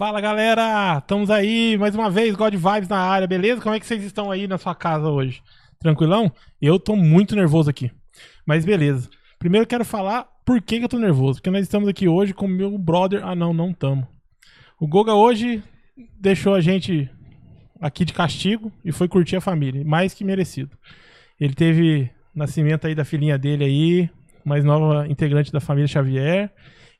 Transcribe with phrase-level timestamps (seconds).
[0.00, 3.60] Fala galera, estamos aí mais uma vez, God Vibes na área, beleza?
[3.60, 5.42] Como é que vocês estão aí na sua casa hoje?
[5.78, 6.32] Tranquilão?
[6.58, 7.92] Eu tô muito nervoso aqui,
[8.46, 9.10] mas beleza.
[9.38, 12.32] Primeiro eu quero falar por que, que eu tô nervoso, porque nós estamos aqui hoje
[12.32, 13.22] com meu brother.
[13.22, 14.06] Ah, não, não estamos.
[14.80, 15.62] O Goga hoje
[16.18, 17.10] deixou a gente
[17.78, 20.78] aqui de castigo e foi curtir a família, mais que merecido.
[21.38, 24.10] Ele teve nascimento aí da filhinha dele aí,
[24.46, 26.50] mais nova integrante da família Xavier,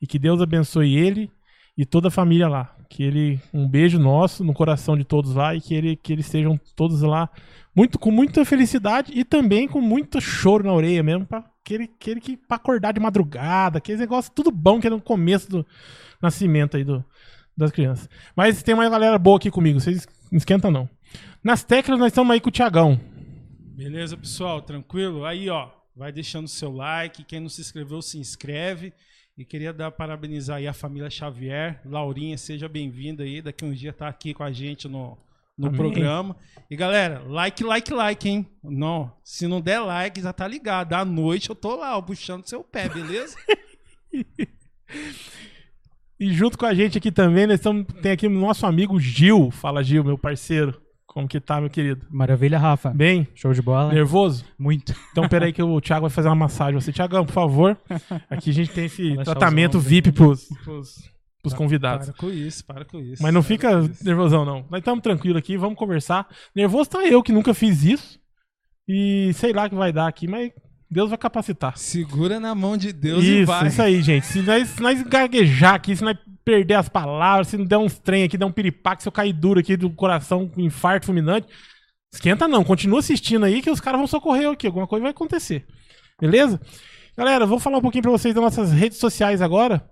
[0.02, 1.30] e que Deus abençoe ele
[1.78, 2.76] e toda a família lá.
[2.90, 6.26] Que ele um beijo nosso no coração de todos lá e que ele que eles
[6.26, 7.30] estejam todos lá
[7.74, 12.20] muito com muita felicidade e também com muito choro na orelha mesmo para aquele, aquele
[12.20, 15.66] que para acordar de madrugada, aquele negócio tudo bom que é no começo do
[16.20, 17.02] nascimento aí do,
[17.56, 18.08] das crianças.
[18.34, 20.88] Mas tem uma galera boa aqui comigo, vocês não esquentam não.
[21.42, 23.00] Nas teclas nós estamos aí com o Tiagão.
[23.80, 24.60] Beleza, pessoal?
[24.60, 25.24] Tranquilo?
[25.24, 27.24] Aí, ó, vai deixando seu like.
[27.24, 28.92] Quem não se inscreveu, se inscreve.
[29.40, 31.80] E queria dar parabenizar aí a família Xavier.
[31.86, 33.40] Laurinha, seja bem-vinda aí.
[33.40, 35.16] Daqui um dia tá aqui com a gente no,
[35.56, 35.78] no Amém.
[35.78, 36.36] programa.
[36.70, 38.46] E galera, like, like, like, hein?
[38.62, 40.92] Não, se não der like, já tá ligado.
[40.92, 43.34] À noite eu tô lá, ó, puxando seu pé, beleza?
[46.22, 49.50] E junto com a gente aqui também, nós estamos, tem aqui o nosso amigo Gil.
[49.50, 50.78] Fala, Gil, meu parceiro.
[51.12, 52.06] Como que tá, meu querido?
[52.08, 52.90] Maravilha, Rafa.
[52.90, 53.26] Bem?
[53.34, 53.92] Show de bola.
[53.92, 54.44] Nervoso?
[54.56, 54.94] Muito.
[55.10, 56.80] Então peraí que o Thiago vai fazer uma massagem.
[56.80, 57.76] Você, Thiagão, por favor.
[58.30, 59.80] Aqui a gente tem esse tratamento.
[59.80, 61.10] VIP pros, pros,
[61.42, 62.10] pros convidados.
[62.10, 63.20] Para com isso, para com isso.
[63.20, 64.64] Mas não fica nervosão, não.
[64.70, 66.28] Nós estamos tranquilos aqui, vamos conversar.
[66.54, 68.20] Nervoso tá eu, que nunca fiz isso.
[68.86, 70.52] E sei lá o que vai dar aqui, mas
[70.90, 71.78] Deus vai capacitar.
[71.78, 73.68] Segura na mão de Deus e isso, vai.
[73.68, 74.26] isso aí, gente.
[74.26, 77.98] Se nós, se nós gaguejar aqui, se nós perder as palavras, se não der uns
[77.98, 81.46] trem aqui, der um piripaque, se eu cair duro aqui do coração com infarto fulminante,
[82.12, 82.64] esquenta não.
[82.64, 84.66] Continua assistindo aí que os caras vão socorrer aqui.
[84.66, 85.64] Alguma coisa vai acontecer.
[86.20, 86.60] Beleza?
[87.16, 89.88] Galera, vou falar um pouquinho pra vocês das nossas redes sociais agora.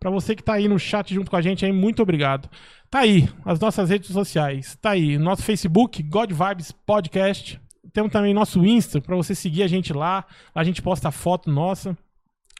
[0.00, 2.48] Pra você que tá aí no chat junto com a gente aí, muito obrigado.
[2.90, 4.76] Tá aí, as nossas redes sociais.
[4.80, 7.60] Tá aí, nosso Facebook, God Vibes Podcast.
[7.92, 10.24] Temos também nosso Insta, pra você seguir a gente lá.
[10.54, 11.96] A gente posta foto nossa.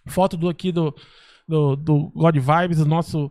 [0.06, 0.94] Foto do aqui do,
[1.46, 3.30] do, do God Vibes, do nosso,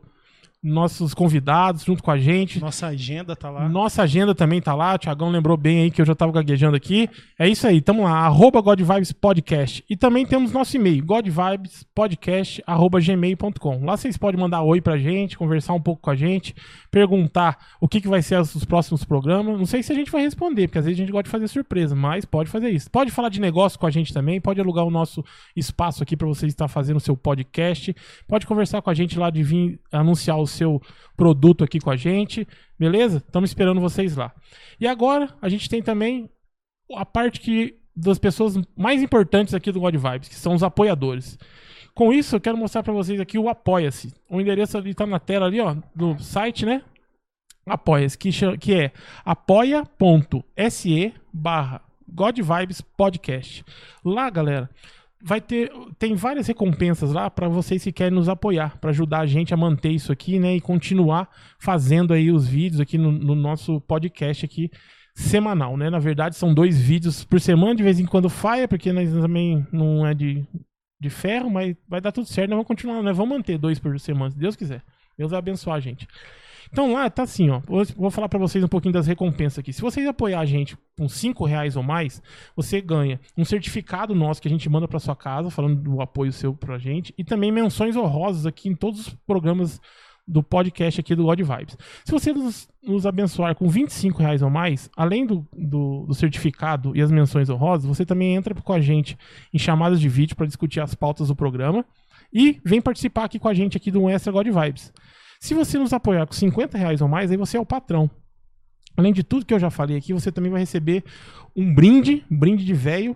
[0.61, 2.59] nossos convidados junto com a gente.
[2.59, 3.69] Nossa agenda tá lá.
[3.69, 4.95] Nossa agenda também tá lá.
[4.95, 7.09] O Thiagão lembrou bem aí que eu já tava gaguejando aqui.
[7.37, 9.81] É isso aí, tamo lá, arroba God Vibes Podcast.
[9.89, 13.85] E também temos nosso e-mail, godvibespodcast.gmail.com.
[13.85, 16.53] Lá vocês podem mandar oi pra gente, conversar um pouco com a gente,
[16.91, 19.57] perguntar o que, que vai ser os próximos programas.
[19.57, 21.47] Não sei se a gente vai responder, porque às vezes a gente gosta de fazer
[21.47, 22.91] surpresa, mas pode fazer isso.
[22.91, 25.23] Pode falar de negócio com a gente também, pode alugar o nosso
[25.55, 27.95] espaço aqui pra você estar fazendo o seu podcast.
[28.27, 30.81] Pode conversar com a gente lá de vir anunciar o seu
[31.15, 32.47] produto aqui com a gente.
[32.77, 33.17] Beleza?
[33.17, 34.33] Estamos esperando vocês lá.
[34.79, 36.29] E agora a gente tem também
[36.93, 41.37] a parte que das pessoas mais importantes aqui do God Vibes, que são os apoiadores.
[41.93, 44.13] Com isso, eu quero mostrar para vocês aqui o Apoia-se.
[44.29, 46.81] O endereço ali tá na tela ali, ó, do site, né?
[47.65, 48.91] Apoia-se, que, que é
[49.25, 53.63] apoia.se barra God Vibes Podcast.
[54.03, 54.69] Lá, galera,
[55.21, 59.25] vai ter tem várias recompensas lá para vocês que querem nos apoiar, para ajudar a
[59.25, 63.35] gente a manter isso aqui, né, e continuar fazendo aí os vídeos aqui no, no
[63.35, 64.71] nosso podcast aqui
[65.15, 65.89] semanal, né?
[65.89, 69.67] Na verdade, são dois vídeos por semana, de vez em quando falha, porque nós também
[69.71, 70.45] não é de,
[70.99, 73.99] de ferro, mas vai dar tudo certo, nós vamos continuar, nós vamos manter dois por
[73.99, 74.81] semana, se Deus quiser.
[75.17, 76.07] Deus vai abençoar a gente.
[76.71, 77.61] Então lá tá assim, ó.
[77.95, 79.73] Vou, falar pra vocês um pouquinho das recompensas aqui.
[79.73, 82.21] Se vocês apoiar a gente com 5 reais ou mais,
[82.55, 86.31] você ganha um certificado nosso que a gente manda pra sua casa, falando do apoio
[86.31, 89.81] seu pra gente, e também menções honrosas aqui em todos os programas
[90.29, 91.75] do podcast aqui do God Vibes.
[92.05, 96.95] Se você nos, nos abençoar com 25 reais ou mais, além do, do, do certificado
[96.95, 99.17] e as menções honrosas, você também entra com a gente
[99.51, 101.83] em chamadas de vídeo para discutir as pautas do programa
[102.31, 104.93] e vem participar aqui com a gente aqui do Extra God Vibes.
[105.39, 108.09] Se você nos apoiar com 50 reais ou mais, aí você é o patrão.
[108.97, 111.03] Além de tudo que eu já falei aqui, você também vai receber
[111.55, 113.15] um brinde, um brinde de velho,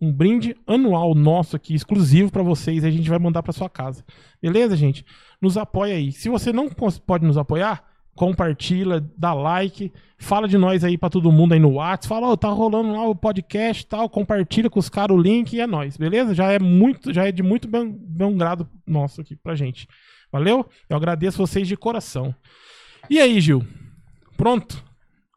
[0.00, 4.04] um brinde anual nosso aqui, exclusivo para vocês, a gente vai mandar para sua casa.
[4.42, 5.04] Beleza, gente?
[5.40, 6.12] Nos apoia aí.
[6.12, 7.82] Se você não pode nos apoiar,
[8.14, 12.36] compartilha, dá like, fala de nós aí para todo mundo aí no WhatsApp, fala, ó,
[12.36, 15.96] tá rolando lá o podcast tal, compartilha com os caras o link e é nós,
[15.96, 16.34] beleza?
[16.34, 19.88] Já é muito, já é de muito bom, bom grado nosso aqui pra gente.
[20.34, 20.68] Valeu?
[20.90, 22.34] Eu agradeço vocês de coração.
[23.08, 23.64] E aí, Gil?
[24.36, 24.82] Pronto?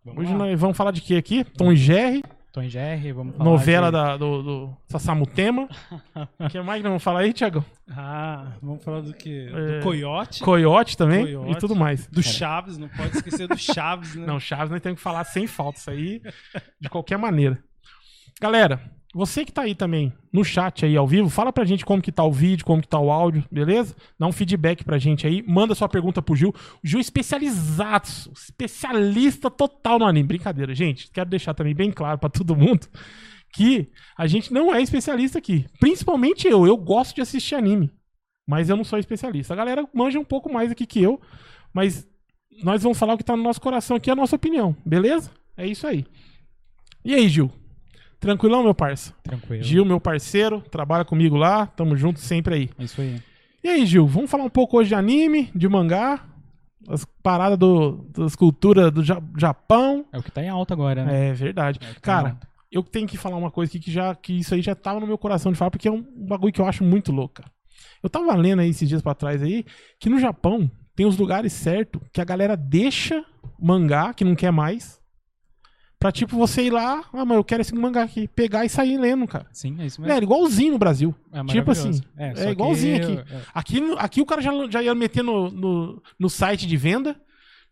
[0.03, 0.39] Vamos Hoje lá.
[0.39, 1.43] nós vamos falar de quê aqui?
[1.43, 3.91] Tom e Jerry, Tom e Jerry, vamos falar novela de...
[3.91, 5.69] da, do, do Sassamutema.
[6.39, 7.63] O que mais que nós vamos falar aí, Thiago?
[7.91, 9.47] Ah, vamos falar do que?
[9.53, 10.41] É, Do Coyote.
[10.41, 11.51] Coyote também Coyote.
[11.51, 12.07] e tudo mais.
[12.07, 14.25] Do Chaves, não pode esquecer do Chaves, né?
[14.25, 16.23] Não, Chaves nós temos que falar sem falta, isso aí
[16.81, 17.63] de qualquer maneira.
[18.41, 18.81] Galera,
[19.17, 22.11] Você que tá aí também no chat aí ao vivo, fala pra gente como que
[22.11, 23.95] tá o vídeo, como que tá o áudio, beleza?
[24.19, 26.53] Dá um feedback pra gente aí, manda sua pergunta pro Gil.
[26.83, 30.27] O Gil é especializado, especialista total no anime.
[30.27, 31.09] Brincadeira, gente.
[31.09, 32.87] Quero deixar também bem claro pra todo mundo
[33.51, 35.65] que a gente não é especialista aqui.
[35.79, 37.89] Principalmente eu, eu gosto de assistir anime,
[38.47, 39.51] mas eu não sou especialista.
[39.51, 41.19] A galera manja um pouco mais aqui que eu,
[41.73, 42.07] mas
[42.61, 45.31] nós vamos falar o que tá no nosso coração aqui, a nossa opinião, beleza?
[45.57, 46.05] É isso aí.
[47.03, 47.51] E aí, Gil?
[48.19, 49.13] Tranquilão, meu parça?
[49.23, 49.63] Tranquilo.
[49.63, 52.69] Gil, meu parceiro, trabalha comigo lá, tamo junto sempre aí.
[52.79, 53.21] É isso aí.
[53.63, 56.23] E aí, Gil, vamos falar um pouco hoje de anime, de mangá,
[56.87, 60.05] as paradas do, das culturas do Ja- Japão.
[60.11, 61.29] É o que tá em alta agora, né?
[61.29, 61.79] É verdade.
[61.81, 62.37] É tá Cara,
[62.71, 65.07] eu tenho que falar uma coisa aqui que, já, que isso aí já tava no
[65.07, 67.51] meu coração de falar, porque é um bagulho que eu acho muito louco, cara.
[68.01, 69.65] Eu tava lendo aí esses dias pra trás aí,
[69.99, 73.23] que no Japão tem os lugares certos que a galera deixa
[73.59, 74.99] mangá, que não quer mais,
[76.07, 78.97] pra tipo você ir lá, ah, mas eu quero esse mangá aqui, pegar e sair
[78.97, 79.45] lendo, cara.
[79.51, 80.13] Sim, é isso mesmo.
[80.13, 81.13] Velho, igualzinho no Brasil.
[81.33, 83.11] É tipo assim, é, é igualzinho aqui.
[83.13, 86.77] eu- é, Aqui, aqui o cara já, já ia meter no, no, no site de
[86.77, 87.15] venda,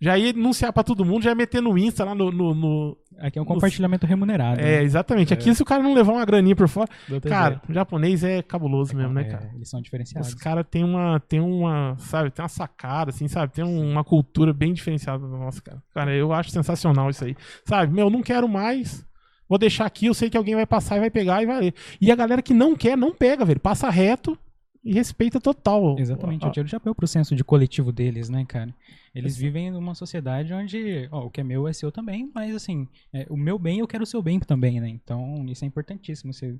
[0.01, 2.29] já ia anunciar pra todo mundo, já ia meter no Insta lá no.
[2.31, 4.59] no- no- Aqui é um compartilhamento remunerado.
[4.59, 4.83] É, né?
[4.83, 5.33] exatamente.
[5.33, 6.89] Aqui, se o cara não levar uma graninha por fora.
[7.27, 9.51] Cara, o japonês é cabuloso mesmo, né, É, cara?
[9.55, 10.29] Eles são diferenciados.
[10.29, 13.53] Os caras têm uma, tem uma, sabe, tem uma sacada, assim, sabe?
[13.53, 15.81] Tem um- uma cultura bem diferenciada da nossa, cara.
[15.93, 17.35] Cara, eu acho sensacional isso aí.
[17.65, 19.05] Sabe, meu, não quero mais.
[19.47, 21.73] Vou deixar aqui, eu sei que alguém vai passar e vai pegar e vai ler.
[22.01, 23.59] E a galera que não quer, não pega, velho.
[23.59, 24.37] Passa reto
[24.85, 25.97] e respeita total.
[25.97, 28.73] Exatamente, A- eu tiro o chapéu pro senso de coletivo deles, né, cara?
[29.15, 32.87] Eles vivem numa sociedade onde, ó, o que é meu é seu também, mas assim,
[33.11, 34.87] é, o meu bem eu quero o seu bem também, né?
[34.87, 36.31] Então, isso é importantíssimo.
[36.33, 36.59] Se,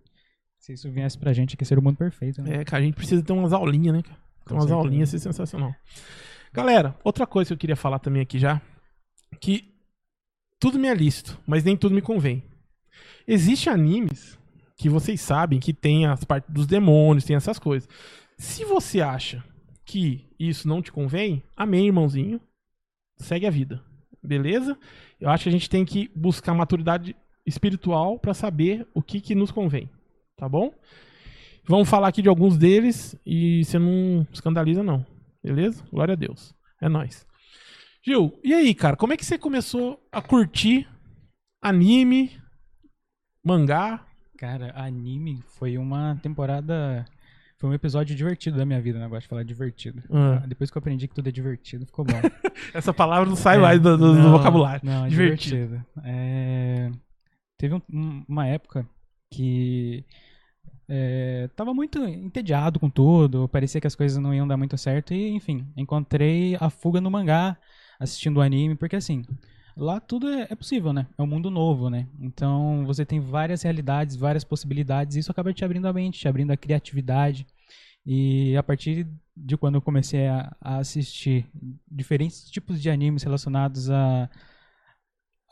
[0.58, 2.62] se isso viesse pra gente aqui, ser o mundo perfeito, né?
[2.62, 4.16] É, cara, a gente precisa ter umas aulinhas, né, cara?
[4.16, 4.76] Ter Com umas certeza.
[4.88, 5.76] aulinhas, isso é sensacional.
[6.52, 8.62] Galera, outra coisa que eu queria falar também aqui já,
[9.40, 9.72] que
[10.60, 12.42] tudo me é lícito, mas nem tudo me convém.
[13.28, 14.40] Existem animes
[14.78, 17.88] que vocês sabem que tem as partes dos demônios, tem essas coisas.
[18.38, 19.44] Se você acha
[19.86, 22.42] que isso não te convém, amém, irmãozinho.
[23.18, 23.82] Segue a vida.
[24.22, 24.78] Beleza?
[25.20, 29.36] Eu acho que a gente tem que buscar maturidade espiritual pra saber o que, que
[29.36, 29.90] nos convém.
[30.36, 30.74] Tá bom?
[31.68, 35.06] Vamos falar aqui de alguns deles e você não escandaliza, não.
[35.44, 35.84] Beleza?
[35.92, 36.54] Glória a Deus.
[36.82, 37.26] É nóis.
[38.04, 38.96] Gil, e aí, cara?
[38.96, 40.88] Como é que você começou a curtir
[41.62, 42.32] anime,
[43.44, 44.06] mangá?
[44.38, 47.06] Cara, anime foi uma temporada.
[47.58, 49.06] Foi um episódio divertido da minha vida, né?
[49.06, 50.04] Eu gosto de falar divertido.
[50.12, 50.44] Ah.
[50.46, 52.14] Depois que eu aprendi que tudo é divertido, ficou bom.
[52.74, 54.82] Essa palavra não sai É, mais do, do- não, vocabulário.
[54.84, 55.56] Não, é Divertido.
[55.56, 55.86] divertido.
[56.04, 56.92] É,
[57.58, 58.86] Teve um- uma época
[59.32, 60.04] que
[60.90, 65.14] é, tava muito entediado com tudo, parecia que as coisas não iam dar muito certo
[65.14, 67.58] e, enfim, encontrei a fuga no mangá,
[67.98, 69.24] assistindo o anime, porque assim,
[69.76, 71.08] lá tudo é, é possível, né?
[71.18, 72.08] É um mundo novo, né?
[72.20, 76.28] Então você tem várias realidades, várias possibilidades, e isso acaba te abrindo a mente, te
[76.28, 77.46] abrindo a criatividade.
[78.06, 81.48] E a partir de quando eu comecei a, a assistir
[81.90, 84.30] diferentes tipos de animes relacionados a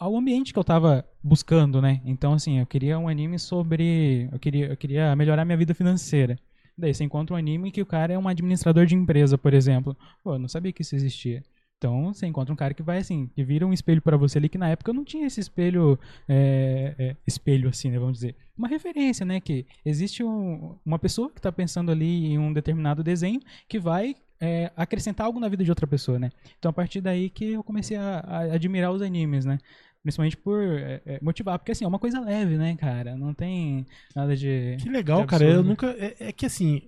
[0.04, 2.02] ao ambiente que eu tava buscando, né?
[2.04, 4.28] Então, assim, eu queria um anime sobre.
[4.32, 6.38] Eu queria, eu queria melhorar minha vida financeira.
[6.78, 9.96] Daí você encontra um anime que o cara é um administrador de empresa, por exemplo.
[10.24, 11.42] Pô, eu não sabia que isso existia.
[11.78, 14.48] Então, você encontra um cara que vai assim, que vira um espelho pra você ali,
[14.48, 16.00] que na época não tinha esse espelho,
[16.30, 18.36] é, é, espelho assim, né, vamos dizer.
[18.58, 23.04] Uma referência, né, que existe um- uma pessoa que tá pensando ali em um determinado
[23.04, 24.16] desenho que vai
[24.46, 26.30] é, acrescentar algo na vida de outra pessoa, né.
[26.60, 29.58] Então, a partir daí que eu comecei a, a admirar os animes, né.
[30.02, 33.16] Principalmente por é, é, motivar, porque assim, é uma coisa leve, né, cara?
[33.16, 34.76] Não tem nada de.
[34.82, 35.46] Que legal, de cara.
[35.46, 35.88] Eu nunca.
[35.98, 36.82] É, é que assim.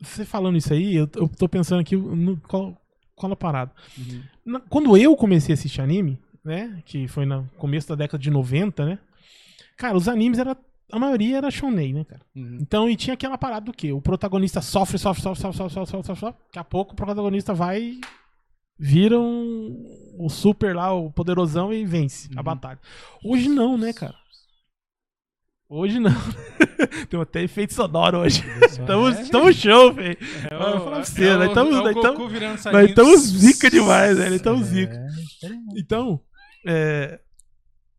[0.00, 2.76] Você falando isso aí, eu, eu tô pensando aqui no qual,
[3.14, 3.70] cola parado.
[3.98, 4.22] Uhum.
[4.44, 6.82] Na, quando eu comecei a assistir anime, né?
[6.84, 8.98] Que foi no começo da década de 90, né?
[9.76, 10.56] Cara, os animes era.
[10.92, 12.20] A maioria era shonen, né, cara?
[12.36, 12.58] Uhum.
[12.60, 13.90] Então, e tinha aquela parada do quê?
[13.92, 16.38] O protagonista sofre, sofre, sofre, sofre, sofre, sofre, sofre, sofre.
[16.46, 17.98] Daqui a pouco o protagonista vai
[18.78, 22.38] vira o super lá, o poderosão e vence uhum.
[22.38, 22.78] a batalha.
[23.24, 24.14] Hoje não, né, cara?
[25.76, 26.12] Hoje não.
[27.10, 28.44] Tem até efeito sonoro hoje.
[28.62, 29.22] Estamos, É.
[29.22, 30.16] estamos show, velho.
[30.50, 33.70] É Eu vou falar pra é você, nós estamos- é nós estamos- Nós estamos zica
[33.70, 34.34] demais, velho.
[34.36, 34.94] Estamos zica.
[34.94, 35.74] É, diferente.
[35.80, 36.20] Então,
[36.66, 37.18] é.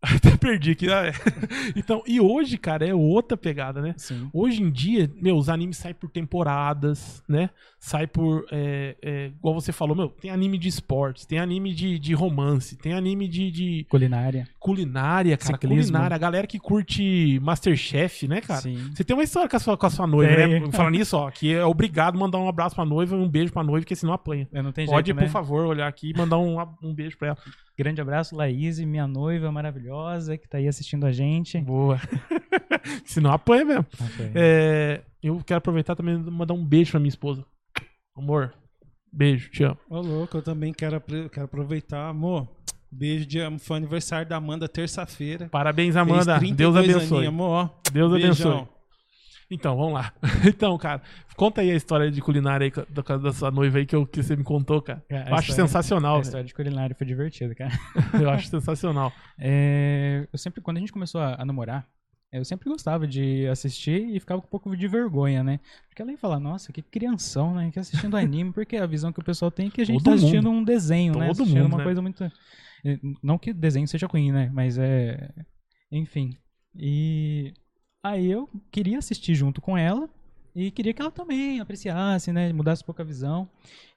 [0.16, 0.92] Até perdi aqui.
[0.92, 1.12] ah, é.
[1.76, 3.94] Então, e hoje, cara, é outra pegada, né?
[3.98, 4.30] Sim.
[4.34, 7.50] Hoje em dia, meu, os animes saem por temporadas, né?
[7.80, 8.46] Sai por.
[8.52, 12.76] É, é, igual você falou, meu, tem anime de esportes, tem anime de, de romance,
[12.78, 14.48] tem anime de, de Culinária.
[14.60, 15.54] culinária, cara.
[15.54, 15.92] Ciclismo.
[15.92, 16.16] Culinária.
[16.16, 18.62] A galera que curte Masterchef, né, cara?
[18.62, 18.92] Sim.
[18.94, 20.60] Você tem uma história com a sua, com a sua noiva, Tem.
[20.62, 20.72] né?
[20.72, 23.52] Falando nisso, ó, que é obrigado a mandar um abraço pra noiva e um beijo
[23.52, 24.48] pra noiva, porque senão apanha.
[24.52, 25.30] Eu não tem Pode, jeito, por né?
[25.30, 27.38] favor, olhar aqui e mandar um, um beijo pra ela.
[27.78, 31.60] Grande abraço, Laís, minha noiva maravilhosa, que tá aí assistindo a gente.
[31.60, 32.00] Boa.
[33.04, 33.86] Senão apanha mesmo.
[34.00, 34.32] Ok.
[34.34, 37.46] É, eu quero aproveitar também e mandar um beijo pra minha esposa.
[38.18, 38.54] Amor,
[39.12, 39.78] beijo, te amo.
[39.90, 42.08] Ô, louco, eu também quero, quero aproveitar.
[42.08, 42.48] Amor,
[42.90, 45.50] beijo de foi aniversário da Amanda terça-feira.
[45.50, 46.38] Parabéns, Amanda.
[46.40, 47.18] 32 Deus abençoe.
[47.18, 47.72] aninhos, amor.
[47.92, 48.52] Deus Beijão.
[48.52, 48.75] abençoe.
[49.50, 50.12] Então, vamos lá.
[50.48, 51.02] Então, cara,
[51.36, 54.22] conta aí a história de culinária aí da, da sua noiva aí que, eu, que
[54.24, 55.04] você me contou, cara.
[55.10, 56.24] É, a eu acho história- sensacional, A velho.
[56.26, 57.72] história de culinária foi divertida, cara.
[58.22, 59.12] Eu acho sensacional.
[59.38, 61.88] É, eu sempre, quando a gente começou a, a namorar,
[62.32, 65.60] eu sempre gostava de assistir e ficava com um pouco de vergonha, né?
[65.88, 67.70] Porque ela ia falar, nossa, que crianção, né?
[67.72, 70.06] Que assistindo anime, porque a visão que o pessoal tem é que a gente Todo
[70.06, 70.60] tá assistindo mundo.
[70.62, 71.28] um desenho, né?
[71.28, 71.84] Todo Assistindo mundo, uma né?
[71.86, 72.24] coisa muito.
[72.84, 74.50] eh, Não que desenho seja ruim, né?
[74.54, 75.30] Mas é.
[75.92, 76.36] Enfim.
[76.76, 77.54] E
[78.10, 80.10] aí eu queria assistir junto com ela.
[80.56, 82.54] E queria que ela também apreciasse, né?
[82.54, 83.48] Mudasse um pouco a visão.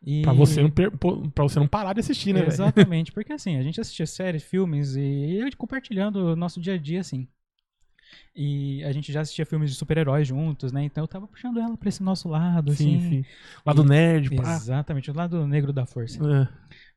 [0.04, 0.22] E...
[0.22, 2.44] Pra você não, per- pra você não parar de assistir, né?
[2.44, 7.00] Exatamente, porque assim, a gente assistia séries, filmes e compartilhando o nosso dia a dia,
[7.00, 7.28] assim.
[8.34, 10.82] E a gente já assistia filmes de super-heróis juntos, né?
[10.84, 13.10] Então eu tava puxando ela pra esse nosso lado, Sim, assim.
[13.10, 13.24] sim.
[13.64, 14.54] Lá do nerd, pá.
[14.54, 16.18] Exatamente, o lado negro da força.
[16.24, 16.48] É.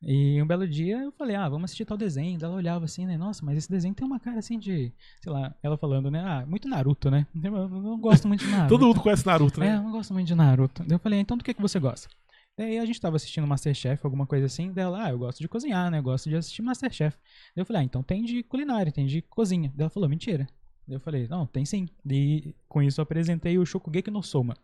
[0.03, 2.39] E um belo dia eu falei, ah, vamos assistir tal desenho.
[2.39, 3.17] Daí ela olhava assim, né?
[3.17, 4.91] Nossa, mas esse desenho tem uma cara assim de.
[5.21, 6.19] Sei lá, ela falando, né?
[6.25, 7.27] Ah, muito Naruto, né?
[7.43, 8.69] Eu não gosto muito de Naruto.
[8.69, 9.77] Todo mundo conhece Naruto, É, né?
[9.77, 10.83] eu não gosto muito de Naruto.
[10.83, 12.09] Daí eu falei, então do que, que você gosta?
[12.57, 14.71] Daí a gente tava assistindo Masterchef, alguma coisa assim.
[14.71, 15.99] Dela, ah, eu gosto de cozinhar, né?
[15.99, 17.15] Eu gosto de assistir Masterchef.
[17.55, 19.69] Daí eu falei, ah, então tem de culinária, tem de cozinha.
[19.75, 20.47] Daí ela falou, mentira.
[20.87, 21.87] Daí eu falei, não, tem sim.
[22.09, 24.55] E com isso eu apresentei o Shokugeki no Soma,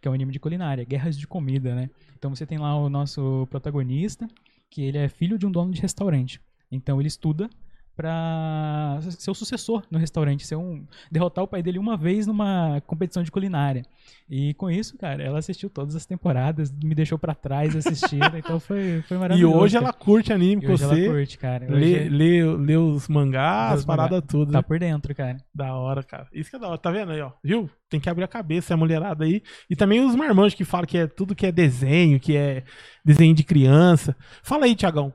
[0.00, 1.90] que é um anime de culinária, guerras de comida, né?
[2.16, 4.26] Então você tem lá o nosso protagonista,
[4.74, 6.42] que ele é filho de um dono de restaurante.
[6.68, 7.48] Então ele estuda
[7.96, 12.82] pra ser o sucessor no restaurante, ser um derrotar o pai dele uma vez numa
[12.86, 13.82] competição de culinária.
[14.28, 18.58] E com isso, cara, ela assistiu todas as temporadas, me deixou pra trás assistindo, então
[18.58, 19.56] foi, foi E maravilhoso.
[19.58, 19.84] hoje cara.
[19.86, 21.04] ela curte anime E com hoje você.
[21.06, 21.66] ela curte, cara.
[21.68, 24.50] Lê, Hoje lê, lê os mangás, as paradas tudo.
[24.52, 24.62] tá né?
[24.62, 25.36] por dentro, cara.
[25.54, 26.26] Da hora, cara.
[26.32, 26.78] Isso que é da hora.
[26.78, 27.30] Tá vendo aí, ó?
[27.42, 27.68] Viu?
[27.88, 29.42] Tem que abrir a cabeça, a mulherada aí.
[29.70, 32.64] E também os marmanjos que falam que é tudo que é desenho, que é
[33.04, 34.16] desenho de criança.
[34.42, 35.12] Fala aí, Tiagão.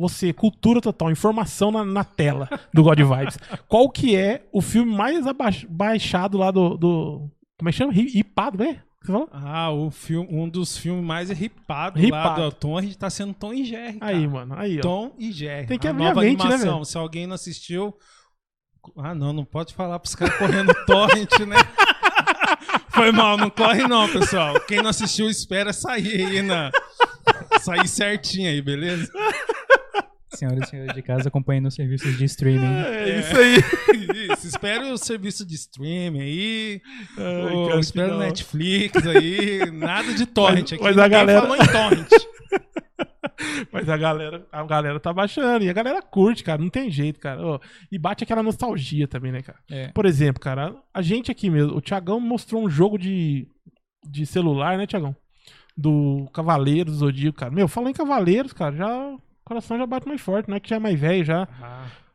[0.00, 3.38] Você, cultura total, informação na, na tela do God Vibes.
[3.68, 5.26] Qual que é o filme mais
[5.68, 7.30] baixado lá do, do.
[7.58, 7.92] Como é que chama?
[7.92, 8.82] Ri- Hipado, né?
[9.02, 9.28] Você falou?
[9.30, 12.40] Ah, o filme, um dos filmes mais ripados Ripado.
[12.40, 14.16] lá do Tom, a gente tá sendo Tom e Jerry, cara.
[14.16, 14.54] Aí, mano.
[14.56, 14.80] Aí, ó.
[14.80, 15.66] Tom e Jerry.
[15.66, 16.72] Tem que a abrir a nova mente, né, animação.
[16.76, 16.84] velho?
[16.86, 17.94] Se alguém não assistiu...
[18.96, 21.56] Ah, não, não pode falar pros caras correndo torrent, né?
[22.88, 24.58] Foi mal, não corre não, pessoal.
[24.60, 26.70] Quem não assistiu, espera sair aí na...
[27.60, 29.10] Sair certinho aí, beleza?
[30.34, 32.64] Senhoras e senhores de casa acompanhando os serviços de streaming.
[32.84, 33.56] É isso aí.
[34.32, 36.82] Isso, espere o serviço de streaming aí.
[37.18, 38.26] Ai, Ô, cara, que espera da o hora.
[38.26, 39.70] Netflix aí.
[39.72, 40.82] Nada de torrent Mas- aqui.
[40.84, 42.08] mas a galera- falou em torrent.
[43.72, 45.64] Mas a galera, a galera tá baixando.
[45.64, 46.60] E a galera curte, cara.
[46.60, 47.40] Não tem jeito, cara.
[47.90, 49.58] E bate aquela nostalgia também, né, cara?
[49.70, 49.88] É.
[49.88, 53.48] Por exemplo, cara, a gente aqui mesmo, o Thiagão mostrou um jogo de,
[54.06, 55.16] de celular, né, Thiagão?
[55.76, 57.50] Do Cavaleiros do Zodíaco, cara.
[57.52, 59.16] Meu, falando em Cavaleiros, cara, já
[59.50, 60.60] coração já bate mais forte, né?
[60.60, 61.48] Que já é mais velho já.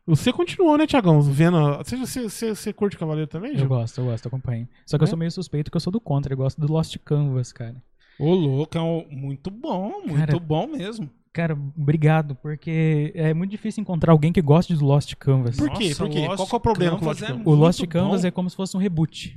[0.06, 1.20] Você continuou, né, Thiagão?
[1.20, 1.58] Vendo.
[1.78, 3.68] Você, você, você, você curte Cavaleiro também, Eu Gil?
[3.68, 4.66] gosto, eu gosto, eu acompanho.
[4.86, 5.08] Só que eu É?
[5.08, 7.76] sou meio suspeito que eu sou do contra, eu gosto do Lost Canvas, cara.
[8.18, 11.10] Ô, louco, é um, muito bom, muito Cara, bom mesmo.
[11.32, 15.56] Cara, obrigado, porque é muito difícil encontrar alguém que goste do Lost Canvas.
[15.56, 15.88] Por quê?
[15.88, 16.20] Nossa, Por quê?
[16.26, 17.46] Lost Qual que é o problema com o Canvas Lost é Canvas?
[17.46, 18.28] O Lost Canvas bom.
[18.28, 19.36] é como se fosse um reboot.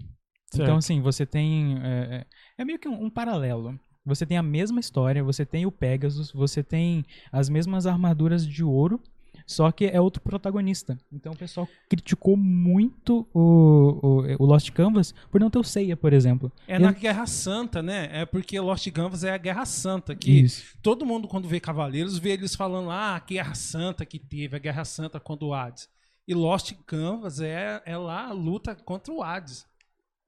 [0.52, 0.64] Certo.
[0.64, 1.78] Então, assim, você tem.
[1.84, 2.26] É,
[2.58, 3.78] é meio que um, um paralelo.
[4.06, 8.64] Você tem a mesma história, você tem o Pegasus, você tem as mesmas armaduras de
[8.64, 9.00] ouro,
[9.46, 10.98] só que é outro protagonista.
[11.12, 15.98] Então o pessoal criticou muito o, o, o Lost Canvas por não ter o Seiya,
[15.98, 16.52] por exemplo.
[16.68, 18.10] É Eu- na Guerra Santa, né?
[18.12, 20.16] É porque Lost Canvas é a Guerra Santa.
[20.16, 20.78] Que Isso.
[20.82, 24.60] todo mundo, quando vê Cavaleiros, vê eles falando, ah, a Guerra Santa que teve, a
[24.60, 25.90] Guerra Santa contra o Hades.
[26.28, 29.66] E Lost Canvas é, é lá a luta contra o Hades.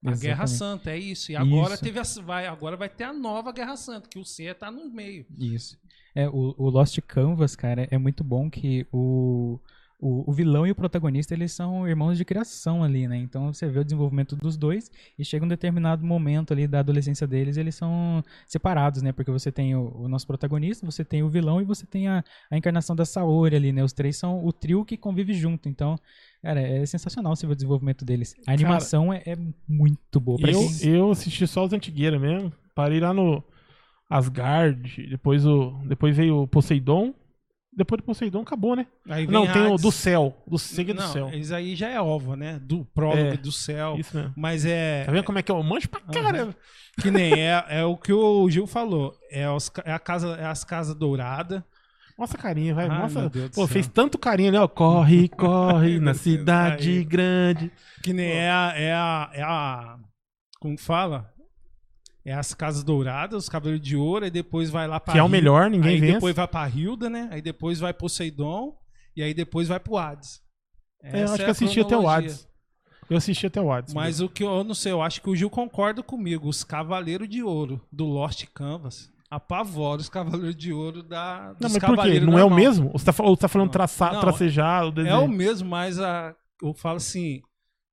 [0.03, 0.47] A Guerra.
[0.47, 1.31] Santa, é isso.
[1.31, 1.83] E agora, Isso.
[1.83, 4.89] teve a, vai, agora vai ter a nova Guerra Santa, que o C tá no
[4.89, 5.25] meio.
[5.37, 5.79] Isso.
[6.15, 9.59] É, o, o Lost Canvas, cara, é muito bom que o,
[10.01, 13.17] o, o vilão e o protagonista, eles são irmãos de criação ali, né?
[13.17, 17.27] Então você vê o desenvolvimento dos dois e chega um determinado momento ali da adolescência
[17.27, 19.11] deles, eles são separados, né?
[19.11, 22.23] Porque você tem o, o nosso protagonista, você tem o vilão e você tem a,
[22.49, 23.83] a encarnação da Saori ali, né?
[23.83, 25.69] Os três são o trio que convive junto.
[25.69, 25.95] Então,
[26.41, 28.35] cara, é sensacional você ver o desenvolvimento deles.
[28.47, 29.37] A animação é, é
[29.69, 30.39] muito boa.
[30.39, 32.51] Pra Eu, quem- eu assisti só os antigueiras mesmo.
[32.73, 33.43] Parei lá no
[34.09, 37.13] Asgard, depois, o, depois veio o Poseidon.
[37.73, 38.85] Depois do Poseidon acabou, né?
[39.29, 39.81] Não, tem o Hades.
[39.81, 40.35] do céu.
[40.45, 41.29] Do Sega do céu.
[41.29, 42.59] isso aí já é ova, né?
[42.61, 43.37] Do prólogo É.
[43.37, 43.95] do céu.
[43.97, 44.33] Isso mesmo.
[44.35, 45.05] Mas é.
[45.05, 46.53] Tá vendo como é que é o manjo pra caramba?
[47.01, 49.13] Que nem é, é o que o Gil falou.
[49.31, 51.63] É, os é a casa, é as casas douradas.
[52.17, 52.87] Mostra a carinha, vai.
[52.89, 53.31] Ai, mostra.
[53.55, 54.67] Pô, fez tanto carinho ali, ó.
[54.67, 57.71] Corre, corre na cidade grande.
[58.03, 59.29] Que nem é a, é a.
[59.33, 59.97] É a.
[60.59, 61.30] Como que fala?
[62.23, 65.13] É as Casas Douradas, os Cavaleiros de Ouro, aí depois vai lá pra.
[65.13, 66.13] Que é o melhor, ninguém aí vence.
[66.13, 67.27] depois vai pra Hilda, né?
[67.31, 68.75] Aí depois vai Poseidon.
[69.15, 70.41] E aí depois vai pro Hades.
[71.03, 72.07] É, eu acho é que assisti até o.
[72.07, 72.47] Hades.
[73.09, 73.93] Eu assisti até o Hades.
[73.93, 76.47] Mas o que eu não sei, eu acho que o Gil concorda comigo.
[76.47, 81.55] Os Cavaleiros de Ouro do Lost Canvas apavora os Cavaleiros de Ouro da.
[81.59, 82.19] Não, dos mas por quê?
[82.19, 82.89] Não é o mesmo?
[82.93, 83.71] Ou você tá, ou você tá falando Não.
[83.71, 85.23] traça, Não, tracejado, o É desenho?
[85.23, 87.41] o mesmo, mas a, eu falo assim,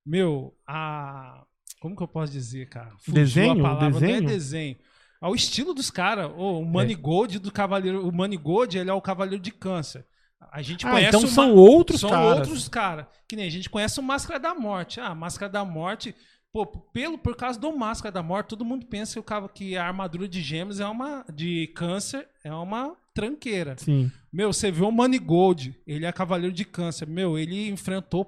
[0.05, 1.45] meu, a.
[1.81, 2.91] Como que eu posso dizer, cara?
[2.99, 3.53] Fugiu Desenho?
[3.53, 4.17] A palavra, Não Desenho?
[4.17, 4.77] é desenho.
[5.21, 6.31] Ao estilo dos caras.
[6.37, 8.07] o Manigold do Cavaleiro.
[8.09, 10.05] O Manigold, ele é o Cavaleiro de Câncer.
[10.53, 12.39] A gente Ah, conhece então o são outros são caras.
[12.39, 13.07] outros caras.
[13.29, 15.01] Que nem a gente conhece o Máscara da Morte.
[15.01, 16.15] Ah, Máscara da Morte.
[16.53, 19.85] Pô, pelo, por causa do Máscara da Morte, todo mundo pensa que, o, que a
[19.87, 21.25] armadura de gêmeos é uma.
[21.35, 23.75] de câncer é uma tranqueira.
[23.79, 24.11] Sim.
[24.33, 27.07] Meu, você vê o Manigold, ele é cavaleiro de câncer.
[27.09, 28.25] Meu, ele enfrentou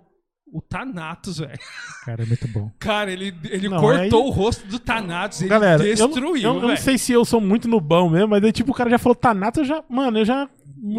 [0.53, 1.59] o Thanatos, velho.
[2.05, 2.71] Cara, é muito bom.
[2.79, 6.55] Cara, ele, ele Não, cortou aí- o rosto do Thanatos, ele Galera, eu, destruiu, eu,
[6.55, 6.81] eu não velho.
[6.81, 9.59] sei se eu sou muito nubão mesmo, mas aí, tipo, o cara já falou Thanatos,
[9.61, 9.85] eu já.
[9.89, 10.49] Mano, eu já.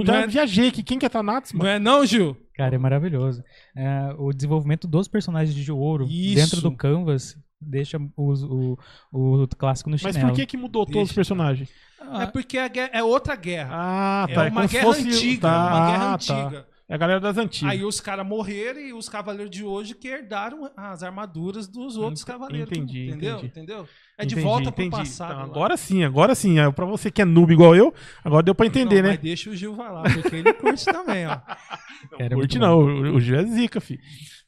[0.05, 0.83] Já Mas- viajei aqui.
[0.83, 1.63] Quem que é Thanatos, mano?
[1.63, 2.37] Não é não, Gil?
[2.55, 3.43] Cara, é maravilhoso.
[3.75, 6.35] É, o desenvolvimento dos personagens de ouro Isso.
[6.35, 8.77] dentro do canvas deixa os- o,
[9.11, 10.29] o, clássico no Mas chinelo.
[10.29, 11.15] por que que mudou todos os Deixa.
[11.15, 11.69] personagens?
[11.99, 13.69] Ah, É porque a guerra- é outra guerra.
[13.71, 14.41] Ah, é tá.
[14.43, 15.41] uma como se guerra fosse- antiga.
[15.41, 16.65] tá, uma guerra ah, tá.
[16.91, 17.71] É a galera das antigas.
[17.71, 22.21] Aí os caras morreram e os cavaleiros de hoje que herdaram as armaduras dos outros
[22.25, 22.69] cavaleiros.
[22.69, 23.37] entendi, entendeu?
[23.37, 23.47] entendi.
[23.47, 23.87] Entendeu?
[24.21, 25.03] É de Entendi, volta pro entendi.
[25.03, 25.31] passado.
[25.33, 26.59] Então, agora sim, agora sim.
[26.59, 29.09] É, Pra você que é noob igual eu, agora deu pra entender, não, né?
[29.15, 31.37] Mas deixa o Gil falar, porque ele curte também, ó.
[32.17, 33.99] cara, é Curte não, o, o Gil é zica, filho.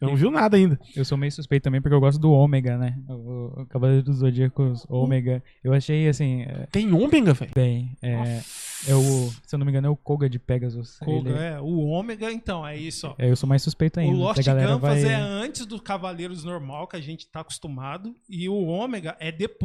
[0.01, 0.77] Eu não viu nada ainda.
[0.94, 2.98] Eu sou meio suspeito também porque eu gosto do Ômega, né?
[3.08, 5.42] O, o Cavaleiro dos Zodíacos Ômega.
[5.63, 7.51] Eu achei, assim, é, Tem ômega, velho.
[7.56, 7.96] bem.
[8.01, 8.42] É,
[8.89, 10.98] é o, se eu não me engano, é o Koga de Pegasus.
[11.00, 11.62] Koga, Ele- é.
[11.62, 13.15] O Ômega, então, é isso, ó.
[13.18, 14.13] é, eu sou mais suspeito ainda.
[14.13, 15.06] O Lost Canvas vai...
[15.06, 19.62] é antes do Cavaleiros normal, que a gente tá acostumado, e o Ômega é depois.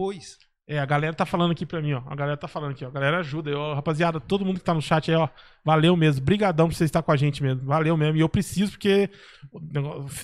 [0.70, 2.02] É, a galera tá falando aqui pra mim, ó.
[2.06, 2.88] A galera tá falando aqui, ó.
[2.88, 3.50] A galera ajuda.
[3.50, 5.26] Eu, rapaziada, todo mundo que tá no chat aí, ó.
[5.64, 6.22] Valeu mesmo.
[6.22, 7.64] Brigadão por você estar com a gente mesmo.
[7.64, 8.16] Valeu mesmo.
[8.18, 9.08] E eu preciso, porque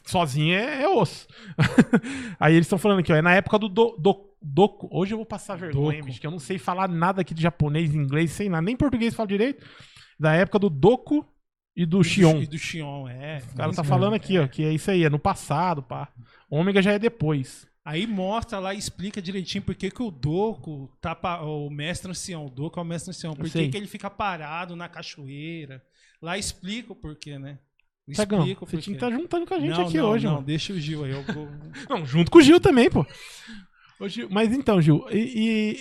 [0.07, 1.27] sozinho é, é osso.
[2.39, 3.17] aí eles estão falando aqui, ó.
[3.17, 4.87] É na época do, do, do- Doku.
[4.93, 7.95] Hoje eu vou passar vergonha, bicho, que eu não sei falar nada aqui de japonês,
[7.95, 8.61] inglês, sem nada.
[8.61, 9.65] Nem português falo direito.
[10.21, 11.27] Da época do Doku
[11.75, 12.43] e do Xion.
[12.43, 13.39] E do Xion, é.
[13.53, 16.11] O cara Isso tá falando aqui, ó, que é isso aí, é no passado, pá.
[16.51, 17.67] Ômega já é depois.
[17.85, 22.11] Aí mostra lá e explica direitinho por que, que o Doku tá pa- o mestre
[22.11, 25.83] ancião, o Doku é o mestre ancião, por que, que ele fica parado na cachoeira.
[26.23, 27.59] Lá explica o porquê, né?
[28.17, 28.83] Pegão, Explica o você porquê.
[28.85, 30.47] tinha que estar juntando com a gente não, aqui não, hoje, não, mano.
[30.47, 31.11] deixa o Gil aí.
[31.13, 31.49] Eu vou...
[31.89, 33.05] Não, junto com o Gil também, pô.
[34.01, 35.17] Ô, Gil, mas então, Gil, e,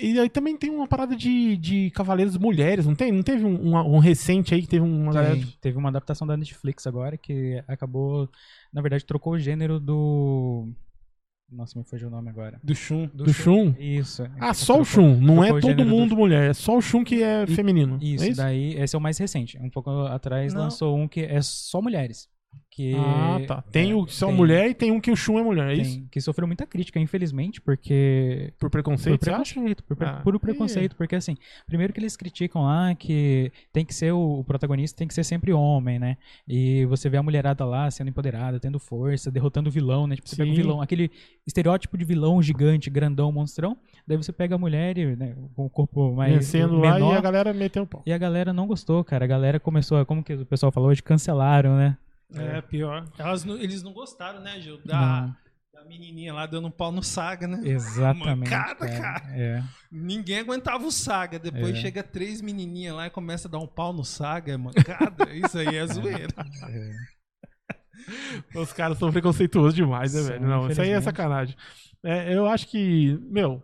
[0.03, 3.11] e- e aí também tem uma parada de, de Cavaleiros Mulheres, não tem?
[3.11, 5.11] Não teve um, um- um recente aí que teve uma.
[5.11, 8.29] Tem, teve uma adaptação da Netflix agora que acabou,
[8.71, 10.69] na verdade, trocou o gênero do.
[11.55, 12.59] Nossa, me fugiu o nome agora.
[12.63, 13.07] Do Shun.
[13.13, 13.75] Do Shun?
[13.79, 14.23] Isso.
[14.39, 17.03] Ah, só o Shun, não é todo gênero do mundo mulher, é só o Shun
[17.03, 17.99] que é E- feminino.
[18.01, 18.37] Isso, é isso?
[18.37, 19.57] daí esse é o mais recente.
[19.61, 20.61] Um pouco atrás Não.
[20.63, 22.27] lançou um que é só mulheres.
[22.75, 23.61] Que, Ah, tá.
[23.71, 25.71] Tem é, o que são tem- mulher e tem um que o Shun é mulher,
[25.73, 26.07] é tem- isso?
[26.09, 29.53] que sofreu muita crítica, infelizmente, porque Por por preconceito, acha?
[29.53, 31.37] preconceito, por Ah, puro aí- preconceito, porque assim,
[31.67, 35.23] primeiro que eles criticam lá que tem que ser o, o protagonista, tem que ser
[35.23, 36.17] sempre homem, né?
[36.47, 40.15] E você vê a mulherada lá sendo empoderada, tendo força, derrotando o vilão, né?
[40.15, 40.61] Tipo, você pega o Sim.
[40.63, 41.11] vilão, aquele
[41.45, 45.69] estereótipo de vilão gigante, grandão, monstrão, daí você pega a mulher e, né, com o
[45.69, 48.01] corpo mais Vencendo lá menor, e a galera meteu o pau.
[48.03, 49.25] e a galera não gostou, cara.
[49.25, 51.97] A galera começou, como que o pessoal falou hoje, cancelaram, né?
[52.35, 53.05] É, pior.
[53.17, 54.79] Elas não- eles não gostaram, né, Gil?
[54.85, 55.35] Da, Não.
[55.73, 57.61] da menininha lá dando um pau no Saga, né?
[57.63, 58.49] Exatamente.
[58.51, 59.23] Mancada, cara.
[59.37, 59.63] É.
[59.91, 61.37] Ninguém aguentava o Saga.
[61.39, 61.81] Depois É.
[61.81, 64.53] chega três menininhas lá e começa a dar um pau no Saga.
[64.53, 65.29] É mancada.
[65.33, 66.33] Isso aí é zoeira.
[68.55, 70.45] Os caras são preconceituosos demais, né, São, velho?
[70.47, 71.03] Não, isso aí é infelizmente.
[71.03, 71.55] sacanagem.
[72.03, 73.63] É, eu acho que, meu,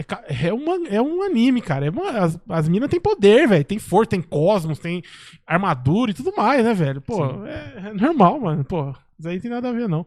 [0.00, 1.86] é, é, uma, é um anime, cara.
[1.86, 3.64] É uma- as, as minas têm poder, velho.
[3.64, 5.02] Tem força, tem cosmos, tem
[5.46, 7.00] armadura e tudo mais, né, velho?
[7.00, 8.64] Pô, é, é normal, mano.
[8.64, 10.06] Pô, isso aí tem nada a ver, não.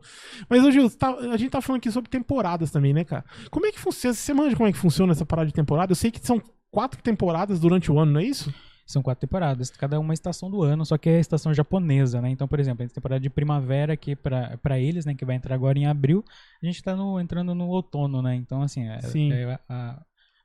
[0.50, 3.24] Mas, ô Gil, você tá- a gente tá falando aqui sobre temporadas também, né, cara?
[3.52, 4.14] Como é que funciona?
[4.14, 5.92] Você manja como é que funciona essa parada de temporada?
[5.92, 8.54] Eu sei que são quatro temporadas durante o ano, não é isso?
[8.86, 12.30] São quatro temporadas, cada uma estação do ano, só que é a estação japonesa, né?
[12.30, 15.56] Então, por exemplo, a temporada de primavera aqui pra pra eles, né, que vai entrar
[15.56, 16.24] agora em abril,
[16.62, 18.36] a gente tá no, entrando no outono, né?
[18.36, 19.32] Então, assim, é, Sim.
[19.32, 20.02] é a,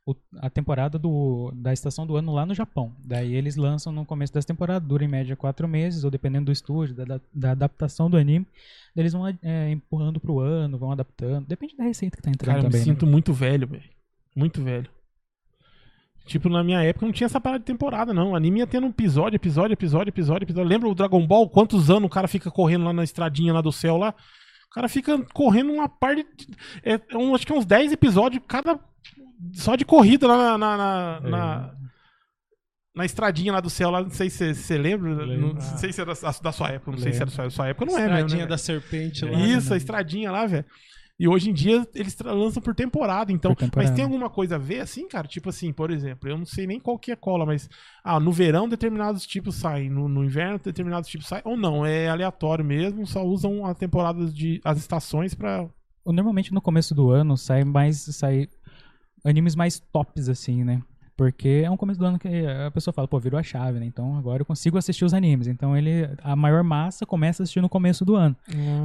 [0.06, 2.94] o- a temporada do, da estação do ano lá no Japão.
[3.04, 6.52] Daí eles lançam no começo dessa temporada, dura em média quatro meses, ou dependendo do
[6.52, 8.46] estúdio, da, da- da adaptação do anime,
[8.96, 11.44] eles vão é, empurrando pro ano, vão adaptando.
[11.46, 12.80] Depende da receita que tá entrando Cara, eu me também.
[12.86, 12.92] né?
[12.92, 13.90] sinto muito velho, velho.
[14.34, 14.88] Muito velho.
[16.28, 18.30] Tipo, na minha época não tinha essa parada de temporada, não.
[18.32, 20.68] O anime ia tendo um episódio, episódio, episódio, episódio, episódio.
[20.68, 21.48] Lembra o Dragon Ball?
[21.48, 24.14] Quantos anos o cara fica correndo lá na estradinha lá do céu lá?
[24.70, 26.26] O cara fica correndo uma parte.
[26.84, 28.78] É, é um, acho que é uns 10 episódios, cada.
[29.54, 30.58] Só de corrida lá na.
[30.58, 31.30] na, na, É.
[31.30, 31.74] na-
[32.94, 36.00] na estradinha lá do céu, lá, não sei se você lembra, não, não sei se
[36.00, 38.00] era da, da sua época, não sei se era da sua, sua época, não é
[38.02, 39.38] Estradinha mesmo, né, da serpente lá.
[39.38, 40.64] isso, a estradinha lá, velho.
[41.18, 43.52] E hoje em dia eles lançam por temporada, então.
[43.52, 43.90] Por temporada.
[43.90, 45.26] Mas tem alguma coisa a ver, assim, cara?
[45.26, 47.68] Tipo assim, por exemplo, eu não sei nem qual que é cola, mas.
[48.04, 51.42] Ah, no verão determinados tipos saem, no, no inverno determinados tipos saem.
[51.44, 54.60] Ou não, é aleatório mesmo, só usam a temporada de.
[54.64, 55.68] as estações pra.
[56.06, 57.96] Normalmente no começo do ano sai mais.
[57.98, 58.48] sai
[59.24, 60.80] animes mais tops, assim, né?
[61.18, 63.84] Porque é um começo do ano que a pessoa fala, pô, virou a chave, né?
[63.86, 65.48] Então agora eu consigo assistir os animes.
[65.48, 66.08] Então ele.
[66.22, 68.36] A maior massa começa a assistir no começo do ano.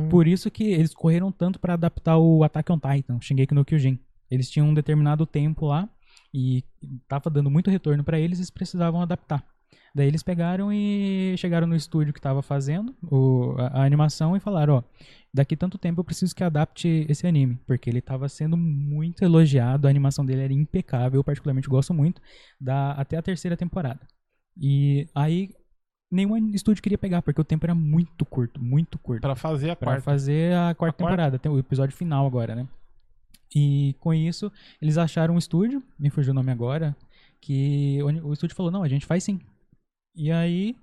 [0.09, 3.99] Por isso que eles correram tanto pra adaptar o Attack on Titan, Shingeki no Kyojin.
[4.31, 5.87] Eles tinham um determinado tempo lá
[6.33, 6.63] e
[7.07, 9.43] tava dando muito retorno pra eles, eles precisavam adaptar.
[9.93, 14.39] Daí eles pegaram e chegaram no estúdio que tava fazendo o- a, a animação e
[14.39, 14.83] falaram, ó,
[15.33, 19.87] daqui tanto tempo eu preciso que adapte esse anime, porque ele tava sendo muito elogiado,
[19.87, 22.21] a animação dele era impecável, eu particularmente gosto muito,
[22.59, 23.99] da, até a terceira temporada.
[24.55, 25.49] E aí
[26.11, 29.21] nenhum estúdio queria pegar, porque o tempo era muito curto, muito curto.
[29.21, 30.03] Pra fazer a Pra quarta.
[30.03, 30.97] fazer a quarta A quarta?
[30.97, 31.39] temporada.
[31.39, 32.67] Tem o episódio final agora, né?
[33.55, 36.95] E com isso, eles acharam um estúdio, me fugiu o nome agora,
[37.41, 39.39] que o, o estúdio falou, não, a gente faz sim.
[40.15, 40.75] E aí,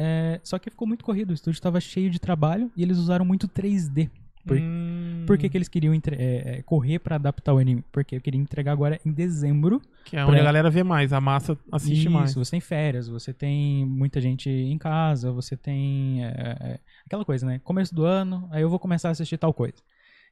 [0.00, 3.24] é, só que ficou muito corrido, o estúdio estava cheio de trabalho e eles usaram
[3.24, 4.08] muito 3D.
[4.46, 7.84] Por, Hum, por que, que eles queriam entre- é, é, correr pra adaptar o anime?
[7.92, 9.82] Porque eu queria entregar agora em dezembro.
[10.04, 12.32] Que é onde pra- a galera vê mais, a massa assiste Isso, mais.
[12.34, 16.28] você tem férias, você tem muita gente em casa, você tem é,
[16.60, 17.58] é, aquela coisa, né?
[17.62, 19.76] Começo do ano, aí eu vou começar a assistir tal coisa.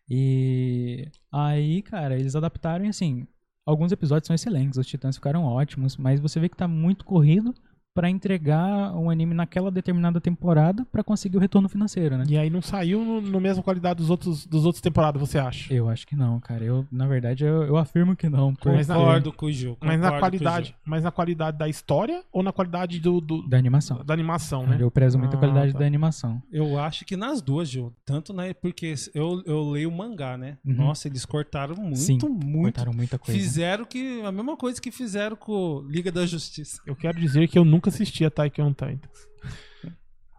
[0.09, 3.26] E aí, cara, eles adaptaram e assim,
[3.66, 7.52] alguns episódios são excelentes, os titãs ficaram ótimos, mas você vê que tá muito corrido
[7.96, 12.24] pra entregar um anime naquela determinada temporada pra conseguir o retorno financeiro, né?
[12.28, 15.72] E aí não saiu no, no mesma qualidade dos outros, dos outros temporadas, você acha?
[15.72, 16.62] Eu acho que não, cara.
[16.62, 18.50] Eu, na verdade, eu, eu afirmo que não.
[18.50, 18.56] Na-
[18.94, 19.78] Concordo com o Gil.
[19.80, 24.04] Mas na qualidade, mas na qualidade da história ou na qualidade do, do- Da animação.
[24.04, 24.76] da animação, né?
[24.78, 25.78] Eu prezo muito a Ah, qualidade tá.
[25.78, 26.42] da animação.
[26.52, 27.92] Eu acho que nas duas, Gil.
[28.04, 28.52] Tanto, né?
[28.52, 30.59] Porque eu, eu leio o mangá, né?
[30.64, 30.74] Uhum.
[30.74, 32.74] Nossa, eles cortaram muito, Sim, muito.
[32.74, 33.38] Cortaram muita coisa.
[33.40, 36.80] Fizeram que, a mesma coisa que fizeram com Liga da Justiça.
[36.87, 39.27] Eu quero dizer que eu nunca assisti a Taika on Titans.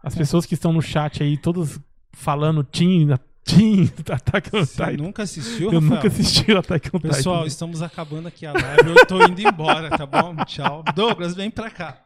[0.02, 1.78] As pessoas que estão no chat aí, todas
[2.12, 3.08] falando Tim,
[3.44, 5.02] Tim, Attack on Você Titan.
[5.02, 5.90] nunca assistiu, Eu Rafael?
[5.96, 7.48] nunca assisti o Attack on Pessoal, Titan.
[7.48, 8.88] estamos acabando aqui a live.
[8.90, 10.36] Eu tô indo embora, tá bom?
[10.44, 10.84] Tchau.
[10.94, 12.00] Douglas, vem pra cá.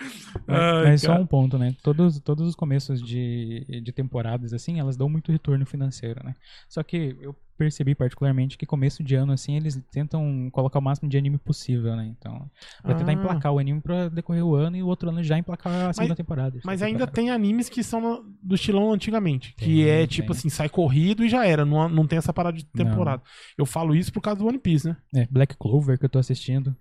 [0.00, 0.08] Mas,
[0.48, 1.74] Ai, mas só um ponto, né?
[1.82, 6.34] Todos, todos os começos de, de temporadas, assim, elas dão muito retorno financeiro, né?
[6.68, 11.08] Só que eu percebi particularmente que começo de ano, assim, eles tentam colocar o máximo
[11.08, 12.04] de anime possível, né?
[12.18, 12.50] Então,
[12.82, 13.14] pra tentar Ah.
[13.14, 16.16] emplacar o anime pra decorrer o ano e o outro ano já emplacar a segunda
[16.16, 16.58] temporada.
[16.64, 17.14] Mas ainda temporada.
[17.14, 19.54] tem animes que são do estilão antigamente.
[19.56, 20.38] que Tem, é tipo tem.
[20.38, 21.64] assim, sai corrido e já era.
[21.64, 22.84] Não, não tem essa parada de Não.
[22.84, 23.22] temporada.
[23.56, 24.96] Eu falo isso por causa do One Piece, né?
[25.14, 26.76] É, Black Clover que eu tô assistindo.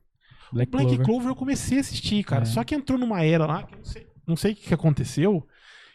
[0.51, 1.06] Black, Black Clover.
[1.06, 2.43] Clover eu comecei a assistir, cara.
[2.43, 2.45] É.
[2.45, 4.73] Só que entrou numa era lá, que eu não sei, não sei o que, que
[4.73, 5.47] aconteceu,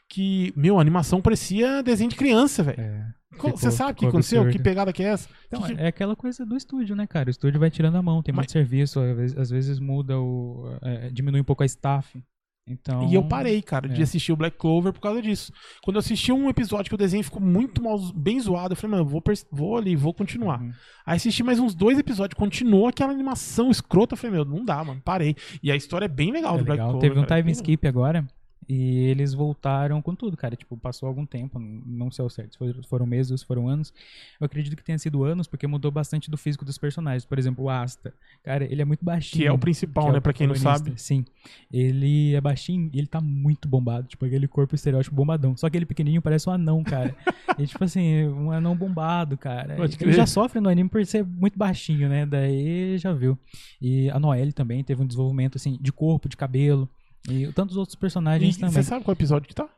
[0.08, 2.80] que, meu, a animação parecia desenho de criança, velho.
[2.80, 3.06] É.
[3.32, 4.40] Co- ficou- Você sabe o que aconteceu?
[4.40, 4.56] absurdo.
[4.56, 5.28] Que pegada que é essa?
[5.46, 7.28] Então, Que que- é aquela coisa do estúdio, né, cara?
[7.28, 10.18] O estúdio vai tirando a mão, tem Mas- muito serviço, às vezes, às vezes muda
[10.18, 10.64] o.
[10.82, 12.22] é, diminui um pouco a staff.
[12.70, 13.08] Então.
[13.08, 14.04] E eu parei, cara, de é.
[14.04, 15.52] assistir o Black Clover por causa disso.
[15.82, 18.96] Quando eu assisti um episódio que o desenho ficou muito mal, bem zoado, eu falei,
[18.96, 20.60] mano, vou, vou ali, vou continuar.
[20.60, 20.72] Uhum.
[21.06, 24.82] Aí assisti mais uns dois episódios, continuou aquela animação escrota, eu falei, meu, não dá,
[24.84, 25.34] mano, parei.
[25.62, 26.90] E a história é bem legal É do Black legal.
[26.92, 27.08] Clover.
[27.08, 28.26] Teve um é time skip agora.
[28.68, 30.54] E eles voltaram com tudo, cara.
[30.54, 32.52] Tipo, passou algum tempo, não sei ao certo.
[32.52, 33.94] Se foram- meses se foram anos.
[34.38, 37.24] Eu acredito que tenha sido anos, porque mudou bastante do físico dos personagens.
[37.24, 38.12] Por exemplo, o Asta.
[38.44, 39.42] Cara, ele é muito baixinho.
[39.42, 40.92] Que é o principal, que é né, o pra quem não sabe.
[40.96, 41.24] Sim.
[41.72, 44.06] Ele é baixinho e ele tá muito bombado.
[44.06, 45.56] Tipo, aquele corpo estereótipo bombadão.
[45.56, 47.16] Só que ele pequenininho parece um anão, cara.
[47.58, 49.76] e tipo assim, um anão bombado, cara.
[49.76, 50.14] Pode ele crer.
[50.14, 52.26] já sofre no anime por ser muito baixinho, né?
[52.26, 53.38] Daí já viu.
[53.80, 56.86] E a Noelle também teve um desenvolvimento, assim, de corpo, de cabelo.
[57.28, 58.72] E tantos outros personagens E também.
[58.74, 59.68] você sabe qual episódio que tá?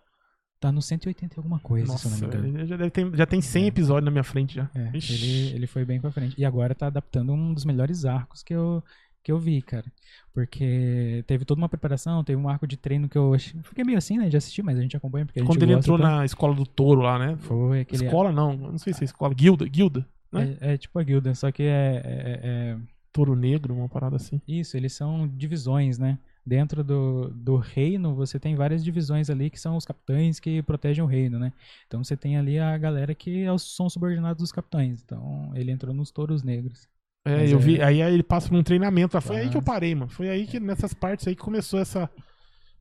[0.60, 2.66] Tá no 180 e alguma coisa, se eu não Nossa, me engano.
[2.66, 4.68] já, deve ter, já tem 100 episódios na minha frente já.
[4.74, 6.34] É, ele, ele foi bem pra frente.
[6.38, 8.84] E agora tá adaptando um dos melhores arcos que eu,
[9.24, 9.86] que eu vi, cara.
[10.34, 13.96] Porque teve toda uma preparação, teve um arco de treino que eu achei- fiquei meio
[13.98, 16.06] assim, né, de assistir, mas a gente acompanha porque a Quando ele entrou tanto.
[16.08, 17.36] na escola do touro lá, né?
[17.38, 18.04] Foi aquele...
[18.04, 19.32] Escola não, não sei se é escola.
[19.34, 20.06] Guilda, guilda.
[20.30, 20.56] né?
[20.60, 22.76] É, é tipo a guilda, só que é- é- é
[23.12, 24.40] Touro negro, uma parada assim.
[24.46, 26.16] Isso, eles são divisões, né?
[26.50, 31.04] Dentro do, do reino, você tem várias divisões ali que são os capitães que protegem
[31.04, 31.52] o reino, né?
[31.86, 35.00] Então você tem ali a galera que é são subordinados dos capitães.
[35.00, 36.88] Então ele entrou nos touros negros.
[37.24, 37.80] É, Mas eu é- vi.
[37.80, 39.16] Aí, aí ele passa num treinamento.
[39.16, 39.20] lá.
[39.20, 40.10] Foi aí que eu parei, mano.
[40.10, 42.10] Foi aí que nessas partes aí que começou essa,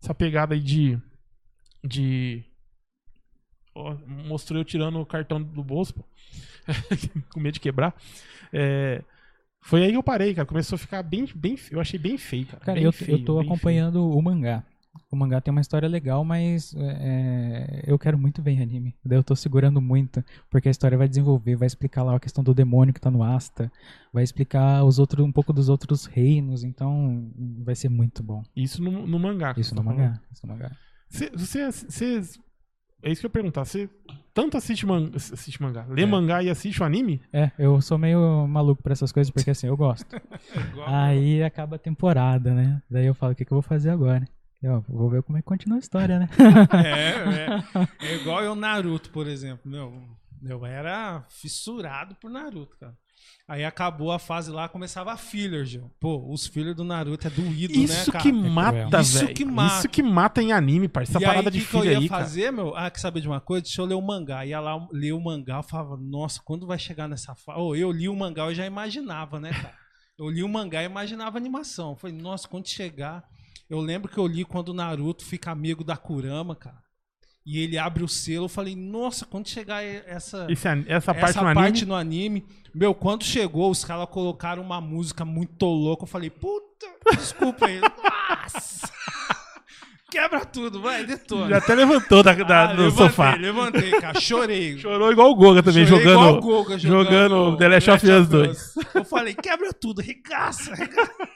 [0.02, 1.00] essa pegada aí de.
[1.84, 2.44] De.
[4.08, 6.04] Mostrou eu tirando o cartão do bolso, pô.
[7.32, 7.94] Com medo de quebrar.
[8.52, 9.04] É,
[9.62, 10.46] Foi aí que eu parei, cara.
[10.48, 11.28] Começou a ficar bem.
[11.36, 12.60] bem eu achei bem feio, cara.
[12.64, 13.54] Cara, Bem eu, feio, eu tô bem feio.
[13.54, 14.64] acompanhando o mangá.
[15.12, 18.96] O mangá tem uma história legal, mas é, eu quero muito ver em anime.
[19.06, 22.44] Daí eu tô segurando muito, porque a história vai desenvolver, vai explicar lá a questão
[22.44, 23.72] do demônio que tá no Asta,
[24.12, 27.32] vai explicar os outros, um pouco dos outros reinos, então
[27.64, 28.44] vai ser muito bom.
[28.56, 29.54] Isso no, no mangá.
[29.54, 30.20] que Isso no tá mangá.
[30.32, 30.72] Isso no mangá.
[31.10, 32.22] Você-
[33.02, 33.66] É isso que eu ia perguntar.
[33.66, 33.90] Você
[34.34, 36.06] tanto assiste, man, assiste mangá, lê É.
[36.06, 37.22] mangá e assiste o anime?
[37.34, 40.06] É, eu sou meio maluco pra essas coisas, porque assim, eu gosto.
[40.88, 42.82] Aí acaba a temporada, né?
[42.90, 44.26] Daí eu falo, o que, que eu vou fazer agora?
[44.62, 46.30] Eu vou ver como é que continua a história, né?
[46.86, 47.88] É, é.
[48.12, 49.62] É igual eu Naruto, por exemplo.
[49.70, 49.94] Meu,
[50.44, 52.94] eu era fissurado por Naruto, cara.
[53.48, 55.92] Aí acabou a fase lá, começava a filler, Gil.
[56.00, 58.24] Pô, os fillers do Naruto é doído, né, Isso cara?
[58.24, 59.34] que mata, Isso velho.
[59.34, 59.78] que mata.
[59.80, 61.18] Isso que mata em anime, parceiro.
[61.18, 62.24] Essa e parada aí, de que que eu filha ia aí, cara.
[62.24, 62.76] fazer, meu?
[62.76, 63.64] Ah, quer saber de uma coisa?
[63.64, 64.46] Deixa eu ler o mangá.
[64.46, 67.60] Ia lá ler o mangá, eu falava, nossa, quando vai chegar nessa fase?
[67.60, 69.74] Oh, eu li o mangá, eu já imaginava, né, cara?
[70.20, 71.92] Eu li o mangá e imaginava a animação.
[71.92, 73.24] Eu falei, nossa, quando chegar.
[73.70, 76.78] Eu lembro que eu li quando o Naruto fica amigo da Kurama, cara.
[77.52, 78.46] E ele abre o selo.
[78.46, 80.46] Eu falei, nossa, quando chegar essa.
[80.50, 81.86] Esse an- essa parte essa no parte anime.
[81.88, 86.04] no anime, meu, quando chegou, os caras colocaram uma música muito louca.
[86.04, 86.86] Eu falei, puta,
[87.18, 87.80] desculpa aí.
[87.82, 88.92] Nossa!
[90.12, 91.50] Quebra tudo, vai, detona.
[91.50, 93.36] Já até levantou da, da- Ah, do levantei, sofá.
[93.36, 94.20] Levantei, cara.
[94.20, 94.78] Chorei.
[94.80, 96.38] Chorou igual o Goga também, Chorei igual jogando.
[96.38, 98.74] o Guga jogando The Last of Us 2.
[98.96, 101.12] Eu falei, quebra tudo, regaça, regaça.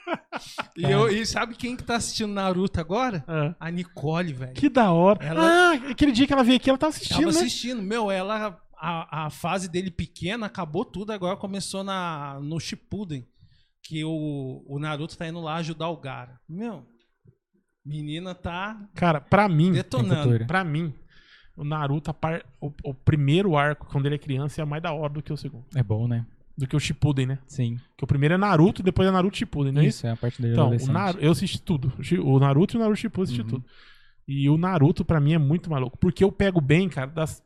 [0.76, 3.24] E, eu, e sabe quem que tá assistindo Naruto agora?
[3.28, 4.52] Ah, A Nicole, velho.
[4.54, 5.24] que da hora.
[5.24, 7.38] Ela- Ah, aquele dia que ela veio aqui, ela tava assistindo, Tava né?
[7.38, 7.80] assistindo.
[7.80, 8.58] Meu, ela.
[8.76, 13.24] A, a fase dele pequena acabou tudo, agora começou na, no Shippuden.
[13.82, 16.38] Que o, o Naruto tá indo lá ajudar o Gara.
[16.48, 16.84] Meu,
[17.84, 20.46] menina tá Cara, pra mim, detonando.
[20.46, 20.92] pra mim,
[21.56, 25.12] o Naruto, par- o, o primeiro arco, quando ele é criança, é mais da hora
[25.12, 25.64] do que o segundo.
[25.74, 26.26] É bom, né?
[26.56, 27.38] Do que o Shippuden, né?
[27.46, 27.78] Sim.
[27.96, 30.06] Que o primeiro é Naruto e depois é Naruto Shippuden, não é isso?
[30.06, 30.92] É a parte dele Então, o.
[30.92, 31.92] Naru- eu assisti tudo.
[32.22, 33.60] O Naruto e o Naruto Shippuden eu assisti Uhum.
[33.60, 33.64] tudo.
[34.26, 35.98] E o Naruto, pra mim, é muito maluco.
[35.98, 37.42] Porque eu pego bem, cara, das,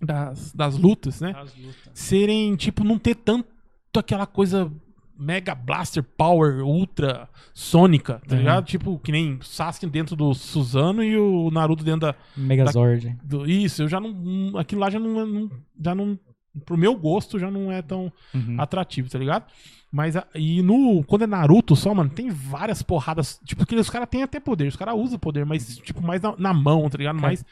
[0.00, 1.34] das, das lutas, né?
[1.36, 1.90] As lutas.
[1.94, 3.46] Serem, tipo, não ter tanto
[3.94, 4.72] aquela coisa
[5.20, 8.38] Mega Blaster Power Ultra Sônica, tá Uhum.
[8.40, 8.64] ligado?
[8.64, 12.14] Tipo, que nem Sasuke dentro do Suzano e o Naruto dentro da.
[12.36, 13.16] Megazord.
[13.22, 14.10] do- isso, eu já não.
[14.12, 16.18] não- Aquilo lá já não, não- Já não.
[16.64, 18.56] Pro meu gosto, já não é tão Uhum.
[18.58, 19.44] atrativo, tá ligado?
[19.92, 24.08] Mas e no quando é Naruto só, mano, tem várias porradas, tipo que os caras
[24.08, 27.16] têm até poder, os caras usam poder, mas tipo mais na, na mão, tá ligado?
[27.16, 27.44] Cara, Mais,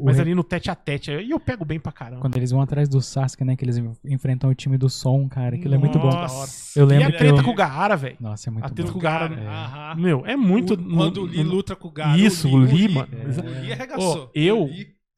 [0.00, 1.10] mais re- ali no tete a tete.
[1.10, 2.20] Aí eu pego bem pra caramba.
[2.20, 3.56] Quando eles vão atrás do Sasuke, né?
[3.56, 5.56] Que eles en- enfrentam o time do som, cara.
[5.56, 6.10] Aquilo é muito bom.
[6.10, 6.78] Nossa.
[6.78, 8.16] Eu e lembro a que treta eu- com o Gaara, velho.
[8.20, 8.92] Nossa, é muito A treta bom.
[8.92, 9.28] com o Gaara.
[9.36, 10.00] Cara, É.
[10.00, 10.74] Meu, é muito.
[10.74, 12.16] O- quando o Lee luta com o Gara.
[12.18, 13.08] Isso, o Lee, Lee, mano.
[13.12, 14.30] O Lee arregaçou.
[14.34, 14.68] Eu-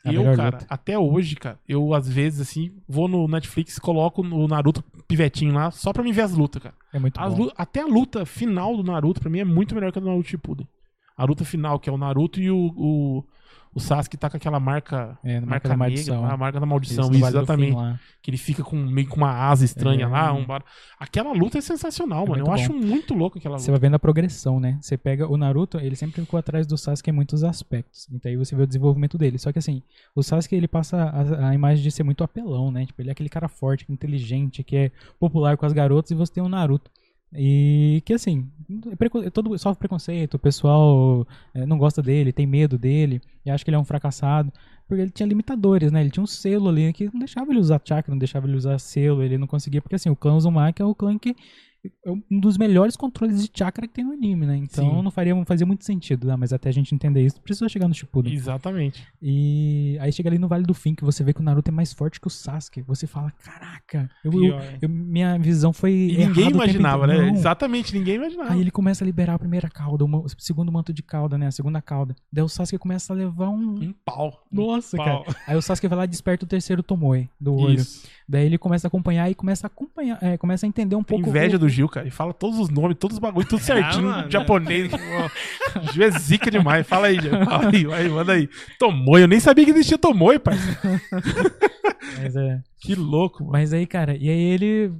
[0.06, 0.66] A Eu, cara, luta.
[0.68, 5.70] até hoje, cara, eu às vezes, assim, vou no Netflix, coloco o Naruto pivetinho lá,
[5.70, 6.74] só pra me ver as lutas, cara.
[6.92, 7.44] É muito As bom.
[7.44, 10.06] lu- até a luta final do Naruto, pra mim, é muito melhor que a do
[10.06, 10.68] Naruto Shippuden.
[11.16, 13.24] A luta final, que é o Naruto e o, o,
[13.74, 16.24] o Sasuke tá com aquela marca, É, marca, marca da negra, maldição.
[16.24, 17.76] a marca da maldição, Isso, Vale exatamente.
[18.22, 20.08] Que ele fica com, meio com uma asa estranha É.
[20.08, 20.32] lá.
[20.32, 20.64] um bar-
[20.98, 22.42] Aquela luta é sensacional, É mano.
[22.42, 23.80] Eu muito acho muito louco aquela Você luta.
[23.80, 24.78] vai vendo a progressão, né?
[24.80, 28.08] Você pega o Naruto, ele sempre ficou atrás do Sasuke em muitos aspectos.
[28.12, 29.38] Então aí você vê o desenvolvimento dele.
[29.38, 29.82] Só que assim,
[30.14, 32.86] o Sasuke ele passa a, a imagem de ser muito apelão, né?
[32.86, 36.32] Tipo, ele é aquele cara forte, inteligente, que é popular com as garotas e você
[36.32, 36.90] tem o Naruto.
[37.36, 38.48] E que assim,
[39.32, 43.70] todo sofre preconceito, o pessoal é, não gosta dele, tem medo dele, e acha que
[43.70, 44.52] ele é um fracassado.
[44.86, 46.00] Porque ele tinha limitadores, né?
[46.02, 48.78] Ele tinha um selo ali que não deixava ele usar chakra, não deixava ele usar
[48.78, 51.34] selo, ele não conseguia, porque assim, o clã Uzumaki é o clã que
[52.04, 54.56] é um dos melhores controles de chakra que tem no anime, né?
[54.56, 55.02] Então Sim.
[55.02, 56.36] não faria, não fazia muito sentido, né?
[56.36, 58.32] Mas até a gente entender isso, precisou chegar no Shippuden.
[58.32, 59.06] Exatamente.
[59.20, 61.72] E aí chega ali no Vale do Fim, que você vê que o Naruto é
[61.74, 62.82] mais forte que o Sasuke.
[62.82, 67.16] Você fala, caraca, eu, eu- eu- minha visão foi E ninguém imaginava, né?
[67.16, 67.34] Não.
[67.34, 68.52] Exatamente, ninguém imaginava.
[68.52, 71.46] Aí ele começa a liberar a primeira cauda, o segundo manto de cauda, né?
[71.46, 72.14] A segunda cauda.
[72.32, 73.74] Daí o Sasuke começa a levar um...
[73.74, 74.44] Um pau.
[74.50, 75.24] Nossa, pau.
[75.24, 75.36] cara.
[75.46, 77.74] Aí o Sasuke vai lá e desperta o terceiro Tomoe do olho.
[77.76, 78.06] Isso.
[78.26, 81.18] Daí ele começa a acompanhar e começa a acompanhar, é, começa a entender um Tem
[81.18, 81.28] pouco...
[81.28, 82.06] inveja o- do Gil, cara.
[82.06, 84.30] Ele fala todos os nomes, todos os bagulhos, tudo certinho, mano.
[84.30, 84.90] japonês.
[85.92, 86.86] Gil é zica demais.
[86.86, 87.32] Fala aí, Gil.
[87.44, 88.48] Fala aí, vai, manda aí.
[88.78, 90.56] Tomoe, eu nem sabia que existia Tomoe, pai.
[92.18, 93.52] Mas, é, Que louco, mano.
[93.52, 94.92] mas aí, cara, e aí ele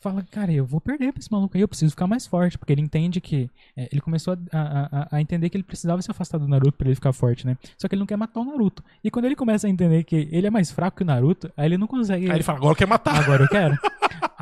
[0.00, 2.72] fala, cara, eu vou perder pra esse maluco aí, eu preciso ficar mais forte, porque
[2.72, 3.50] ele entende que.
[3.76, 6.88] é, ele começou a, a- a- entender que ele precisava se afastar do Naruto pra
[6.88, 7.56] ele ficar forte, né?
[7.78, 8.82] Só que ele não quer matar o Naruto.
[9.04, 11.66] E quando ele começa a entender que ele é mais fraco que o Naruto, aí
[11.66, 12.26] ele não consegue.
[12.30, 13.16] Aí ele fala, agora quer matar.
[13.22, 13.76] Agora eu quero.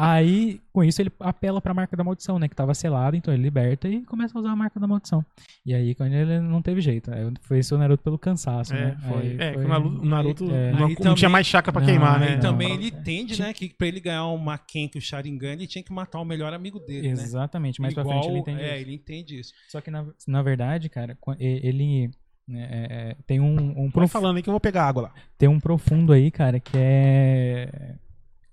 [0.00, 2.46] Aí, com isso, ele apela pra marca da maldição, né?
[2.48, 5.24] Que tava selado, então ele liberta e começa a usar a marca da maldição.
[5.66, 7.12] E aí, quando ele não teve jeito.
[7.12, 8.96] Aí foi isso o Naruto pelo cansaço, É, né?
[9.08, 9.18] foi.
[9.22, 10.70] Aí É, que o Naruto, o Naruto É.
[10.72, 12.36] não, também- tinha mais chakra pra Não, queimar, aí né?
[12.36, 12.74] E também não.
[12.76, 16.20] ele entende, né, que pra ele ganhar o Makenki, o Sharingan, ele tinha que matar
[16.20, 17.12] o melhor amigo dele, né?
[17.12, 18.84] Exatamente, mais pra frente ele entende É, isso.
[18.86, 19.52] ele entende isso.
[19.68, 22.10] Só que, na, na verdade, cara, ele
[22.46, 25.12] né, é, é, tem um, um prof- falando aí que eu vou pegar água lá.
[25.36, 27.96] tem um profundo aí, cara, que é.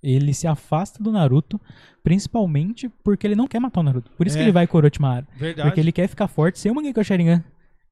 [0.07, 1.59] Ele se afasta do Naruto,
[2.03, 4.11] principalmente porque ele não quer matar o Naruto.
[4.15, 4.39] Por isso É.
[4.39, 5.25] que ele vai com o Orochimaru.
[5.35, 5.67] Verdade.
[5.67, 7.43] Porque ele quer ficar forte sem o Mangekyou Sharingan.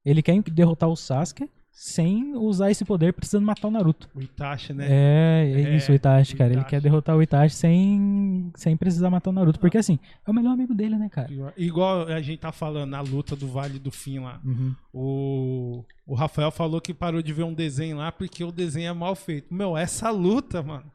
[0.05, 4.07] Ele quer derrotar o Sasuke sem usar esse poder precisando matar o Naruto.
[4.13, 4.85] O Itachi, né?
[4.87, 6.51] É, é É, isso, o Itachi, o cara.
[6.51, 6.69] Ele Itachi.
[6.69, 9.59] quer derrotar o Itachi sem, sem precisar matar o Naruto.
[9.59, 9.97] Porque assim,
[10.27, 11.29] é o melhor amigo dele, né, cara?
[11.57, 14.39] Igual a gente tá falando na luta do Vale do Fim lá.
[14.45, 14.75] Uhum.
[14.93, 18.93] O, o Rafael falou que parou de ver um desenho lá porque o desenho é
[18.93, 19.51] mal feito.
[19.51, 20.85] Meu, essa luta, mano.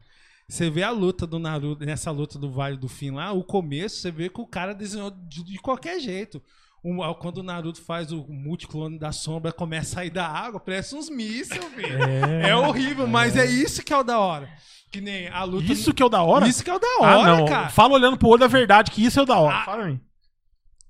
[0.49, 3.97] Você vê a luta do Naruto, nessa luta do Vale do Fim lá, o começo,
[3.97, 6.43] você vê que o cara desenhou de, de qualquer jeito.
[6.83, 10.95] Um- quando o Naruto faz o multiclone da sombra, começa a sair da água, parece
[10.95, 12.03] uns mísseis, filho.
[12.43, 14.49] É, horrível, mas é isso que é o da hora.
[14.91, 15.71] Que nem a luta.
[15.71, 16.49] Isso que é o da hora?
[16.49, 17.45] Isso que é o da ah, hora, não.
[17.45, 17.69] cara.
[17.69, 19.55] Fala olhando pro olho da verdade que isso é o da hora.
[19.57, 20.01] Ah, Fala pra mim.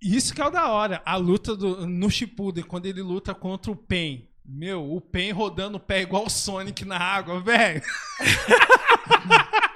[0.01, 1.03] Isso que é o da hora.
[1.05, 4.28] A luta do, no Shippuden, quando ele luta contra o Pen.
[4.51, 7.83] Meu, o Pen rodando o pé igual o Sonic na água, velho.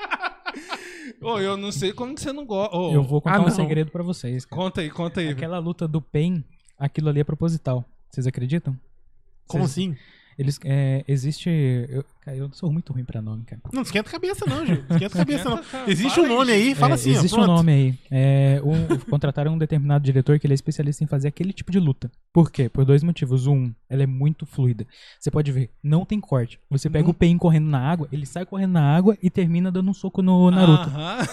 [1.20, 2.76] Ô, eu não sei como que você não gosta.
[2.76, 3.50] Ô, Eu vou contar ah, um não.
[3.50, 4.60] segredo pra vocês, cara.
[4.60, 5.28] Conta aí, conta aí.
[5.28, 6.44] Aquela luta do Pain,
[6.78, 7.84] aquilo ali é proposital.
[8.10, 8.78] Vocês acreditam?
[9.46, 9.96] Como Vocês- assim?
[10.42, 11.48] Eles, é, existe.
[11.88, 13.60] Eu, cara, eu sou muito ruim pra nome, cara.
[13.72, 14.82] Não esquenta a cabeça, não, Gil.
[14.88, 15.60] Não esquenta a cabeça, não.
[15.86, 17.14] Existe um nome aí, fala É, assim, ó.
[17.18, 17.56] existe um pronto.
[17.56, 17.94] nome aí.
[18.10, 21.78] É, um- contrataram um determinado diretor que ele é especialista em fazer aquele tipo de
[21.78, 22.10] luta.
[22.32, 22.68] Por quê?
[22.68, 23.46] Por dois motivos.
[23.46, 24.86] Um, ela é muito fluida.
[25.20, 26.58] Você pode ver, não tem corte.
[26.70, 29.70] Você pega Não- o Pain correndo na água, ele sai correndo na água e termina
[29.70, 30.88] dando um soco no Naruto.
[30.90, 31.28] Aham.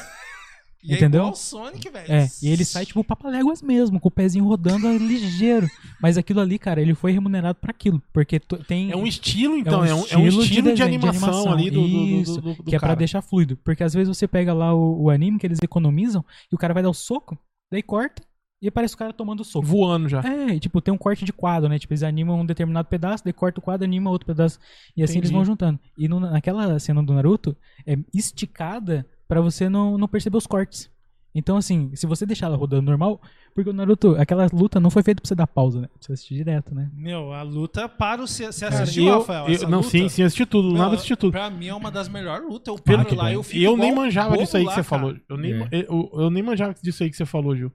[0.82, 1.20] E Entendeu?
[1.20, 2.12] é igual o Sonic, velho.
[2.12, 5.68] É, e ele sai tipo papaléguas mesmo, com o pezinho rodando ligeiro.
[6.02, 8.02] Mas aquilo ali, cara, ele foi remunerado pra aquilo.
[8.14, 8.90] Porque tem.
[8.90, 9.82] É um estilo, então.
[9.82, 11.82] um É um, é um estilo de estilo de, desenho, de animação, animação, ali do,
[11.82, 12.96] do, do, isso, do, do que é pra cara.
[12.98, 13.58] deixar fluido.
[13.58, 16.74] Porque às vezes você pega lá o, o anime que eles economizam e o cara
[16.74, 17.38] vai dar o soco,
[17.70, 18.24] daí corta
[18.62, 19.66] e parece o cara tomando o soco.
[19.66, 20.22] Voando já.
[20.22, 21.78] É, e, tipo, tem um corte de quadro, né?
[21.80, 24.60] Tipo, eles animam um determinado pedaço, daí corta o quadro, anima outro pedaço.
[24.96, 25.34] E assim eles Entendi.
[25.34, 25.80] vão juntando.
[25.98, 30.90] E no- naquela cena do Naruto, é esticada pra você não, não perceber os cortes.
[31.34, 33.22] Então, assim, se você deixar ela rodando normal,
[33.54, 35.88] porque o Naruto, aquela luta não foi feita pra você dar pausa, né?
[35.88, 36.90] Pra você assistir direto, né?
[36.92, 38.28] Meu, a luta para o.
[38.28, 39.48] Você assistiu, eu- Rafael?
[39.48, 39.90] eu- não, luta?
[39.92, 40.70] sim, sim, eu assisti tudo.
[40.70, 41.32] Meu, nada assisti tudo.
[41.32, 42.68] Pra mim é uma das melhores lutas.
[42.76, 44.84] Eu Pelo paro lá, eu E fico eu nem manjava disso aí que lá, você
[44.84, 45.02] cara.
[45.02, 45.16] falou.
[45.30, 45.86] Eu nem, É.
[45.88, 47.72] eu, eu nem manjava disso aí que você falou, Gil.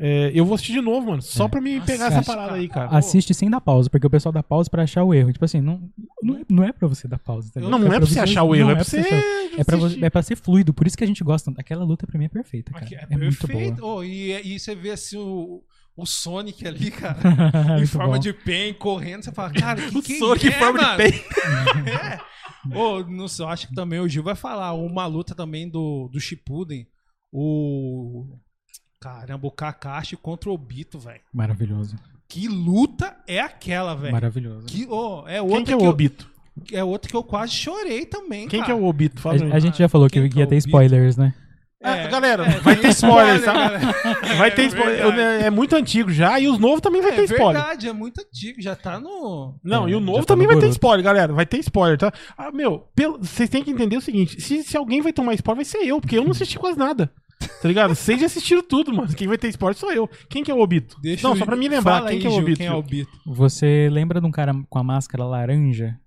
[0.00, 1.20] É, eu vou assistir de novo, mano.
[1.20, 1.48] Só É.
[1.48, 2.96] pra me Nossa, pegar essa acho- parada aí, cara.
[2.96, 5.32] Assiste sem dar pausa, porque o pessoal dá pausa pra achar o erro.
[5.32, 5.90] Tipo assim, não,
[6.22, 7.48] não, é, não é pra você dar pausa.
[7.48, 7.68] entendeu?
[7.68, 9.00] Não, não é pra você achar o erro, é pra você.
[9.58, 11.52] É pra, você, é pra ser fluido, por isso que a gente gosta.
[11.58, 12.86] Aquela luta pra mim é perfeita, cara.
[12.92, 13.80] É, É, muito perfeito.
[13.80, 13.96] boa.
[13.96, 15.62] Oh, e, e você vê assim o,
[15.96, 17.18] o Sonic ali, cara,
[17.76, 18.18] É em forma bom.
[18.20, 19.24] de pen, correndo.
[19.24, 20.96] Você fala, cara, que O que Sonic em é, forma de mano?
[20.96, 21.12] pen.
[22.72, 22.78] é.
[22.78, 24.74] Ô, não sei, eu acho que também o Gil vai falar.
[24.74, 26.86] Uma luta também do, do Shippuden.
[27.32, 28.26] O.
[29.00, 31.20] Caramba, o Kakashi contra o Obito, velho.
[31.32, 31.96] Maravilhoso.
[32.28, 34.12] Que luta é aquela, velho?
[34.12, 34.66] Maravilhoso.
[34.66, 36.28] Que, oh, é Quem que é o eu- Obito?
[36.72, 38.78] é outra que eu quase chorei também, Quem que cara.
[38.78, 39.20] é o Obito?
[39.20, 39.36] Fala.
[39.52, 41.32] A, a gente já falou que Quem que é ia o ter spoilers, né?
[41.80, 43.52] Ah, galera, é, vai ter spoiler, spoiler, tá?
[43.52, 44.36] galera.
[44.36, 44.96] Vai É ter spoiler.
[44.96, 45.20] verdade.
[45.44, 47.52] É, é muito antigo já e os novos também vai É ter spoiler.
[47.62, 49.54] verdade, é muito antigo, já tá no.
[49.62, 51.32] Não, É, e o novo tá também no vai ter spoiler, galera.
[51.32, 52.12] Vai ter spoiler, tá?
[52.36, 55.64] Ah, meu, pelo- vocês têm que entender o seguinte: se, se alguém vai tomar spoiler,
[55.64, 57.12] vai ser eu, porque eu não assisti quase nada.
[57.60, 57.94] Tá ligado?
[57.94, 59.12] Vocês já assistiram tudo, mano.
[59.14, 60.08] Quem vai ter spoiler sou eu.
[60.28, 60.96] Quem que é o Obito?
[61.00, 62.58] Deixa não, eu- só pra me lembrar, Fala quem aí, que é o Obito?
[62.58, 63.10] Quem é o Obito?
[63.26, 65.98] Você lembra de um cara com a máscara laranja,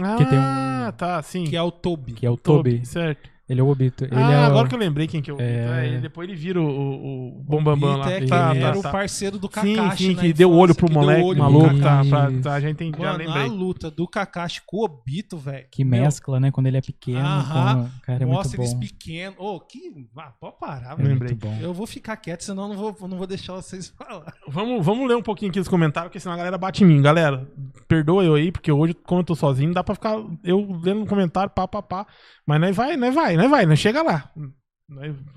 [0.00, 1.44] Ah, que tem um- tá, sim.
[1.44, 2.12] Que é o Toby.
[2.14, 2.86] que é o Toby, Toby?
[2.86, 3.28] certo.
[3.50, 4.04] Ele é o Obito.
[4.04, 5.50] Ele ah, é o- agora que eu lembrei quem que é o Obito.
[5.50, 5.96] É.
[5.96, 8.04] É, depois ele vira o, o, o Bombambam lá.
[8.06, 8.90] Obito é que Tá, ele tá, era o tá.
[8.92, 10.04] parceiro do Sim, Kakashi.
[10.04, 11.80] sim, na que deu olho pro moleque olho maluco.
[11.80, 12.02] Tá,
[12.42, 13.48] tá, já entendi, já Mano, a lembrei.
[13.48, 15.66] luta do Kakashi com o Obito, velho.
[15.68, 16.52] que Meu, mescla, né?
[16.52, 17.18] Quando ele é pequeno.
[17.18, 17.84] Aham.
[17.84, 18.80] com- Cara, é Mostra muito eles bom.
[18.80, 19.34] pequenos.
[19.38, 20.06] Ô, que.
[20.16, 21.08] Ah, pode parar, É velho.
[21.08, 21.30] Lembrei.
[21.32, 21.58] muito bom.
[21.60, 24.32] Eu vou ficar quieto, senão eu não vou, não vou deixar vocês falar.
[24.46, 27.02] Vamos, vamos ler um pouquinho aqui os comentários, porque senão a galera bate em mim.
[27.02, 27.48] Galera,
[27.88, 31.06] perdoa eu aí, porque hoje, como eu tô sozinho, dá pra ficar eu lendo um
[31.06, 32.06] comentário, pá, pá, pá.
[32.50, 34.30] Mas nós vai, nós vai, nós vai, nós chega lá.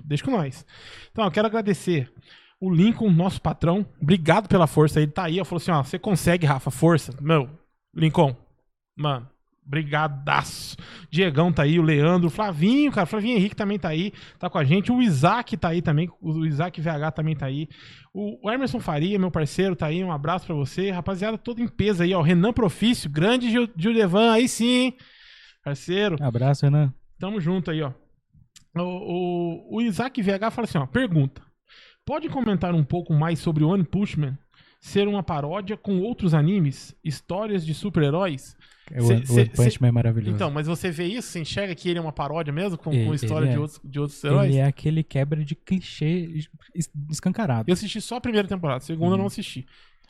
[0.04, 0.66] Deixa com nós.
[1.12, 2.12] Então, eu quero agradecer
[2.60, 3.86] o Lincoln, nosso patrão.
[4.00, 5.00] Obrigado pela força.
[5.00, 7.12] Ele tá aí, eu falou assim, ó, você consegue, Rafa, força.
[7.20, 7.48] Meu,
[7.94, 8.34] Lincoln,
[8.96, 9.28] mano,
[9.64, 10.76] brigadaço.
[11.10, 14.58] Diegão tá aí, o Leandro, o Flavinho, cara, Flavinho Henrique também tá aí, tá com
[14.58, 14.90] a gente.
[14.90, 17.68] O Isaac tá aí também, o Isaac VH também tá aí.
[18.12, 20.02] O Emerson Faria, meu parceiro, tá aí.
[20.02, 20.90] Um abraço pra você.
[20.90, 22.20] Rapaziada, toda em peso aí, ó.
[22.22, 24.92] Renan Profício, grande Gil- Gildevan, aí sim?
[25.64, 26.16] Parceiro.
[26.20, 26.92] Abraço, Renan.
[27.18, 27.92] Tamo junto aí, ó.
[28.76, 31.42] O, o, o Isaac VH fala assim, ó, pergunta.
[32.04, 34.36] Pode comentar um pouco mais sobre One Punch Man
[34.80, 38.54] ser uma paródia com outros animes, histórias de super-heróis?
[38.94, 40.34] O, Cê- o cê- One Punch Man é maravilhoso.
[40.36, 41.28] Então, mas você vê isso?
[41.28, 42.76] Você enxerga que ele é uma paródia mesmo?
[42.76, 43.58] Com, Ele- com história de, é.
[43.58, 44.50] outros, de outros heróis?
[44.50, 46.28] Ele é aquele quebra de clichê
[46.74, 47.70] es- escancarado.
[47.70, 49.18] Eu assisti só a primeira temporada, a segunda eu Uhum.
[49.20, 49.64] não assisti.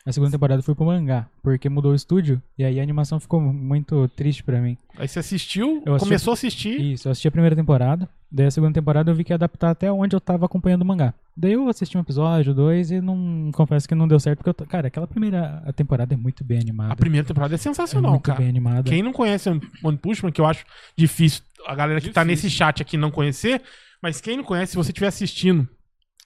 [0.06, 3.40] A segunda temporada foi pro mangá, porque mudou o estúdio, e aí a animação ficou
[3.40, 4.76] muito triste pra mim.
[4.98, 6.78] Aí você assistiu, Eu assisti- começou a assistir.
[6.78, 9.70] Isso, eu assisti a primeira temporada, daí a segunda temporada eu vi que ia adaptar
[9.70, 11.14] até onde eu tava acompanhando o mangá.
[11.34, 14.66] Daí eu assisti um episódio, dois, e não confesso que não deu certo, porque, eu,
[14.66, 16.92] cara, aquela primeira temporada é muito bem animada.
[16.92, 18.40] A primeira temporada é é sensacional, muito cara.
[18.40, 18.82] bem animada.
[18.90, 19.48] Quem não conhece
[19.82, 22.44] One Punch Man, que eu acho difícil a galera que tá Difícil.
[22.46, 23.62] nesse chat aqui não conhecer,
[24.02, 25.66] mas quem não conhece, se você estiver assistindo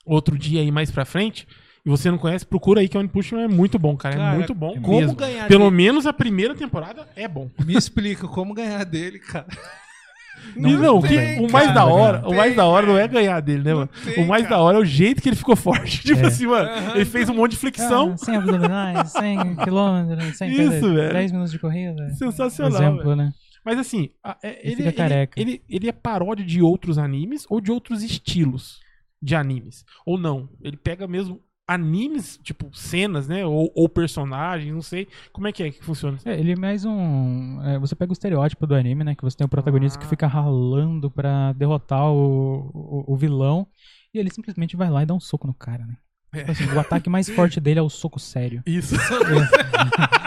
[0.04, 1.46] outro dia aí mais pra frente,
[1.84, 4.16] e você não conhece, procura aí que One Punch Man é muito bom, cara.
[4.16, 5.14] Cara, é muito bom Como mesmo.
[5.16, 5.76] ganhar Pelo dele?
[5.76, 7.50] menos a primeira temporada é bom.
[7.64, 9.46] Me explica como ganhar dele, cara.
[10.56, 12.86] Não, não, tem, que- o mais cara, da hora, não o mais tem, da hora
[12.86, 13.04] não cara.
[13.04, 13.90] é ganhar dele, né, mano?
[14.04, 14.56] tem, o mais cara.
[14.56, 16.00] da hora é o jeito que ele ficou forte.
[16.06, 16.26] Tipo É.
[16.26, 18.12] assim, mano, ele fez um monte de flexão.
[18.12, 21.12] Ah, 100 abdominais, 100 quilômetros, 100 Isso, dizer, velho.
[21.12, 22.08] 10 minutos de corrida.
[22.14, 22.80] Sensacional.
[22.80, 23.16] Exemplo, velho.
[23.16, 23.32] né?
[23.64, 27.60] Mas assim, a- é- Ele ele, ele, ele, ele é paródia de outros animes ou
[27.60, 28.78] de outros estilos
[29.20, 29.84] de animes?
[30.06, 30.48] Ou não?
[30.62, 33.44] Ele pega mesmo animes, tipo, cenas, né?
[33.44, 35.06] Ou, ou personagens, não sei.
[35.32, 36.16] Como é que é que funciona?
[36.24, 37.60] É, ele é mais um.
[37.62, 39.14] é, você pega o estereótipo do anime, né?
[39.14, 40.02] Que você tem o protagonista Ah.
[40.02, 43.66] que fica ralando pra derrotar o, o, o vilão.
[44.14, 45.96] E ele simplesmente vai lá e dá um soco no cara, né?
[46.32, 46.38] É.
[46.40, 48.62] Tipo assim, o ataque mais forte dele é o soco sério.
[48.66, 48.94] Isso.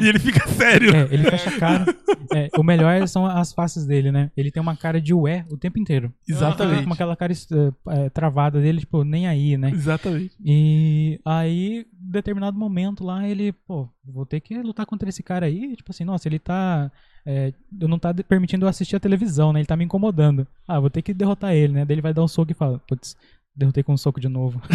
[0.00, 0.94] e ele fica sério.
[0.94, 1.86] É, ele fecha a cara.
[2.32, 4.30] É, o melhor são as faces dele, né?
[4.36, 6.14] Ele tem uma cara de ué o tempo inteiro.
[6.28, 6.86] Exatamente.
[6.86, 9.70] Com aquela cara eh, travada dele, tipo, nem aí, né?
[9.70, 10.36] Exatamente.
[10.44, 15.46] E aí, em determinado momento lá, ele, pô, vou ter que lutar contra esse cara
[15.46, 15.74] aí.
[15.74, 16.90] Tipo assim, nossa, ele tá.
[17.26, 19.58] É, eu não tá permitindo eu assistir a televisão, né?
[19.58, 20.46] Ele tá me incomodando.
[20.68, 21.84] Ah, vou ter que derrotar ele, né?
[21.84, 23.16] Daí ele vai dar um soco e fala, putz,
[23.54, 24.60] derrotei com um soco de novo.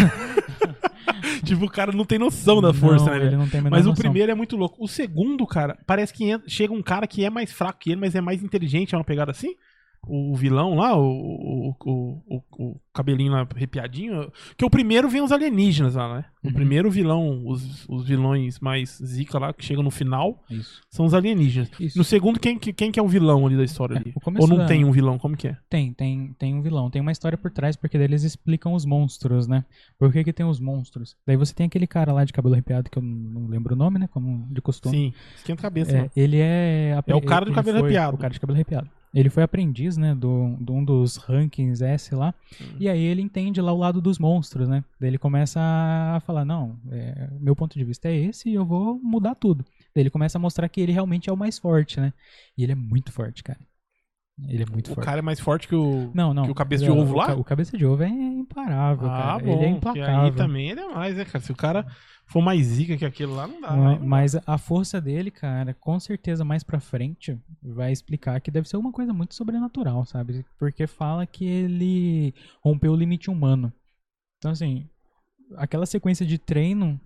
[1.44, 3.26] Tipo, o cara não tem noção da força, Não, né?
[3.28, 4.02] ele não tem a Mas o noção.
[4.04, 4.84] primeiro é muito louco.
[4.84, 8.16] O segundo, cara, parece que chega um cara que é mais fraco que ele, mas
[8.16, 8.96] é mais inteligente.
[8.96, 9.54] É uma pegada assim?
[10.08, 14.32] O, vilão lá, o, o, o, o- cabelinho lá arrepiadinho.
[14.58, 16.26] Que o primeiro vem os alienígenas lá, né?
[16.44, 16.54] O Uhum.
[16.54, 20.82] primeiro vilão, os, os vilões mais zica lá, que chegam no final, Isso.
[20.92, 21.70] são os alienígenas.
[21.96, 24.14] No segundo, quem, que- quem que é o vilão ali da história É, ali?
[24.40, 25.18] Ou não tem um vilão?
[25.18, 25.58] Como que é?
[25.70, 28.86] Tem, tem, tem um vilão, tem uma história por trás, porque daí eles explicam os
[28.86, 29.66] monstros, né?
[29.98, 31.16] Por que que tem os monstros?
[31.26, 33.98] Daí você tem aquele cara lá de cabelo arrepiado, que eu não lembro o nome,
[34.00, 34.08] né?
[34.12, 34.96] Como de costume.
[34.96, 35.92] Sim, esquenta a cabeça.
[35.92, 36.12] É, mano.
[36.16, 37.02] ele é...
[37.08, 38.16] É o cara ele cabelo arrepiado.
[38.16, 38.90] O cara de cabelo arrepiado.
[39.16, 42.34] Ele foi aprendiz, né, do, de um dos rankings S lá.
[42.62, 42.76] Hum.
[42.78, 44.84] E aí ele entende lá o lado dos monstros, né?
[45.00, 48.66] Daí ele começa a falar, não, é, meu ponto de vista é esse e eu
[48.66, 49.64] vou mudar tudo.
[49.96, 52.12] Daí ele começa a mostrar que ele realmente é o mais forte, né?
[52.58, 53.60] E ele é muito forte, cara.
[54.50, 55.06] Ele é muito O forte.
[55.06, 56.12] cara é mais forte que o.
[56.14, 56.44] Não, não.
[56.44, 57.28] que o cabeça de Não, ovo o lá?
[57.28, 59.40] ca- O cabeça de ovo é imparável, Ah, cara.
[59.44, 59.52] bom.
[59.54, 60.20] ele é implacável.
[60.22, 61.40] aí também é demais, né, cara?
[61.44, 61.86] Se o cara
[62.28, 63.72] for mais zica que aquele lá, não dá.
[63.72, 64.00] Ma- né?
[64.04, 68.76] Mas a força dele, cara, com certeza mais pra frente vai explicar que deve ser
[68.76, 70.46] uma coisa muito sobrenatural, sabe?
[70.60, 73.72] Porque fala que ele rompeu o limite humano.
[74.40, 74.86] Então, assim,
[75.56, 77.00] aquela sequência de treino.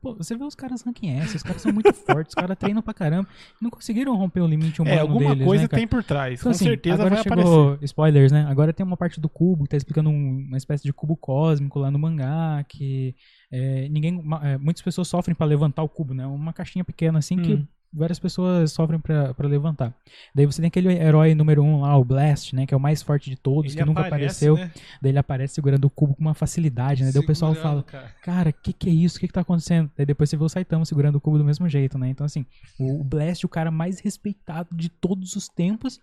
[0.00, 2.82] Pô, você vê os caras ranking S, os caras são muito fortes, os caras treinam
[2.82, 3.28] pra caramba.
[3.60, 5.80] Não conseguiram romper o limite humano É, alguma deles, coisa né, cara?
[5.80, 6.40] tem por trás.
[6.40, 7.84] Então, com assim, certeza agora vai chegou, aparecer.
[7.84, 8.46] Spoilers, né?
[8.48, 11.78] Agora tem uma parte do cubo que tá explicando um- uma espécie de cubo cósmico
[11.78, 13.14] lá no mangá, que
[13.50, 16.26] é, ninguém, é, muitas pessoas sofrem pra levantar o cubo, né?
[16.26, 17.66] Uma caixinha pequena assim que Hum.
[17.96, 19.94] Várias pessoas sofrem pra pra levantar.
[20.34, 22.66] Daí você tem aquele herói número um lá, o Blast, né?
[22.66, 24.56] Que é o mais forte de todos, Ele que nunca aparece, apareceu.
[24.56, 24.70] né?
[25.00, 27.10] Daí ele aparece segurando o cubo com uma facilidade, né?
[27.12, 28.12] Daí o pessoal fala, cara.
[28.22, 29.16] cara, o que, que é isso?
[29.16, 29.90] O que, que tá acontecendo?
[29.96, 32.08] Daí depois você vê o Saitama segurando o cubo do mesmo jeito, né?
[32.08, 32.44] Então, assim,
[32.78, 36.00] o Blast, o cara mais respeitado de todos os tempos,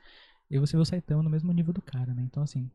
[0.50, 2.24] e você vê o Saitama no mesmo nível do cara, né?
[2.26, 2.70] Então, assim,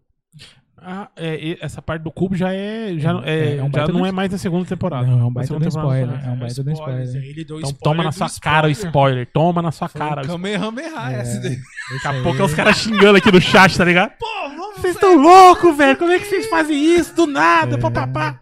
[0.81, 2.95] Ah, é, essa parte do cubo já é.
[2.99, 5.07] Já, É, é, é um já não é mais da segunda temporada.
[5.09, 7.17] Não, é um Da baita do spoiler, é um baita do spoiler.
[7.17, 9.27] Ele deu Então spoiler toma na sua cara o spoiler.
[9.33, 10.21] Toma na sua Foi um cara.
[10.21, 10.61] o spoiler.
[10.61, 11.59] Kamehameha esse daí.
[11.95, 14.13] Daqui a pouco é os caras xingando aqui no chat, tá ligado?
[14.19, 14.27] Pô,
[14.57, 15.97] vamos Vocês estão loucos, velho?
[15.99, 17.79] Como é que vocês fazem isso do nada, É.
[17.79, 18.39] papapá?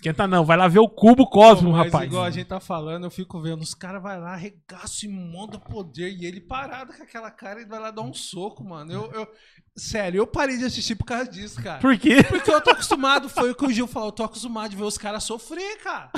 [0.00, 1.28] Esquenta não, vai lá ver o cubo
[1.72, 2.06] Mas rapaz.
[2.06, 5.58] igual a gente tá falando, eu fico vendo, os caras vai lá, arregaçam e monta
[5.58, 8.90] poder, e ele parado com aquela cara, ele vai lá dar um soco, mano.
[8.90, 9.28] Eu, eu-
[9.76, 11.80] sério, eu parei de assistir por causa disso, cara.
[11.80, 12.22] Por quê?
[12.26, 14.84] Porque eu tô acostumado, foi o que o Gil falou, eu tô acostumado de ver
[14.84, 16.10] os caras sofrer, cara.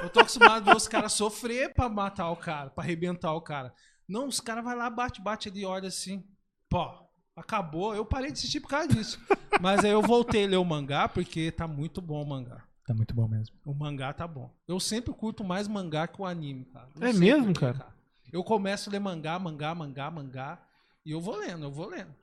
[0.00, 3.42] Eu tô acostumado de ver os caras sofrer pra matar o cara, pra arrebentar o
[3.42, 3.74] cara.
[4.08, 6.24] Não, os caras vai lá, bate, bate ali, olha assim,
[6.70, 6.88] pô,
[7.36, 7.94] acabou.
[7.94, 9.20] Eu parei de assistir por causa disso.
[9.60, 12.64] Mas aí eu voltei a ler o mangá, porque tá muito bom o mangá.
[12.86, 13.54] Tá muito bom mesmo.
[13.64, 14.50] O mangá tá bom.
[14.66, 16.88] Eu sempre curto mais mangá que o anime, cara.
[16.98, 17.86] Não É mesmo, cara?
[18.32, 20.62] Eu começo a ler mangá, mangá, mangá, mangá,
[21.04, 22.14] e eu vou lendo, eu vou lendo.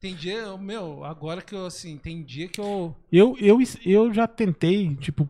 [0.00, 2.94] Tem dia, meu, agora que eu, assim, tem dia que eu.
[3.10, 5.28] Eu, eu, eu já tentei, tipo,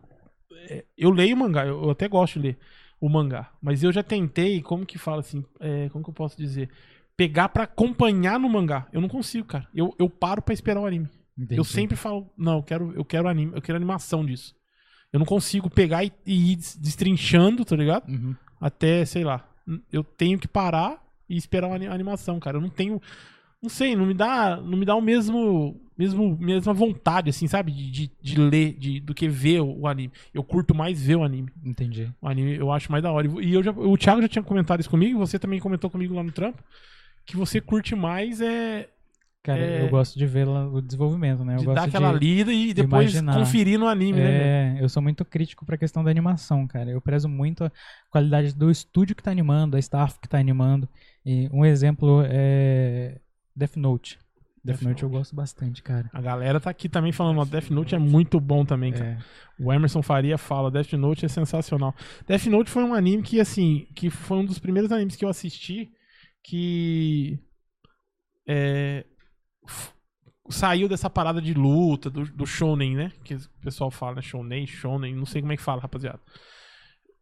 [0.69, 2.59] é, eu leio mangá, eu, eu até gosto de ler
[3.01, 6.37] o mangá, mas eu já tentei, como que fala assim, é, como que eu posso
[6.37, 6.69] dizer?
[7.17, 8.87] Pegar pra acompanhar no mangá.
[8.93, 9.67] Eu não consigo, cara.
[9.73, 11.09] Eu, eu paro pra esperar o anime.
[11.37, 11.59] Entendi.
[11.59, 14.55] Eu sempre falo, não, eu quero, eu quero anime, eu quero animação disso.
[15.11, 18.07] Eu não consigo pegar e, e ir des- destrinchando, tá ligado?
[18.09, 18.35] Uhum.
[18.61, 19.45] Até, sei lá.
[19.91, 22.57] Eu tenho que parar e esperar uma ani- animação, cara.
[22.57, 23.01] Eu não tenho.
[23.61, 27.71] Não sei, não me dá, não me dá o mesmo, mesmo mesma vontade, assim, sabe?
[27.73, 30.13] De, de, de ler de, do que ver o, o anime.
[30.33, 31.49] Eu curto mais ver o anime.
[31.65, 32.09] Entendi.
[32.21, 33.27] O anime eu acho mais da hora.
[33.41, 36.23] E eu já, o Thiago já tinha comentado isso comigo, você também comentou comigo lá
[36.23, 36.63] no trampo.
[37.25, 38.87] Que você curte mais é
[39.41, 39.83] Cara, É.
[39.83, 41.53] eu gosto de ver o desenvolvimento, né?
[41.55, 42.19] Eu de gosto dar aquela de...
[42.25, 43.37] lida e depois imaginar.
[43.37, 44.27] conferir no anime, né?
[44.27, 44.43] velho?
[44.79, 46.89] É, eu sou muito crítico pra questão da animação, cara.
[46.89, 47.71] Eu prezo muito a
[48.09, 50.89] qualidade do estúdio que tá animando, da staff que tá animando.
[51.25, 53.19] E um exemplo é
[53.55, 54.19] Death Note.
[54.61, 56.09] Death, Death Note eu gosto bastante, cara.
[56.11, 59.17] A galera tá aqui também falando, ó, Death Note é muito bom também, cara.
[59.57, 61.95] É, O Emerson Faria fala, Death Note é sensacional.
[62.27, 65.29] Death Note foi um anime que, assim, que foi um dos primeiros animes que eu
[65.29, 65.89] assisti
[66.43, 67.39] que
[68.45, 69.05] é,
[70.49, 73.11] saiu dessa parada de luta, do, do shonen, né?
[73.23, 74.21] Que o pessoal fala, né?
[74.21, 76.19] Shonen, shonen, não sei como é que fala, rapaziada.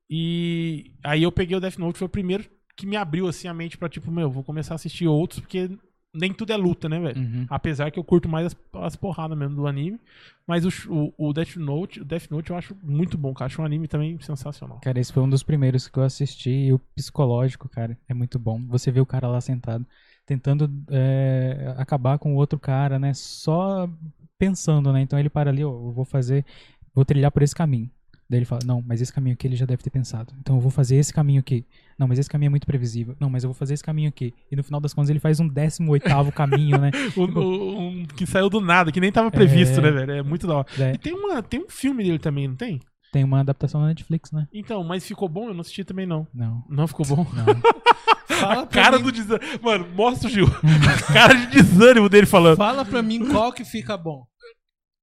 [0.10, 2.46] E aí eu peguei o Death Note, foi o primeiro
[2.76, 5.70] que me abriu, assim, a mente pra, tipo, meu, vou começar a assistir outros, porque
[6.14, 7.20] nem tudo é luta, né, velho?
[7.20, 7.46] uhum.
[7.50, 10.00] Apesar que eu curto mais as, as porradas mesmo do anime.
[10.48, 13.48] Mas o, o, o Death Note, o Death Note eu acho muito bom, cara.
[13.48, 14.80] Acho um anime também sensacional.
[14.80, 18.40] Cara, esse foi um dos primeiros que eu assisti e o psicológico, cara, é muito
[18.40, 18.66] bom.
[18.68, 19.86] Você vê o cara lá sentado,
[20.28, 23.14] tentando é, acabar com o outro cara, né?
[23.16, 23.90] Só
[24.38, 25.02] pensando, né?
[25.02, 26.46] Então ele para ali, ó, eu vou fazer,
[26.94, 27.90] vou trilhar por esse caminho.
[28.30, 30.34] Daí ele fala, não, mas esse caminho aqui ele já deve ter pensado.
[30.42, 31.66] Então eu vou fazer esse caminho aqui.
[31.98, 33.16] Não, mas esse caminho é muito previsível.
[33.22, 34.34] Não, mas eu vou fazer esse caminho aqui.
[34.52, 36.92] E no final das contas ele faz um 18º caminho, né?
[37.16, 39.82] O, o- um que saiu do nada, que nem tava previsto, É.
[39.82, 40.12] né, velho?
[40.12, 40.68] É muito da hora.
[40.78, 42.82] Daí E tem, uma, tem um filme dele também, não tem?
[43.14, 44.46] tem uma adaptação na Netflix, né?
[44.54, 45.48] Então, mas ficou bom?
[45.48, 46.28] Eu não assisti também, não.
[46.34, 47.26] Não, Não ficou bom?
[47.34, 47.46] não.
[48.28, 49.60] Fala A cara mim, do desânimo.
[49.62, 50.46] Mano, mostra o Gil.
[50.48, 52.58] A cara de desânimo dele falando.
[52.58, 54.26] Fala pra mim qual que fica bom.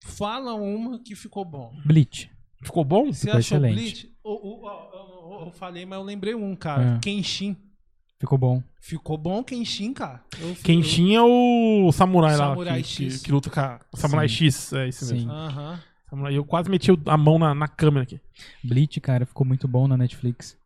[0.04, 1.72] Fala uma que ficou bom.
[1.84, 2.30] Bleach.
[2.62, 3.06] Ficou bom?
[3.12, 3.74] Você Ficou achou excelente.
[3.74, 4.10] Bleach?
[4.22, 6.96] O- eu falei, mas eu lembrei um, cara.
[6.96, 6.98] É.
[7.00, 7.56] Kenshin.
[8.18, 8.62] Ficou bom.
[8.80, 10.22] Ficou bom Kenshin, cara.
[10.40, 12.82] Eu- Kenshin é o samurai, Samurai lá.
[12.82, 13.16] Que, X.
[13.18, 13.80] que, que luta com a...
[13.92, 14.34] o Samurai Sim.
[14.46, 14.72] X.
[14.72, 15.30] É isso mesmo.
[15.30, 15.80] eu- Aham.
[16.08, 18.20] Samurai- Eu quase meti a mão na, na câmera aqui.
[18.62, 20.56] Bleach, cara, ficou muito bom na Netflix.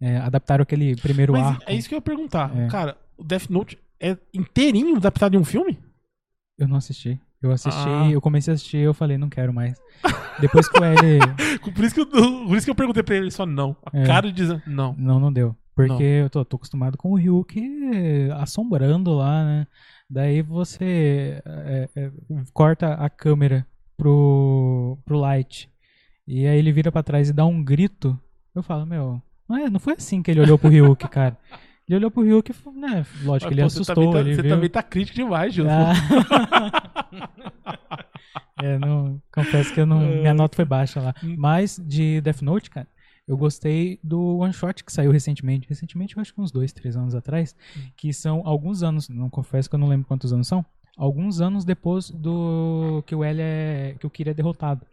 [0.00, 1.62] É, adaptaram aquele primeiro Mas arco.
[1.66, 2.54] é isso que eu ia perguntar.
[2.56, 2.66] É.
[2.68, 5.78] Cara, o Death Note é inteirinho adaptado em um filme?
[6.58, 7.18] Eu não assisti.
[7.42, 8.10] Eu assisti, Ah.
[8.10, 9.78] eu comecei a assistir eu falei, não quero mais.
[10.40, 10.96] Depois que o L.
[11.74, 13.76] Por isso que eu, por isso que eu perguntei pra ele, ele só não.
[13.92, 14.04] A É.
[14.06, 14.94] cara de dizer não.
[14.98, 15.56] Não, não deu.
[15.74, 16.00] Porque Não.
[16.00, 17.60] eu tô, tô acostumado com o Ryuk
[18.38, 19.66] assombrando lá, né?
[20.08, 22.10] Daí você é, é,
[22.52, 23.66] corta a câmera
[23.96, 25.70] pro, pro Light.
[26.26, 28.18] E aí ele vira pra trás e dá um grito.
[28.54, 31.36] Eu falo, meu, não, é, não foi assim que ele olhou pro Ryuk, cara.
[31.88, 33.06] Ele olhou pro Ryuk e né?
[33.22, 33.94] Lógico que ele Pô, você assustou.
[33.94, 34.50] também tá, você viu.
[34.50, 35.66] também tá crítico demais, Gil.
[35.70, 35.92] Ah.
[38.60, 41.14] é, não, confesso que eu não, minha nota foi baixa lá.
[41.22, 41.36] Hum.
[41.38, 42.88] Mas de Death Note, cara,
[43.26, 45.68] eu gostei do One Shot que saiu recentemente.
[45.68, 47.54] Recentemente, eu acho que uns dois, três anos atrás.
[47.76, 47.82] Hum.
[47.96, 50.66] Que são alguns anos, não confesso que eu não lembro quantos anos são.
[50.96, 53.94] Alguns anos depois do que o L é.
[54.00, 54.84] que o Kira é derrotado.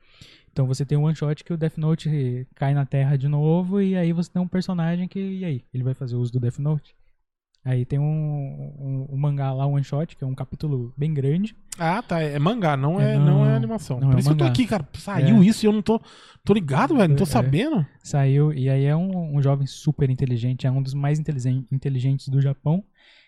[0.53, 3.81] Então você tem um one shot que o Death Note cai na Terra de novo,
[3.81, 5.19] e aí você tem um personagem que.
[5.19, 5.63] E aí?
[5.73, 6.95] Ele vai fazer uso do Death Note?
[7.65, 11.13] Aí tem um, um, um mangá lá, um one shot, que é um capítulo bem
[11.13, 11.55] grande.
[11.79, 12.21] Ah, tá.
[12.21, 13.99] É mangá, não é, É, não, não- é animação.
[14.01, 14.53] não Por é isso que eu tô mangá.
[14.53, 14.87] aqui, cara.
[14.95, 15.45] Saiu É.
[15.45, 15.99] isso e eu não tô,
[16.43, 17.07] tô ligado, velho.
[17.09, 17.25] Não tô É.
[17.25, 17.85] sabendo.
[18.03, 22.27] Saiu, e aí é um, um jovem super inteligente, é um dos mais inteligen- inteligentes
[22.27, 22.83] do Japão,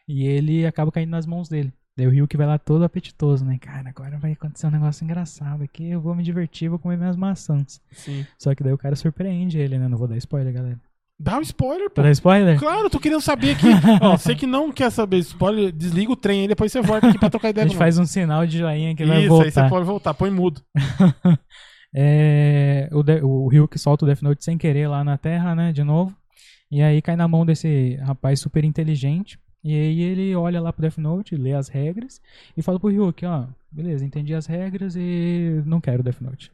[0.06, 1.74] e ele acaba caindo nas mãos dele.
[1.98, 3.58] Daí o Ryuk vai lá todo apetitoso, né?
[3.60, 7.16] Cara, agora vai acontecer um negócio engraçado aqui, eu vou me divertir, vou comer minhas
[7.16, 7.80] maçãs.
[7.92, 8.26] Sim.
[8.38, 9.88] Só que daí o cara surpreende ele, né?
[9.88, 10.80] Não vou dar spoiler, galera.
[11.18, 11.96] Dá um spoiler, pô.
[12.02, 12.60] Vou dar spoiler?
[12.60, 13.68] Claro, eu tô querendo saber aqui.
[14.02, 17.18] Ó, você que não quer saber spoiler, desliga o trem aí, depois você volta aqui
[17.18, 19.14] pra trocar A ideia gente com faz um sinal de joinha que nós.
[19.16, 19.46] vai Isso, voltar.
[19.46, 20.14] aí você pode voltar.
[20.14, 20.62] Põe mudo.
[21.98, 25.72] É, o, de, o Ryuk solta o Death Note sem querer lá na Terra, né,
[25.72, 26.14] de novo.
[26.70, 29.40] E aí cai na mão desse rapaz super inteligente.
[29.66, 32.22] E aí ele olha lá pro Death Note, lê as regras
[32.56, 36.52] e fala pro Ryuk, ó, beleza, entendi as regras e não quero Death Note.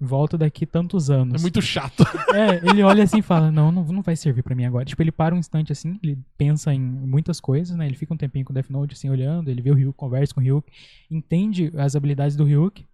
[0.00, 1.40] Volto daqui tantos anos.
[1.40, 2.04] É muito chato.
[2.34, 4.84] É, ele olha assim e fala, não, não, não vai servir pra mim agora.
[4.84, 7.86] Tipo, ele para um instante assim, ele pensa em muitas coisas, né?
[7.86, 10.34] Ele fica um tempinho com o Death Note assim, olhando, ele vê o Ryuk, conversa
[10.34, 10.68] com o Ryuk,
[11.10, 12.84] entende as habilidades do Ryuk,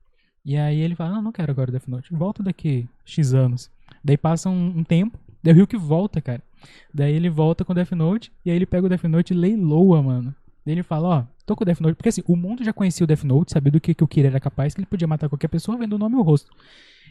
[0.44, 3.70] e aí ele fala, não, não quero agora o Death Note, volta daqui X anos.
[4.02, 6.42] Daí passa um, um tempo, daí o Ryuk volta, cara.
[6.92, 9.36] Daí ele volta com o Death Note, e aí ele pega o Death Note e
[9.36, 10.34] leiloa, mano.
[10.64, 11.94] Daí ele fala, ó, tô com o Death Note.
[11.96, 14.28] Porque assim, o mundo já conhecia o Death Note, sabia do que, que o Kira
[14.28, 16.50] era capaz, que ele podia matar qualquer pessoa vendo o nome e o rosto.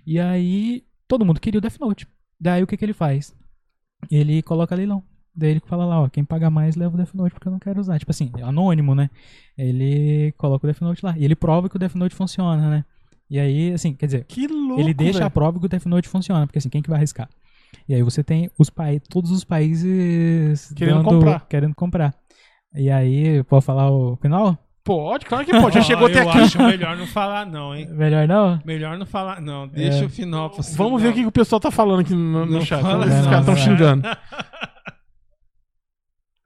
[0.06, 2.08] E aí, todo mundo queria o Death Note.
[2.39, 3.36] Daí o que que ele faz?
[4.10, 5.04] Ele coloca leilão.
[5.36, 7.60] Daí ele fala lá, ó, quem paga mais leva o Death Note porque eu não
[7.60, 7.97] quero usar.
[8.00, 9.10] Tipo assim, anônimo, né?
[9.58, 11.18] Ele coloca o Death Note lá.
[11.18, 12.86] E ele prova que o Death Note funciona, né?
[13.30, 15.32] E aí, assim, quer dizer, Que louco, ele deixa a velho.
[15.32, 17.30] prova que o Death Note funciona, porque assim, quem que vai arriscar?
[17.88, 21.45] E aí você tem os países, todos os países Querendo comprar.
[21.47, 22.13] querendo comprar.
[22.76, 24.57] E aí, pode falar o final?
[24.84, 25.74] Pode, claro que pode.
[25.76, 26.39] Já Ó, chegou até eu aqui.
[26.39, 27.88] acho melhor não falar não, hein?
[27.91, 28.59] Melhor não?
[28.65, 29.67] Melhor não falar não.
[29.67, 30.05] Deixa É.
[30.05, 30.76] o final pra você.
[30.76, 32.82] Vamos ver o que, que o pessoal tá falando aqui no, no chat.
[32.82, 34.07] não, caras estão xingando.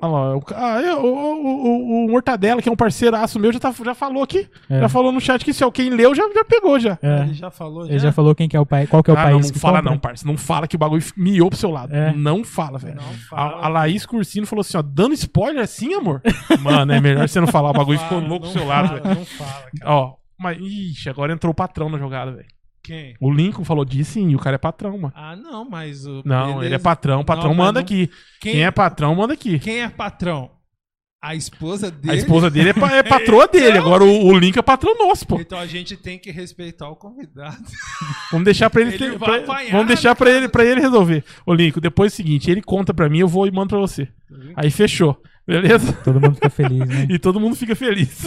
[0.05, 3.53] Olha lá, o, ah, é, o, o, o- o Mortadela, que é um parceiraço meu,
[3.53, 4.49] já, tá, já falou aqui.
[4.69, 4.81] É.
[4.81, 6.97] Já falou no chat que se quem leu já, já pegou já.
[7.01, 7.21] É.
[7.21, 9.17] Ele já falou, Ele já falou quem que é o país, qual que é o
[9.17, 9.91] Ah, não, país não que fala compra.
[9.91, 10.27] não, parça.
[10.27, 11.93] Não fala que o bagulho miou pro seu lado.
[11.95, 12.11] É.
[12.13, 12.95] Não fala, velho.
[12.95, 16.21] Não A, a Laís Cursino falou assim, ó, dando spoiler assim, amor?
[16.61, 18.99] Mano, é melhor você não falar, o bagulho ficou louco pro não seu lado, fala,
[19.01, 19.15] velho.
[19.15, 19.91] Não fala, cara.
[19.95, 22.47] Ó, mas, ixi, agora entrou o patrão na jogada, velho.
[22.83, 23.15] Quem?
[23.19, 25.13] O Lincoln falou disso sim, e o cara é patrão, mano.
[25.15, 26.21] Ah, não, mas o.
[26.25, 26.65] Não, beleza.
[26.65, 28.09] ele é patrão, o patrão Não, manda não- aqui.
[28.41, 29.57] Quem, Quem é patrão, manda aqui.
[29.59, 30.51] quem é patrão?
[31.23, 32.11] A esposa dele.
[32.13, 35.25] A esposa dele é, pa- é patroa dele, agora o, o Link é patrão nosso,
[35.25, 35.39] pô.
[35.39, 37.55] Então a gente tem que respeitar o convidado.
[38.29, 40.81] Vamos deixar pra ele, Ele ter- vai pra- apanhar vamos deixar pra ele, pra ele
[40.81, 41.23] resolver.
[41.45, 43.79] Ô Lincoln, depois é o seguinte, ele conta pra mim, eu vou e mando pra
[43.79, 44.09] você.
[44.57, 45.17] Aí fechou,
[45.47, 45.93] beleza?
[46.03, 47.07] Todo mundo fica feliz, né?
[47.09, 48.25] E todo mundo fica feliz.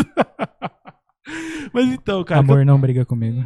[1.74, 3.44] Mas então, cara, Amor não briga comigo.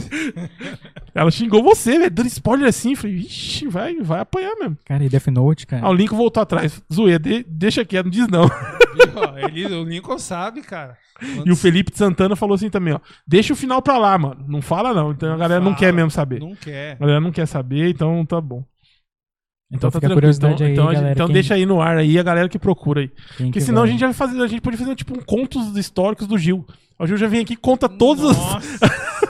[1.14, 2.94] ela xingou você, velho, dando spoiler assim.
[2.94, 4.76] Falei, ixi, vai, vai apanhar mesmo.
[4.84, 5.84] Cara, e Death Note, cara.
[5.86, 6.82] Ah, o Lincoln voltou atrás.
[6.92, 8.46] Zoeira, de- deixa quieto, não diz não.
[8.46, 9.48] Viu?
[9.48, 10.96] Ele, o Lincoln sabe, cara.
[11.18, 13.00] Quando E o Felipe Santana falou assim também, ó.
[13.26, 14.44] Deixa o final pra lá, mano.
[14.48, 15.12] Não fala não.
[15.12, 16.40] Então a galera não fala, quer mesmo saber.
[16.40, 16.92] Não quer.
[16.96, 18.64] A galera não quer saber, então tá bom.
[19.72, 20.14] então tá fica a tranquilo.
[20.16, 21.12] curiosidade então, aí, então, a gente- galera.
[21.14, 23.08] então quem- deixa aí no ar aí a galera que procura aí.
[23.08, 25.16] quem Porque que senão a vai- gente já vai fazer, a gente pode fazer tipo
[25.16, 26.64] um contos históricos do Gil.
[27.00, 28.86] O Gil já vem aqui e conta todos os, Nossa,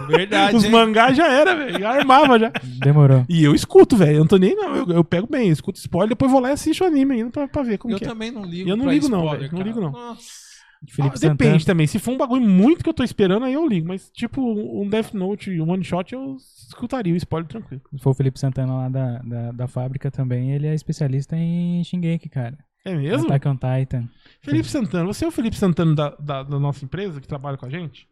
[0.08, 0.54] verdade.
[0.56, 0.70] os hein?
[0.70, 1.78] mangás, já era, velho.
[1.78, 2.52] Já Armava já.
[2.82, 3.24] Demorou.
[3.28, 4.14] E eu escuto, velho.
[4.16, 4.74] Eu não tô nem não.
[4.76, 7.30] Eu, eu pego bem, eu escuto spoiler, depois vou lá e assisto o anime ainda
[7.30, 8.08] pra, pra ver como Eu que é.
[8.08, 8.68] também não ligo.
[8.68, 9.58] Eu não pra ligo não, spoiler, velho.
[9.58, 9.92] Não ligo não.
[9.92, 10.40] Nossa.
[10.88, 11.64] Felipe Ah, depende Santana.
[11.66, 11.86] também.
[11.86, 13.86] Se for um bagulho muito que eu tô esperando, aí eu ligo.
[13.86, 17.82] Mas, tipo, um Death Note, um one shot, eu escutaria o spoiler tranquilo.
[17.92, 21.84] Se for o Felipe Santana lá da, da, da fábrica também, ele é especialista em
[21.84, 22.56] Shingeki, cara.
[22.84, 23.26] É mesmo?
[23.26, 24.08] Attack on Titan.
[24.40, 27.66] Felipe Santana, você é o Felipe Santana da, da, da nossa empresa que trabalha com
[27.66, 28.08] a gente?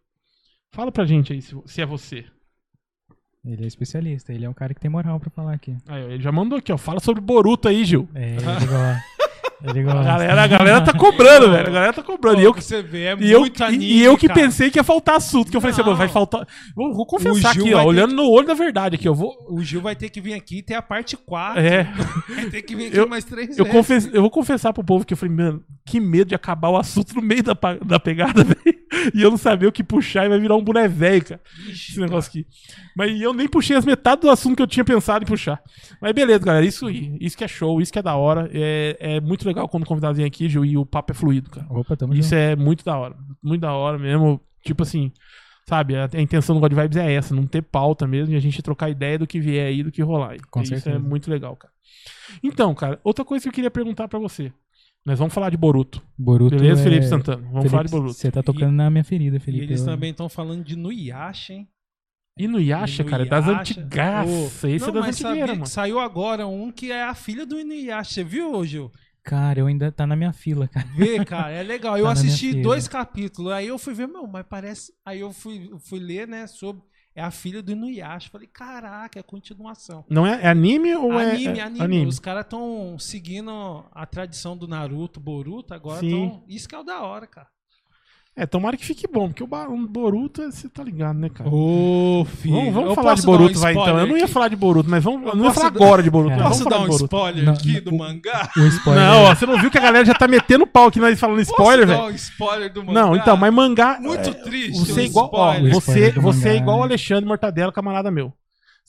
[0.70, 2.26] Fala pra gente aí se, se é você.
[3.44, 5.74] Ele é especialista, ele é um cara que tem moral pra falar aqui.
[5.86, 6.76] Aí, ó, ele já mandou aqui, ó.
[6.76, 8.08] Fala sobre Boruto aí, Gil.
[8.14, 9.17] É, ele gosta.
[9.60, 11.66] A galera, a galera tá cobrando, velho.
[11.66, 12.40] A galera tá cobrando.
[12.40, 14.40] E eu, você vê, é e eu, muito e- anime, e eu que cara.
[14.40, 15.50] pensei que ia faltar assunto.
[15.50, 15.86] Que eu falei assim, Não.
[15.88, 16.46] mano, vai faltar.
[16.76, 17.82] Vou, vou confessar aqui, ó.
[17.84, 19.34] Olhando que- no olho da verdade aqui, eu vou.
[19.50, 21.60] O Gil vai ter que vir aqui e ter a parte 4.
[21.60, 21.82] É.
[22.34, 23.72] Vai ter que vir aqui Eu- mais três Eu, vezes.
[23.72, 26.76] confess, eu vou confessar pro povo que eu falei, mano, que medo de acabar o
[26.76, 27.54] assunto no meio da,
[27.84, 28.77] da pegada, velho.
[29.14, 31.40] E eu não saber o que puxar e vai virar um boné velho, cara.
[31.68, 32.46] Ixi, Esse negócio aqui.
[32.96, 35.62] Mas eu nem puxei as metades do assunto que eu tinha pensado em puxar.
[36.00, 36.64] Mas beleza, galera.
[36.64, 37.16] Isso aí.
[37.20, 38.50] Isso que é show, isso que é da hora.
[38.52, 41.50] É, é muito legal quando o convidado vem aqui, Gil, e o papo é fluido,
[41.50, 41.66] cara.
[41.70, 42.34] Opa, tamo Isso junto.
[42.34, 43.16] é muito da hora.
[43.42, 44.40] Muito da hora mesmo.
[44.64, 45.12] Tipo assim,
[45.68, 45.96] sabe?
[45.96, 48.62] A, a intenção do God Vibes é essa, não ter pauta mesmo e a gente
[48.62, 50.36] trocar ideia do que vier aí, do que rolar.
[50.50, 50.98] Com Isso é certeza.
[51.02, 51.72] muito legal, cara.
[52.42, 54.52] Então, cara, outra coisa que eu queria perguntar pra você.
[55.08, 56.02] Nós vamos falar de Boruto.
[56.18, 56.84] Boruto Beleza, é...
[56.84, 57.38] Felipe Santana?
[57.38, 58.12] Vamos Felipe, falar de Boruto.
[58.14, 59.64] Você tá tocando na minha ferida, E Felipe.
[59.64, 61.68] eles Eu- também estão falando de Nuyasha, hein?
[62.38, 63.80] E no Yasha, cara, é das Inuyasha.
[63.80, 64.28] antigas.
[64.28, 65.66] Ô, Esse não, é das antigueiras, mano.
[65.66, 68.12] Saiu agora um que é a filha do Inuyasha.
[68.14, 68.92] Você viu, Gil?
[69.24, 70.86] Cara, eu ainda tá na minha fila, cara.
[70.94, 71.96] Vê, cara, é legal.
[71.98, 74.92] Eu Tá minha assisti dois capítulos, aí eu fui ver, meu, mas parece.
[75.04, 76.80] Aí eu fui, fui ler, né, sobre.
[77.18, 78.30] É a filha do Inuyasha.
[78.30, 80.04] Falei, caraca, é continuação.
[80.08, 83.50] Não é, é anime ou é- anime, é, anime, Os caras estão seguindo
[83.90, 86.44] a tradição do Naruto, Boruto, agora estão.
[86.46, 87.48] Isso que é o da hora, cara.
[88.40, 89.48] É, tomara que fique bom, porque o
[89.88, 91.50] Boruto, você tá ligado, né, cara?
[91.50, 92.54] Ô, filho.
[92.54, 93.98] Vamos, vamos falar de dar um Boruto, vai então.
[93.98, 96.08] Eu não ia falar de Boruto, mas vamos, eu não ia falar dar- agora de
[96.08, 96.36] Boruto.
[96.36, 97.04] Mas Posso dar um Boruto.
[97.06, 98.48] spoiler Não, aqui não, do o- mangá?
[98.56, 99.02] O spoiler.
[99.02, 101.40] Não, ó, você não viu que a galera já tá metendo pau aqui nós falando
[101.40, 102.06] spoiler, Posso velho?
[102.08, 103.00] dar um spoiler do mangá?
[103.02, 103.98] Não, então, mas mangá.
[104.00, 104.78] Muito é, triste.
[104.86, 106.86] Você é igual, ó, você, você é igual o né?
[106.86, 108.32] Alexandre Mortadelo, camarada meu.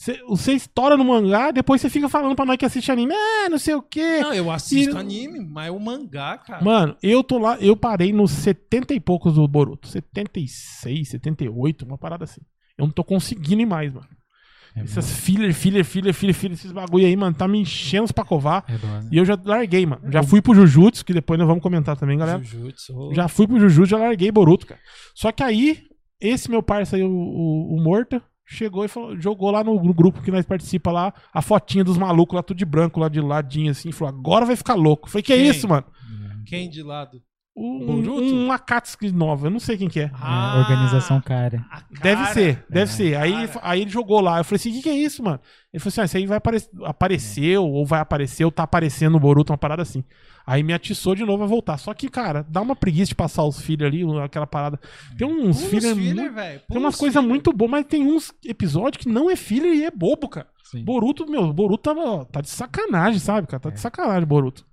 [0.01, 3.49] Você, você estoura no mangá, depois você fica falando pra nós que assiste anime, ah,
[3.49, 4.21] não sei o quê.
[4.21, 6.63] Não, eu assisto E- anime, mas o mangá, cara.
[6.63, 9.89] Mano, eu tô lá, eu parei nos 70 e poucos do Boruto.
[9.89, 12.39] 76, 78, uma parada assim.
[12.77, 14.07] Eu não tô conseguindo ir mais, mano.
[14.73, 18.11] É Essas filler, filler, filler, filler, filler, esses bagulho aí, mano, tá me enchendo os
[18.13, 18.63] pra covar.
[18.69, 19.09] É dona.
[19.11, 20.09] E eu já larguei, mano.
[20.09, 22.41] Já fui pro Jujutsu, que depois nós vamos comentar também, galera.
[22.41, 23.13] Jujutsu.
[23.13, 24.79] Já fui pro Jujutsu, já larguei Boruto, cara.
[25.13, 25.81] Só que aí,
[26.21, 29.93] esse meu parceiro aí, o, o, o Morta, chegou e falou- jogou lá no, no
[29.93, 33.21] grupo que nós participa lá, a fotinha dos malucos lá, tudo de branco, lá de
[33.21, 35.07] ladinho, assim, falou, agora vai ficar louco.
[35.07, 35.85] Eu falei, que é isso, mano?
[36.45, 37.21] Quem de lado?
[37.61, 38.33] Um, Boruto?
[38.33, 40.11] um Akatsuki nova, eu não sei quem que é.
[40.13, 41.65] Ah, É, organização cara.
[42.01, 43.15] Deve ser, deve ser.
[43.17, 43.59] Aí, Cara.
[43.63, 44.37] aí ele jogou lá.
[44.37, 45.39] Eu falei assim: o que, que é isso, mano?
[45.73, 49.13] Ele falou assim: ah, isso aí vai apare apareceu, ou vai aparecer, ou tá aparecendo
[49.13, 50.03] no Boruto, uma parada assim.
[50.47, 51.77] Aí me atiçou de novo a voltar.
[51.77, 54.79] Só que, cara, dá uma preguiça de passar os filhos ali, aquela parada.
[55.17, 55.85] Tem uns filhos.
[55.93, 56.61] filler, muito-.
[56.67, 59.91] Tem umas coisas muito boas, mas tem uns episódios que não é filler e é
[59.91, 60.47] bobo, cara.
[60.71, 60.83] Sim.
[60.83, 63.59] Boruto, meu, Boruto tá, tá de sacanagem, sabe, cara?
[63.61, 64.65] Tá de sacanagem, Boruto.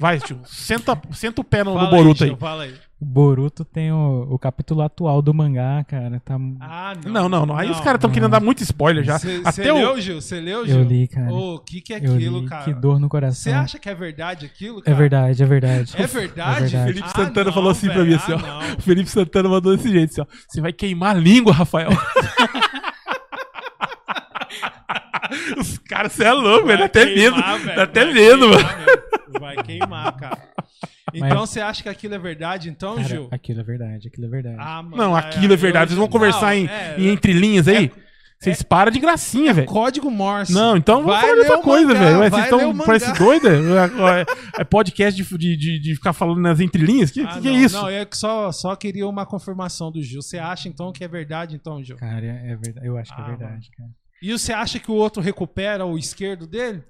[0.00, 2.30] Vai, tio, senta, senta o pé no, no Boruto aí.
[2.30, 2.74] Gil, Fala aí.
[3.00, 6.20] O Boruto tem o, o capítulo atual do mangá, cara.
[6.24, 6.36] Tá...
[6.60, 7.56] Ah, Não, não, não.
[7.56, 8.14] Aí os caras estão não.
[8.14, 9.18] querendo dar muito spoiler já.
[9.18, 9.74] Você o.
[9.74, 10.20] leu, Gil?
[10.20, 10.78] Você leu, Gil?
[10.78, 11.32] Eu li, cara.
[11.32, 12.64] O que, que é Eu aquilo, li, cara?
[12.64, 13.54] que dor no Você coração.
[13.60, 14.96] acha que é verdade aquilo, É cara?
[14.96, 15.94] verdade, é verdade.
[15.96, 16.50] É verdade?
[16.64, 16.86] É verdade.
[16.92, 18.08] Felipe Ah, Santana não, falou assim pra velho.
[18.08, 18.38] mim assim, Ah, ó.
[18.68, 18.76] não.
[18.76, 20.26] O Felipe Santana mandou desse jeito, assim, ó.
[20.48, 21.90] Você vai queimar a língua, Rafael.
[25.58, 26.78] Os caras, você é louco, velho.
[26.80, 27.36] Dá até medo.
[27.74, 28.68] Dá até medo, mano.
[29.40, 30.38] Vai queimar, cara.
[31.14, 33.28] Então você acha que aquilo é verdade, então, Cara, Gil?
[33.30, 34.56] aquilo é verdade, aquilo é verdade.
[34.58, 35.90] Ah, mano, Não, é- aquilo é verdade.
[35.90, 37.92] Vocês vão não, conversar em, é- em entrelinhas aí?
[38.40, 39.66] Vocês param de gracinha, velho.
[39.66, 40.52] Código Morse.
[40.54, 42.18] Não, então vamos falar outra coisa, velho.
[42.18, 43.50] Vocês estão parece doida?
[43.50, 47.10] É, é- é podcast de, de, de, de ficar falando nas entrelinhas?
[47.10, 47.76] Que, Ah, que, que é não, isso?
[47.76, 50.22] Não, eu só, só queria uma confirmação do Gil.
[50.22, 51.96] Você acha, então, que é verdade, então, Gil?
[51.98, 52.86] Cara, é verdade.
[52.86, 53.90] Eu acho que Ah, é verdade, cara.
[54.22, 56.82] E você acha que o outro recupera o esquerdo dele?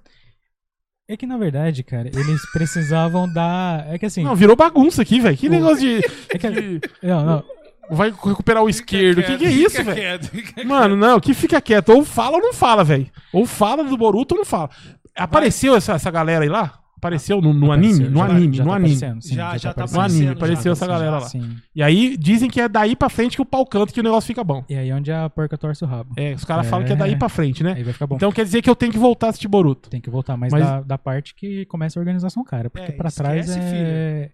[1.07, 3.85] É que na verdade, cara, eles precisavam dar.
[3.93, 4.23] É que assim.
[4.23, 5.35] Não, virou bagunça aqui, velho.
[5.35, 5.97] Que negócio de.
[6.29, 7.43] é que- de- Não, não.
[7.91, 9.19] vai recuperar o esquerdo.
[9.19, 9.95] O que, que é Fica isso, velho?
[9.97, 11.89] quieto, fica Mano, não, que fica quieto.
[11.89, 13.09] Ou fala ou não fala, velho.
[13.33, 14.69] Ou fala do Boruto ou não fala.
[15.15, 16.79] Apareceu essa, essa galera aí lá?
[17.03, 18.09] Apareceu no, no Apareceu, anime?
[18.09, 18.95] No já- anime, já no tá anime.
[19.21, 21.21] sim, Já- já tá No anime, aparecendo, apareceu já, essa galera lá.
[21.21, 21.55] Sim.
[21.75, 24.27] E aí dizem que é daí pra frente que o pau canta que o negócio
[24.27, 24.63] fica bom.
[24.69, 26.13] E aí é onde a porca torce o rabo.
[26.17, 26.69] É, os caras É.
[26.69, 27.73] falam que é daí pra frente, né?
[27.75, 28.15] Aí vai ficar bom.
[28.15, 29.89] Então quer dizer que eu tenho que voltar a assistir Boruto.
[29.89, 32.69] Tem que voltar mais Mas- da, da parte que começa a organização, cara.
[32.69, 34.29] Porque É, pra trás esquece, é.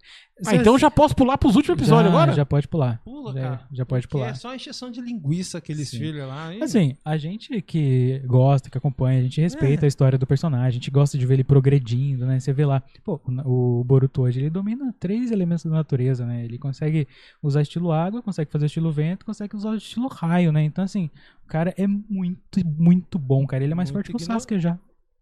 [0.46, 2.32] Ah, então eu já posso pular pros últimos episódios já, agora?
[2.32, 3.00] Já pode pular.
[3.04, 3.60] Pula, já, cara.
[3.72, 4.30] já pode Porque pular.
[4.30, 6.52] É só encheção de linguiça aqueles filhos lá.
[6.54, 6.62] hein?
[6.62, 9.86] Assim, a gente que gosta, que acompanha, a gente respeita É.
[9.86, 12.40] a história do personagem, a gente gosta de ver ele progredindo, né?
[12.40, 16.44] Você vê lá, pô, o Boruto hoje, ele domina três elementos da natureza, né?
[16.44, 17.06] Ele consegue
[17.42, 20.62] usar estilo água, consegue fazer estilo vento, consegue usar estilo raio, né?
[20.64, 21.10] Então, assim,
[21.44, 23.62] o cara é muito, muito bom, cara.
[23.62, 24.78] Ele é mais Muito forte que o Sasuke já.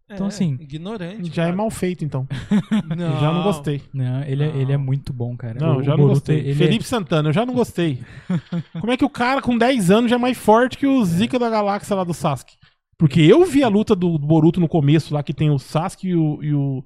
[0.09, 1.29] Então, É, assim, Ignorante.
[1.33, 1.57] Já é cara.
[1.57, 2.27] mal feito, então.
[2.97, 3.19] Não.
[3.19, 3.81] Já não gostei.
[3.93, 4.59] Não, ele, É, Não.
[4.61, 5.59] ele é muito bom, cara.
[5.59, 6.51] Não, o, já o não Boruto, gostei.
[6.51, 7.99] é- Felipe Santana, eu já não gostei.
[8.79, 11.37] Como é que o cara com 10 anos já é mais forte que o Zika
[11.39, 12.55] da galáxia lá do Sasuke?
[12.97, 16.15] Porque eu vi a luta do Boruto no começo, lá que tem o Sasuke e
[16.15, 16.43] o.
[16.43, 16.83] E o,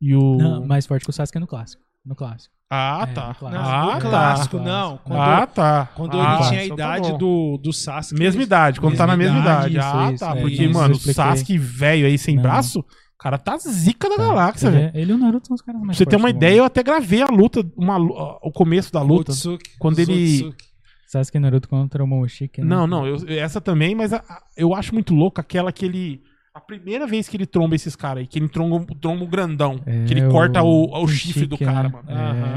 [0.00, 0.36] e o...
[0.36, 1.82] Não, mais forte que o Sasuke no clássico.
[2.06, 2.54] No clássico.
[2.70, 3.28] Ah, É, tá.
[3.28, 3.50] no clássico.
[3.62, 4.00] Não, Ah, no tá.
[4.00, 4.64] clássico, tá.
[4.64, 4.96] não.
[4.98, 5.88] Quando, ah, tá.
[5.94, 8.18] quando Ah, ele tinha a então tá idade do, do Sasuke.
[8.20, 9.74] Mesma idade, quando tá na mesma mesma idade.
[9.74, 10.36] idade, ah, isso, tá.
[10.36, 10.98] é, porque, isso, mano, o.
[10.98, 12.42] Sasuke velho aí sem Não.
[12.42, 12.84] braço, o
[13.18, 14.90] cara tá zica da galáxia, ele, velho.
[14.94, 16.64] é- ele e o Naruto são os caras Pra mais você ter uma ideia, eu
[16.64, 19.30] até gravei a luta, uma, o começo da luta.
[19.32, 20.64] Otsuki, Quando ele- Otsuki.
[21.08, 22.66] Sasuke e Naruto contra o Momoshiki, né?
[22.66, 26.20] Não, não, eu- essa também, mas a- a- eu acho muito louco aquela que ele.
[26.56, 29.78] A primeira vez que ele tromba esses caras aí, que ele tromba, tromba o grandão.
[29.84, 31.94] É, que ele o- corta o, o o chifre do chique, cara, né?
[31.94, 32.10] mano.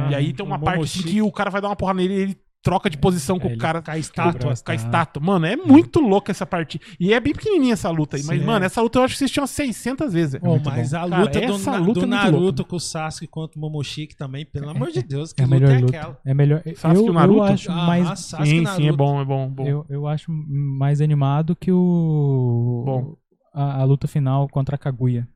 [0.08, 0.12] É.
[0.12, 2.14] E aí tem uma O parte assim que o cara vai dar uma porra nele
[2.14, 3.82] e ele troca de posição com É, o ele cara.
[3.82, 4.54] com a Com, estátua.
[4.66, 5.22] com a estátua.
[5.22, 6.80] Mano, é muito louca essa parte.
[6.98, 8.24] E é bem pequenininha essa luta aí.
[8.24, 10.40] Mas, mano, essa luta eu acho que vocês tinham 600 vezes.
[10.40, 10.98] Pô, muito mas bom.
[10.98, 12.64] a Cara, luta do, essa Na- luta do é muito Naruto louca.
[12.64, 15.60] com o Sasuke contra o Momoshiki também, pelo amor de Deus, que É a luta
[15.60, 15.98] melhor é luta.
[15.98, 16.20] aquela?
[16.26, 16.62] É melhor.
[16.76, 17.38] Sasuke eu, e o Naruto?
[17.40, 18.20] eu acho Ah, mais.
[18.20, 18.98] Sasuke sim, sim, é Naruto.
[18.98, 19.50] bom, é bom.
[19.50, 19.68] bom.
[19.68, 22.84] Eu, eu acho mais animado que o.
[22.86, 23.16] Bom.
[23.60, 25.28] A, a luta final contra a Kaguya.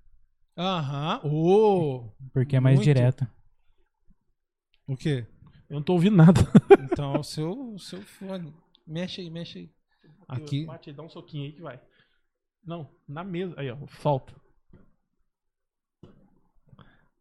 [0.57, 1.19] Aham.
[1.25, 2.85] Ô, Porque é mais Muito.
[2.85, 3.29] direta.
[4.87, 5.25] O quê?
[5.69, 6.39] Eu não tô ouvindo nada.
[6.93, 8.53] Então, o seu, o seu fone.
[8.85, 9.71] Mexe aí, mexe aí.
[10.27, 10.63] Aqui.
[10.65, 11.81] Bate aí, dá um soquinho aí que vai.
[12.63, 13.55] Não, na mesa.
[13.57, 14.31] Aí, ó, solta.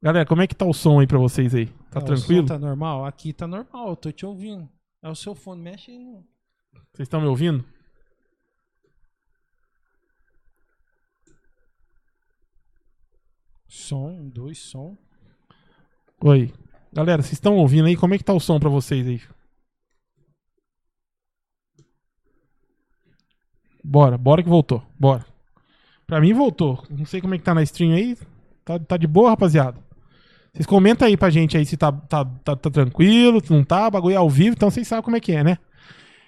[0.03, 1.67] Galera, como é que tá o som aí pra vocês aí?
[1.91, 2.43] Tá Ah, o tranquilo?
[2.47, 3.07] som Tá normal?
[3.07, 4.69] Aqui tá normal, eu tô te ouvindo.
[5.01, 5.99] É o seu fone, mexe aí.
[5.99, 6.23] No...
[6.93, 7.65] Vocês estão me ouvindo?
[13.73, 14.99] Som, um, dois, som.
[16.21, 16.53] Oi.
[16.93, 17.97] Galera, vocês estão ouvindo aí?
[17.97, 19.19] Como é que tá o som pra vocês aí?
[23.83, 24.87] Bora, bora que voltou.
[25.01, 25.25] Bora.
[26.07, 26.85] Pra mim voltou.
[26.91, 28.15] Não sei como é que tá na stream aí.
[28.63, 29.83] Tá, tá de boa, rapaziada?
[30.53, 33.91] Vocês comentam aí pra gente aí se tá, tá, tá, tá tranquilo, se não tá,
[33.91, 35.57] bagulho é ao vivo, então vocês sabem como é que é, né?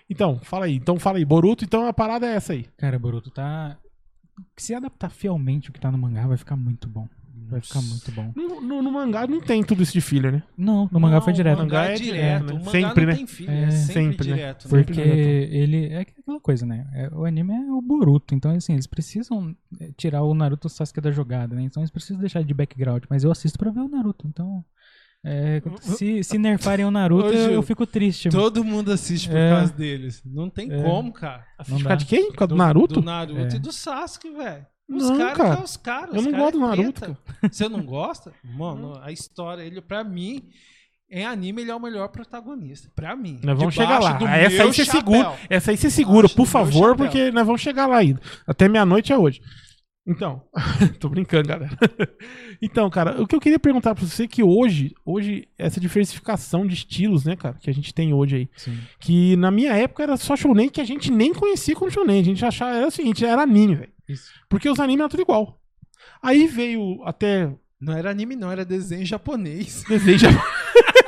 [0.09, 0.77] Então, fala aí.
[0.77, 2.65] Então fala aí, Boruto, então a parada é essa aí.
[2.79, 3.77] Cara, Boruto tá.
[4.57, 7.07] Se adaptar fielmente o que tá no mangá, vai ficar muito bom.
[7.49, 8.33] Vai ficar muito bom.
[8.35, 10.43] No, no- no mangá não tem tudo isso de filler, né?
[10.57, 11.59] Não, no mangá foi Não, direto.
[11.59, 12.45] O mangá é é direto.
[12.47, 12.53] né?
[12.55, 13.19] mangá Sempre, não né?
[13.19, 14.65] É, é sempre, sempre, direto.
[14.65, 14.71] né?
[14.71, 15.11] Porque Sempre
[15.57, 15.87] ele.
[15.87, 16.87] É aquela coisa, né?
[16.95, 18.35] É, o anime é o Boruto.
[18.35, 21.63] Então, assim, eles precisam é, tirar o Naruto Sasuke da jogada, né?
[21.63, 23.05] Então eles precisam deixar de background.
[23.11, 24.27] Mas eu assisto pra ver o Naruto.
[24.27, 24.65] Então.
[25.27, 28.29] É, se, se nerfarem o Naruto, Ô, eu, Gil, eu fico triste.
[28.29, 29.51] Todo mundo assiste por É.
[29.57, 30.23] causa deles.
[30.23, 30.83] Não tem É.
[30.83, 31.43] como, cara.
[31.67, 32.27] Não Ficar de quem?
[32.31, 32.95] Por causa do Naruto?
[33.01, 33.57] Do Naruto É.
[33.57, 34.67] e do Sasuke, velho.
[34.89, 35.63] Os Não, caras cara.
[35.63, 36.15] os caras.
[36.15, 37.17] Eu não cara gosto do Naruto.
[37.51, 38.33] Você não gosta?
[38.45, 40.51] Mano, a história, ele, pra mim,
[41.11, 42.91] em anime, ele é o melhor protagonista.
[42.95, 43.41] Pra mim.
[43.43, 44.19] Nós vamos chegar lá.
[44.27, 45.35] Ah, Essa aí você segura.
[45.49, 46.97] Essa aí você segura, por favor, chapéu.
[46.97, 48.21] porque nós vamos chegar lá ainda.
[48.47, 49.41] Até meia-noite é hoje.
[50.07, 50.43] Então,
[51.01, 51.77] tô brincando, galera.
[52.63, 56.67] Então, cara, o que eu queria perguntar pra você é que hoje, hoje, essa diversificação
[56.67, 58.79] de estilos, né, cara, que a gente tem hoje aí, Sim.
[59.01, 62.21] que na minha época era só shonen que a gente nem conhecia como shonen.
[62.21, 63.93] A gente achava, era o seguinte, era anime, velho.
[64.09, 64.31] Isso.
[64.49, 65.61] Porque os animes eram tudo igual.
[66.23, 69.83] Aí veio até Não era anime, não, era desenho japonês.
[69.89, 70.45] desenho japonês.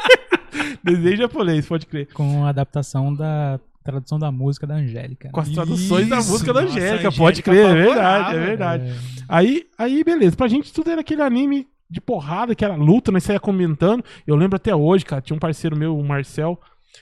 [0.82, 2.08] desenho japonês, pode crer.
[2.12, 5.30] Com a adaptação da tradução da música da Angélica.
[5.30, 8.88] Com as traduções da Isso, música da Angélica, pode crer, é verdade, é verdade.
[8.90, 8.94] É,
[9.28, 10.36] Aí, aí, beleza.
[10.36, 14.04] Pra gente tudo era aquele anime de porrada, que era luta, nós saía comentando.
[14.26, 16.60] Eu lembro até hoje, cara, tinha um parceiro meu, o Marcel.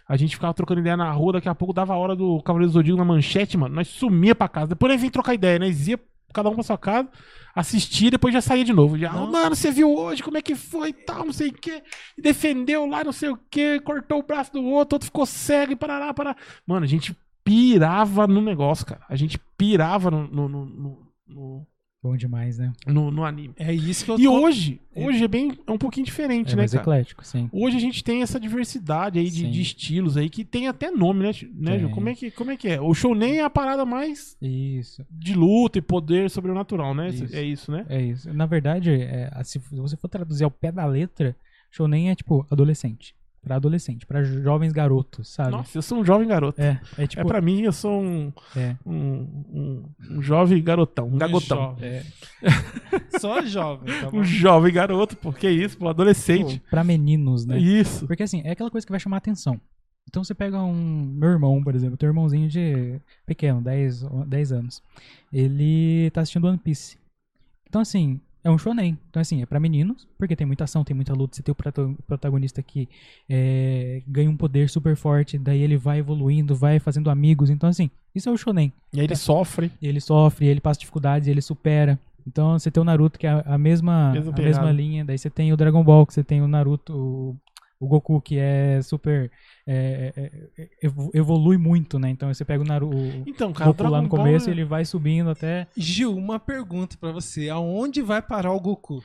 [0.09, 2.71] A gente ficava trocando ideia na rua, daqui a pouco dava a hora do Cavaleiro
[2.71, 3.75] do Zodíaco na manchete, mano.
[3.75, 4.69] Nós sumia pra casa.
[4.69, 5.99] Depois nós vim trocar ideia, nós ia
[6.33, 7.09] cada um pra sua casa,
[7.55, 8.99] assistia, depois já saía de novo.
[8.99, 11.53] Já, "Ô, mano, você viu hoje como é que foi e tal, não sei o
[11.53, 11.83] quê.
[12.19, 15.73] E defendeu lá, não sei o quê, cortou o braço do outro, outro ficou cego
[15.73, 16.37] e parará, parará.
[16.67, 19.03] Mano, a gente pirava no negócio, cara.
[19.09, 21.67] A gente pirava no, no, no- no,
[22.05, 22.71] bom demais, né?
[22.87, 23.55] no- no anime.
[23.57, 24.33] É isso que eu E tô...
[24.45, 26.83] hoje, hoje é bem é um pouquinho diferente, É né, mais cara?
[26.83, 27.49] eclético, sim.
[27.51, 29.51] Hoje a gente tem essa diversidade aí de, Sim.
[29.51, 31.87] de estilos aí que tem até nome, né, né Ju?
[31.87, 31.95] Tem.
[31.95, 32.81] Como é que como é que é?
[32.81, 35.05] O shounen é a parada mais Isso.
[35.11, 37.09] de luta e poder sobrenatural, né?
[37.09, 37.35] Isso.
[37.35, 37.87] É isso, né?
[37.89, 38.33] É isso.
[38.35, 41.35] Na verdade, é, se você for traduzir ao pé da letra,
[41.71, 43.15] Shonen é tipo adolescente.
[43.45, 45.51] Pra adolescente, pra jovens garotos, sabe?
[45.51, 46.59] Nossa, eu sou um jovem garoto.
[46.61, 47.21] É, é tipo.
[47.21, 48.95] é pra mim, eu sou um, é, um,
[49.53, 51.59] um, um jovem garotão, um gagotão.
[51.59, 51.89] jovem.
[51.91, 52.03] é,
[53.21, 54.21] Só jovem, tá bom?
[54.21, 56.63] Um jovem garoto, porque isso, pô, adolescente.
[56.71, 57.59] pra meninos, né?
[57.59, 58.07] Isso.
[58.07, 59.61] Porque assim, é aquela coisa que vai chamar atenção.
[60.09, 61.13] Então você pega um.
[61.17, 63.01] Meu irmão, por exemplo, teu irmãozinho de.
[63.27, 64.83] pequeno, 10, 10 anos.
[65.33, 66.97] Ele tá assistindo One Piece.
[67.69, 68.99] Então, assim, é um shonen.
[69.09, 71.35] Então, assim, é pra meninos, porque tem muita ação, tem muita luta.
[71.35, 72.89] Você tem o protagonista que
[73.29, 77.49] é, ganha um poder super forte, daí ele vai evoluindo, vai fazendo amigos.
[77.49, 78.71] Então, assim, isso é o shonen.
[78.93, 79.73] E aí ele sofre.
[79.83, 81.99] Ele sofre, ele passa dificuldades, ele supera.
[82.27, 85.05] Então você tem o Naruto, que é a, mesma, a mesma linha.
[85.05, 87.37] Daí você tem o Dragon Ball, que você tem o Naruto, o,
[87.85, 89.31] o Goku, que é super.
[89.67, 92.11] é, é, é, evo- evolui muito, né?
[92.11, 92.97] Então você pega o Naruto.
[93.27, 95.67] Então, cara, Goku lá no Ball começo, é- ele vai subindo até.
[95.77, 97.49] Gil, uma pergunta pra você.
[97.49, 99.03] Aonde vai parar o Goku?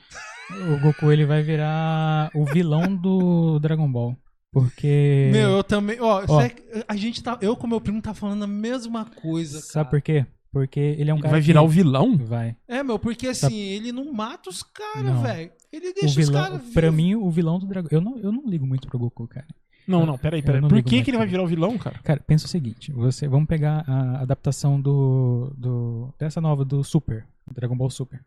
[0.50, 4.16] O Goku ele vai virar o vilão do Dragon Ball.
[4.52, 5.28] Porque.
[5.32, 6.00] Meu, eu também...
[6.00, 6.40] Ó, Ó.
[6.88, 7.38] a gente tá...
[7.40, 9.88] Eu com meu primo tá falando a mesma coisa, Sabe cara.
[9.90, 10.26] por quê?
[10.52, 11.32] Porque ele é um Ele cara.
[11.32, 12.16] vai que- virar o vilão?
[12.16, 12.56] Vai.
[12.66, 15.50] É, meu, porque assim, Sabe- ele não mata os caras, velho.
[15.72, 17.88] Ele deixa os vilão, caras pra mim, o vilão do Dragon.
[17.92, 19.46] Eu não, eu não ligo muito pro Goku, cara.
[19.86, 20.60] Não, não, peraí, peraí.
[20.60, 21.98] não Por que, que ele vai virar o vilão, cara?
[22.02, 27.24] Cara, pensa o seguinte, você vamos pegar a adaptação do, do dessa nova do Super,
[27.52, 28.20] Dragon Ball Super.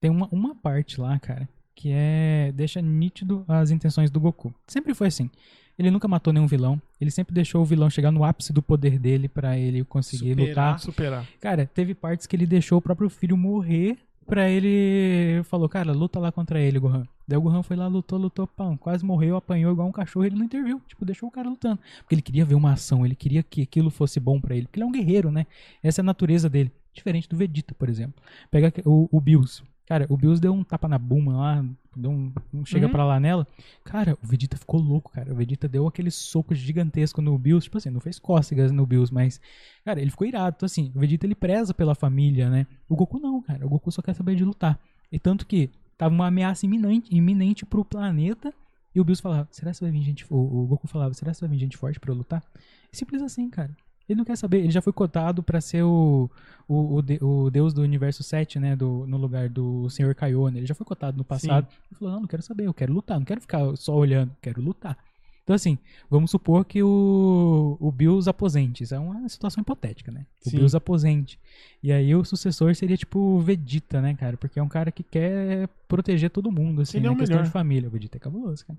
[0.00, 4.54] Tem uma, uma parte lá, cara, que é deixa nítido as intenções do Goku.
[4.66, 5.30] Sempre foi assim.
[5.78, 8.98] Ele nunca matou nenhum vilão, ele sempre deixou o vilão chegar no ápice do poder
[8.98, 10.48] dele pra ele conseguir Superar.
[10.48, 10.78] lutar.
[10.78, 11.28] Superar.
[11.40, 15.42] Cara, teve partes que ele deixou o próprio filho morrer pra ele.
[15.44, 17.06] Falou, cara, luta lá contra ele, Gohan.
[17.26, 20.36] Daí o Gohan foi lá, lutou, lutou, pão, quase morreu, apanhou igual um cachorro, ele
[20.36, 20.80] não interviu.
[20.86, 21.78] Tipo, deixou o cara lutando.
[21.98, 24.66] Porque ele queria ver uma ação, ele queria que aquilo fosse bom pra ele.
[24.66, 25.46] Porque ele é um guerreiro, né?
[25.82, 26.70] Essa é a natureza dele.
[26.92, 28.22] Diferente do Vegeta, por exemplo.
[28.50, 29.62] Pega o, o Bills.
[29.86, 31.64] Cara, o Bills deu um tapa na Buma lá,
[31.94, 32.92] deu um, um chega Uhum.
[32.92, 33.46] pra lá nela.
[33.84, 35.30] Cara, o Vegeta ficou louco, cara.
[35.30, 37.64] O Vegeta deu aquele soco gigantesco no Bills.
[37.64, 39.40] Tipo assim, não fez cócegas no Bills, mas
[39.84, 40.54] Cara, ele ficou irado.
[40.56, 42.66] Então, assim, o Vegeta ele preza pela família, né?
[42.88, 43.66] O Goku não, cara.
[43.66, 44.80] O Goku só quer saber de lutar.
[45.12, 48.52] E tanto que tava uma ameaça iminente, iminente pro planeta.
[48.94, 50.24] E o Bills falava, será que vai vir gente.
[50.30, 52.42] O, o Goku falava, será que vai vir gente forte pra eu lutar?
[52.90, 53.76] Simples assim, cara.
[54.08, 54.58] Ele não quer saber.
[54.58, 56.30] Ele já foi cotado pra ser o,
[56.68, 58.76] o, o, de- o deus do universo 7, né?
[58.76, 60.58] Do, no lugar do Senhor Kaione.
[60.58, 61.66] Ele já foi cotado no passado.
[61.90, 62.66] Ele falou, não, não quero saber.
[62.66, 63.18] Eu quero lutar.
[63.18, 64.30] Não quero ficar só olhando.
[64.42, 64.98] Quero lutar.
[65.42, 65.76] Então, assim,
[66.08, 68.82] vamos supor que o, o Bills aposente.
[68.82, 70.24] Isso é uma situação hipotética, né?
[70.44, 70.56] O Sim.
[70.56, 71.38] Bills aposente.
[71.82, 74.38] E aí o sucessor seria tipo o Vegeta, né, cara?
[74.38, 77.14] Porque é um cara que quer proteger todo mundo, assim, Ele é né?
[77.14, 77.46] o questão melhor.
[77.46, 77.88] de família.
[77.88, 78.78] O Vegeta é cabuloso, cara.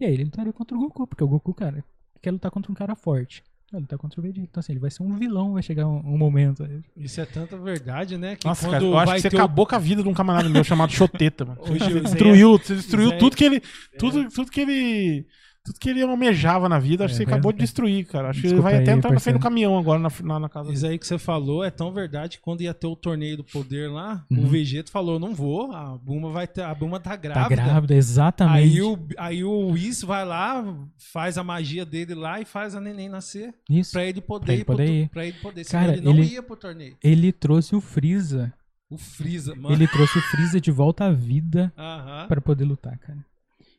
[0.00, 1.84] E aí ele lutaria contra o Goku, porque o Goku, cara,
[2.22, 3.44] quer lutar contra um cara forte.
[3.72, 4.40] Vai lutar contra o Vegeta.
[4.48, 6.64] Então, assim, ele vai ser um vilão, vai chegar um, um momento.
[6.96, 8.36] Isso é tanta verdade, né?
[8.36, 10.14] Que Nossa, quando cara, eu acho que você o- acabou com a vida de um
[10.14, 11.60] camarada meu chamado Choteta, mano.
[11.62, 13.60] Hoje Você o Zé- destruiu, você destruiu tudo que ele.
[13.98, 15.26] Tudo, tudo que ele.
[15.66, 17.54] Tudo que ele almejava na vida, acho que É, você acabou é.
[17.54, 18.30] de destruir, cara.
[18.30, 19.38] Acho que ele Desculpa vai até aí, entrar na frente do parceiro.
[19.40, 20.92] caminhão agora na, na, na casa Isso dele.
[20.94, 23.90] aí que você falou é tão verdade que quando ia ter o torneio do poder
[23.90, 24.44] lá, Uhum.
[24.44, 27.62] o Vegeta falou: não vou, a Buma vai ter, a Buma tá Tá grávida.
[27.62, 28.56] grávida, exatamente.
[28.76, 30.64] Aí o, aí o Whis vai lá,
[31.12, 33.52] faz a magia dele lá e faz a neném nascer.
[33.68, 33.92] Isso.
[33.92, 34.64] Pra ele poder Pra ele ir.
[34.64, 35.08] pro poder ir.
[35.08, 35.64] Pra ele poder.
[35.64, 36.96] Senão Cara, ele não ele- ia pro torneio.
[37.02, 38.52] Ele trouxe o Freeza.
[38.88, 39.74] O Freeza, mano.
[39.74, 42.26] Ele trouxe o Freeza de volta à vida Aham.
[42.28, 43.18] pra poder lutar, cara.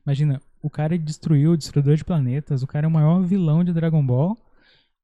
[0.07, 3.73] Imagina, o cara destruiu o Destruidor de Planetas, o cara é o maior vilão de
[3.73, 4.37] Dragon Ball,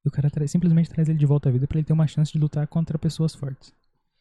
[0.06, 2.08] e o cara tra- simplesmente traz ele de volta à vida pra ele ter uma
[2.08, 3.74] chance de lutar contra pessoas fortes.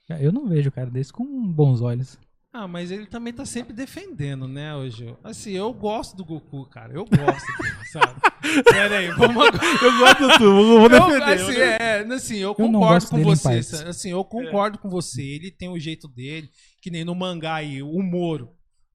[0.09, 2.19] Cara, Eu não vejo o cara desse com bons olhos.
[2.53, 5.17] Ah, mas ele também tá sempre defendendo, né, hoje.
[5.23, 6.93] Assim, eu gosto do Goku, cara.
[6.93, 8.21] Eu gosto dele, sabe?
[8.65, 9.59] Pera aí, vamos agora.
[9.83, 11.33] Eu gosto do tu, vou Eu, defender.
[11.33, 13.85] assim, é, assim, eu Eu não concordo gosto com você.
[13.89, 15.23] Assim, eu concordo com você.
[15.23, 18.51] Ele tem o jeito dele, que nem no mangá aí, o Moro.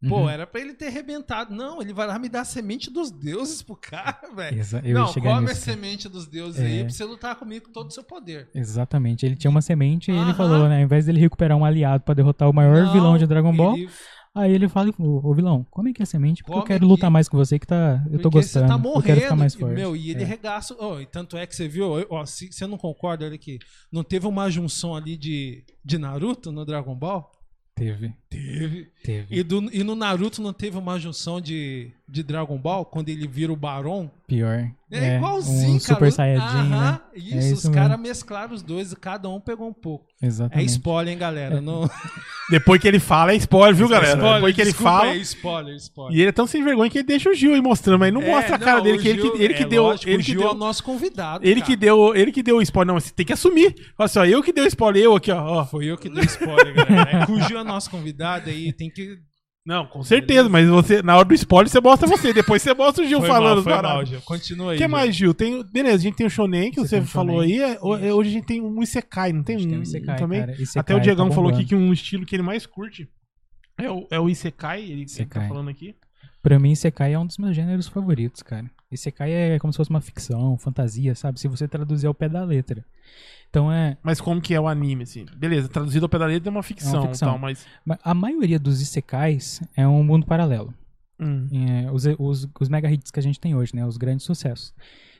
[0.08, 0.30] Pô, Uhum.
[0.30, 1.56] era pra ele ter arrebentado.
[1.56, 4.62] Não, ele vai lá me dar a semente dos deuses pro cara, velho.
[4.84, 6.66] Eu Não, come a semente dos deuses É.
[6.66, 8.48] aí pra você lutar comigo com todo o seu poder.
[8.54, 9.26] Exatamente.
[9.26, 10.78] Ele tinha uma semente e ele falou, né?
[10.78, 13.76] Ao invés dele recuperar um aliado pra derrotar o maior Não, vilão de Dragon Ball,
[13.76, 13.90] ele-
[14.36, 16.92] aí ele fala, ô, ô, vilão, come aqui a semente porque eu Come quero aqui.
[16.94, 18.04] lutar mais com você que tá.
[18.06, 18.68] Eu tô Porque gostando.
[18.68, 19.04] Você tá eu morrendo.
[19.04, 19.74] quero ficar mais forte.
[19.74, 20.26] Meu, e ele É.
[20.28, 20.76] regaça.
[20.80, 23.58] Oh, e tanto é que você viu, ó, se você não concorda, olha aqui.
[23.92, 27.32] Não teve uma junção ali de, de Naruto no Dragon Ball?
[27.78, 28.88] Teve, Teve.
[29.04, 29.36] teve.
[29.36, 33.28] E, do- e no Naruto não teve uma junção de, de Dragon Ball quando ele
[33.28, 34.10] vira o Barão?
[34.28, 34.70] Pior.
[34.90, 35.94] É, igualzinho, um cara.
[35.94, 37.00] Super Saiyajin, Aham, né?
[37.16, 38.04] Isso, É os isso caras mesmo.
[38.04, 40.06] mesclaram os dois e cada um pegou um pouco.
[40.22, 40.70] É Exatamente.
[40.70, 41.60] spoiler, hein, galera?
[41.62, 41.90] Não...
[42.50, 44.14] Depois que ele fala, é spoiler, viu, galera?
[44.16, 45.12] Spoiler, Depois que ele desculpa fala.
[45.12, 46.18] aí, spoiler, spoiler.
[46.18, 48.22] E ele é tão sem vergonha que ele deixa o Gil aí mostrando, mas não
[48.22, 49.84] É, mostra a cara não, dele, o que ele que, ele que é deu.
[49.84, 50.52] lógico, ele o que Gil é deu.
[50.54, 51.46] o nosso convidado.
[51.46, 51.66] Ele cara.
[51.66, 52.94] que deu, ele que deu o spoiler.
[52.94, 53.76] Não, você tem que assumir.
[53.98, 55.66] Fala assim, ó, eu que dei o spoiler, eu aqui, ó.
[55.66, 57.18] Foi eu que dei spoiler, galera.
[57.24, 59.20] É que o Gil é nosso convidado aí, tem que.
[59.68, 62.32] Não, com certeza, mas você, na hora do spoiler, você mostra você.
[62.32, 63.56] Depois você mostra o Gil Foi falando.
[63.56, 64.22] mal, foi mal, Gil.
[64.22, 64.78] Continua O aí.
[64.78, 64.90] que Gil.
[64.90, 65.34] mais, Gil?
[65.34, 67.62] Tem, beleza, a gente tem o Shonen, que Você você tem falou Shonen.
[67.64, 67.72] aí.
[67.74, 70.18] é, é, Hoje a gente tem um Isekai, não tem um, que é um Isekai,
[70.18, 70.40] também?
[70.40, 70.54] cara.
[70.54, 73.10] Isekai Até o Diegão tá falou aqui que um estilo que ele mais curte
[73.78, 75.48] é o, é o Isekai, ele, ele tá Isekai.
[75.50, 75.96] falando aqui.
[76.42, 78.72] Pra mim, Isekai é um dos meus gêneros favoritos, cara.
[78.90, 81.42] Isekai é como se fosse uma ficção, fantasia, sabe?
[81.42, 82.86] Se você traduzir ao pé da letra.
[83.50, 83.98] Então é.
[84.04, 85.26] Mas como que é o anime, assim?
[85.36, 87.30] Beleza, traduzido ao pé da letra é uma ficção, ficção.
[87.30, 87.66] Tal, mas...
[87.86, 90.74] ma- A maioria dos Isekais é um mundo paralelo.
[91.20, 91.48] Hum.
[91.52, 93.86] É, os, os, os mega hits que a gente tem hoje, né?
[93.86, 94.74] Os grandes sucessos.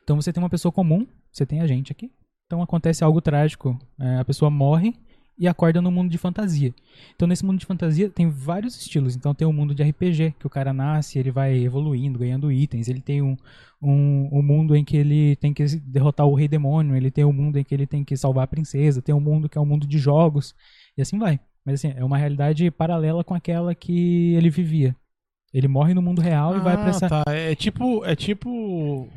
[0.04, 2.12] Então você tem uma pessoa comum, você tem a gente aqui.
[2.46, 3.78] Então acontece algo trágico.
[4.00, 4.94] é, a pessoa morre
[5.38, 6.74] e acorda no mundo de fantasia.
[7.16, 9.16] Então nesse mundo de fantasia tem vários estilos.
[9.16, 12.88] Então tem o mundo de RPG, que o cara nasce, ele vai evoluindo, ganhando itens.
[12.88, 13.38] Ele tem um,
[13.82, 16.96] um, um mundo em que ele tem que derrotar o rei demônio.
[16.96, 19.02] Ele tem um mundo em que ele tem que salvar a princesa.
[19.02, 20.56] Tem um mundo que é um mundo de jogos.
[20.98, 21.40] E assim vai.
[21.64, 24.96] Mas assim, é uma realidade paralela com aquela que ele vivia.
[25.54, 27.08] Ele morre no mundo real e vai pra essa.
[27.08, 27.24] tá.
[27.28, 28.04] É tipo.
[28.06, 29.10] É tipo.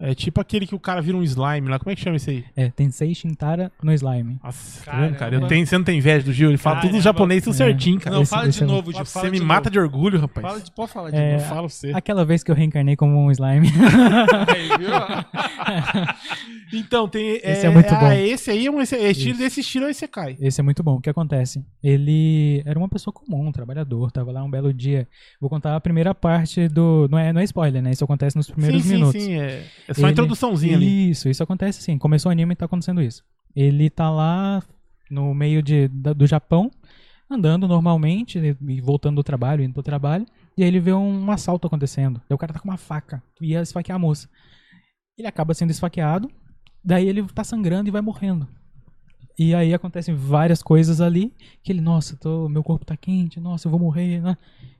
[0.00, 1.76] É tipo aquele que o cara vira um slime lá.
[1.76, 2.44] Como é que chama isso aí?
[2.56, 4.38] É, Tensei Shintara no Slime.
[4.44, 5.16] Nossa, Caramba.
[5.16, 6.50] cara, eu tenho, você não tem inveja do Gil?
[6.50, 7.02] Ele fala tudo Caramba.
[7.02, 7.56] japonês, tudo É.
[7.56, 8.14] certinho, cara.
[8.14, 9.04] Não, Esse- fala esse de é- novo, Gil.
[9.04, 9.70] Fala você me de mata novo.
[9.72, 10.46] de orgulho, rapaz.
[10.46, 11.44] Fala de, pode falar de É, Eu novo.
[11.48, 11.90] falo pra você.
[11.92, 13.66] Aquela vez que eu reencarnei como um slime.
[14.54, 14.88] Aí, viu?
[16.72, 17.40] Então, tem.
[17.42, 18.12] Esse é muito ah, bom.
[18.12, 19.38] Esse aí é um esse- é estilo Isso.
[19.42, 20.36] desse estilo aí você cai.
[20.40, 20.96] Esse é muito bom.
[20.96, 21.64] O que acontece?
[21.82, 25.08] Ele era uma pessoa comum, um trabalhador, tava lá um belo dia.
[25.40, 27.08] Vou contar a primeira parte do.
[27.10, 27.90] Não é, não é spoiler, né?
[27.92, 29.20] Isso acontece nos primeiros sim, minutos.
[29.22, 29.40] sim, sim.
[29.40, 31.10] É, é só a Ele- introduçãozinha ali.
[31.10, 31.96] Isso, isso acontece assim.
[31.96, 33.22] Começou o anime e tá acontecendo isso.
[33.56, 34.62] Ele tá lá
[35.10, 36.70] no meio de, da- do Japão,
[37.30, 41.66] andando normalmente, e voltando do trabalho, indo pro trabalho, e aí ele vê um assalto
[41.66, 42.20] acontecendo.
[42.28, 44.28] Daí o cara tá com uma faca ia esfaquear a moça.
[45.16, 46.30] Ele acaba sendo esfaqueado,
[46.84, 48.46] daí ele tá sangrando e vai morrendo.
[49.38, 53.68] E aí acontecem várias coisas ali, que ele, nossa, tô, meu corpo tá quente, nossa,
[53.68, 54.36] eu vou morrer, né?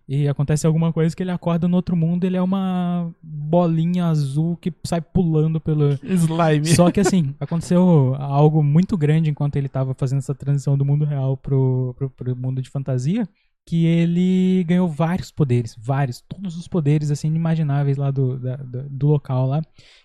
[0.09, 4.57] E acontece alguma coisa que ele acorda no outro mundo, ele é uma bolinha azul
[4.57, 6.65] que sai pulando pelo, Slime.
[6.65, 11.05] só que assim, aconteceu algo muito grande enquanto ele tava fazendo essa transição do mundo
[11.05, 13.29] real pro, pro, pro mundo de fantasia,
[13.69, 18.89] que ele ganhou vários poderes, vários, todos os poderes assim inimagináveis lá do, da- do,
[18.89, 19.61] do local lá.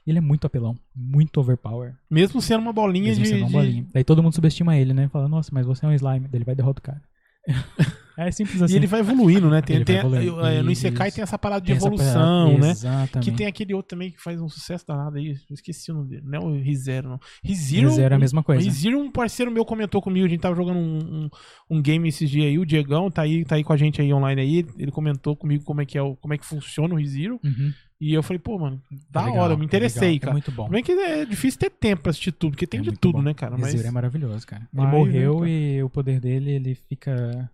[0.05, 1.95] Ele é muito apelão, muito overpower.
[2.11, 3.29] Mesmo sendo uma bolinha Mesmo de.
[3.29, 3.87] sendo uma de- bolinha.
[3.93, 5.07] Daí todo mundo subestima ele, né?
[5.07, 6.27] Fala, nossa, mas você é um slime.
[6.27, 7.01] Daí ele vai derrotar o cara.
[8.17, 8.73] é simples assim.
[8.73, 9.61] E ele vai evoluindo, né?
[9.61, 10.45] Tem, tem- evoluindo.
[10.45, 12.71] é, no Isekai tem essa parada de Tem evolução, parada- né?
[12.71, 13.31] Exatamente.
[13.31, 15.29] Que tem aquele outro também que faz um sucesso danado aí.
[15.49, 16.23] Eu esqueci o nome dele.
[16.25, 17.19] Não é o Rizero, não.
[17.43, 17.89] Rizero.
[17.89, 18.63] Zero é a mesma coisa.
[18.63, 20.25] Rizero, um parceiro meu comentou comigo.
[20.25, 21.29] A gente tava jogando um, um,
[21.77, 22.59] um game esses dias aí.
[22.59, 24.65] O Diegão tá aí, tá aí com a gente aí online aí.
[24.77, 27.39] Ele comentou comigo como é que, é o, como é que funciona o Rizero.
[27.43, 27.71] Uhum.
[28.01, 30.31] E eu falei, pô, mano, da É legal, hora, eu me é interessei, legal, cara.
[30.31, 30.69] É muito bom.
[30.73, 33.21] É que é difícil ter tempo pra assistir tudo, porque tem É de tudo, bom.
[33.21, 33.55] né, cara?
[33.57, 34.63] Mas Rizero é maravilhoso, cara.
[34.73, 35.49] Ele Mas, morreu cara?
[35.49, 37.49] e o poder dele, ele fica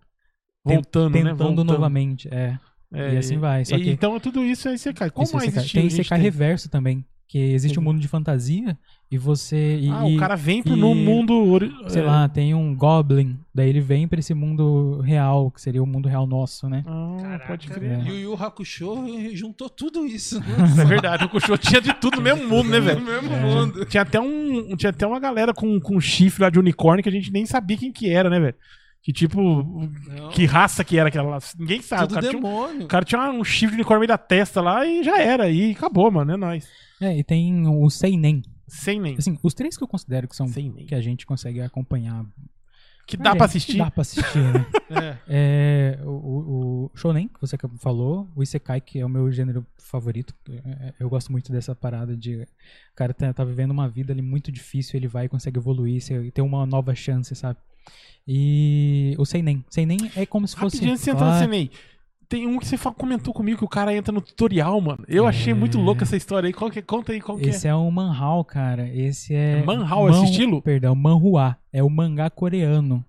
[0.64, 1.22] voltando, né?
[1.22, 1.72] tentando Voltando.
[1.72, 2.28] novamente.
[2.30, 2.58] É.
[2.92, 5.10] É, E assim vai, só e- que- Então tudo isso é Isekai.
[5.16, 5.64] Mais Isekai.
[5.64, 7.04] estilo Tem Isekai reverso também.
[7.28, 8.76] Que existe um mundo de fantasia
[9.08, 9.78] e você.
[9.80, 11.60] E, Ah, e, o cara vem pro e- no mundo...
[11.86, 12.04] Sei é.
[12.04, 13.38] lá, tem um Goblin.
[13.54, 16.82] Daí ele vem pra esse mundo real, que seria o mundo real nosso, né?
[16.88, 18.00] Ah, pode crer.
[18.00, 18.02] É.
[18.08, 18.96] Yu Yu Hakusho
[19.36, 20.40] juntou tudo isso.
[20.82, 22.98] É verdade, o Kushou tinha de tudo no mesmo mundo, né, velho?
[23.00, 23.84] No mesmo mundo.
[23.84, 27.12] Tinha até, um, tinha até uma galera com, com chifre lá de unicórnio que a
[27.12, 28.56] gente nem sabia quem que era, né, velho?
[29.02, 31.38] Que tipo, Não, que raça que era aquela lá.
[31.58, 32.04] Ninguém sabe.
[32.04, 32.84] O tudo cara, tinha, um- demônio.
[32.84, 35.48] o cara tinha um chifre de unicórnio no meio da testa lá e já era.
[35.50, 36.32] E acabou, mano.
[36.32, 36.68] É nóis.
[37.00, 38.42] É, e tem o Seinen.
[38.68, 39.16] Sem nem.
[39.16, 40.46] Assim, os três que eu considero que são.
[40.48, 40.86] Sem nem.
[40.86, 42.24] Que a gente consegue acompanhar.
[43.06, 43.78] Que dá É, pra que assistir.
[43.78, 44.66] Dá pra assistir, né?
[44.90, 45.18] É.
[45.28, 50.34] É, o, o, Shonen, que você falou, o Isekai, que é o meu gênero favorito.
[50.48, 52.42] É, Eu gosto muito dessa parada de.
[52.42, 52.46] O
[52.96, 56.42] cara tá, tá vivendo uma vida ali muito difícil, ele vai e consegue evoluir, ter
[56.42, 57.58] uma nova chance, sabe?
[58.26, 59.64] E o Seinen.
[59.70, 60.76] Seinen é como se fosse.
[60.76, 61.70] Rapidinho você entrar no Senei.
[62.30, 65.04] Tem um que você comentou comigo que o cara entra no tutorial, mano.
[65.08, 65.80] Eu achei muito É.
[65.82, 66.52] louco essa história aí.
[66.52, 68.88] Qual que, conta aí qual que Esse é o Manhao, cara.
[68.88, 69.58] Esse é.
[69.58, 70.62] É Manhwa esse estilo?
[70.62, 71.56] Perdão, Manhua.
[71.72, 73.04] É o mangá coreano.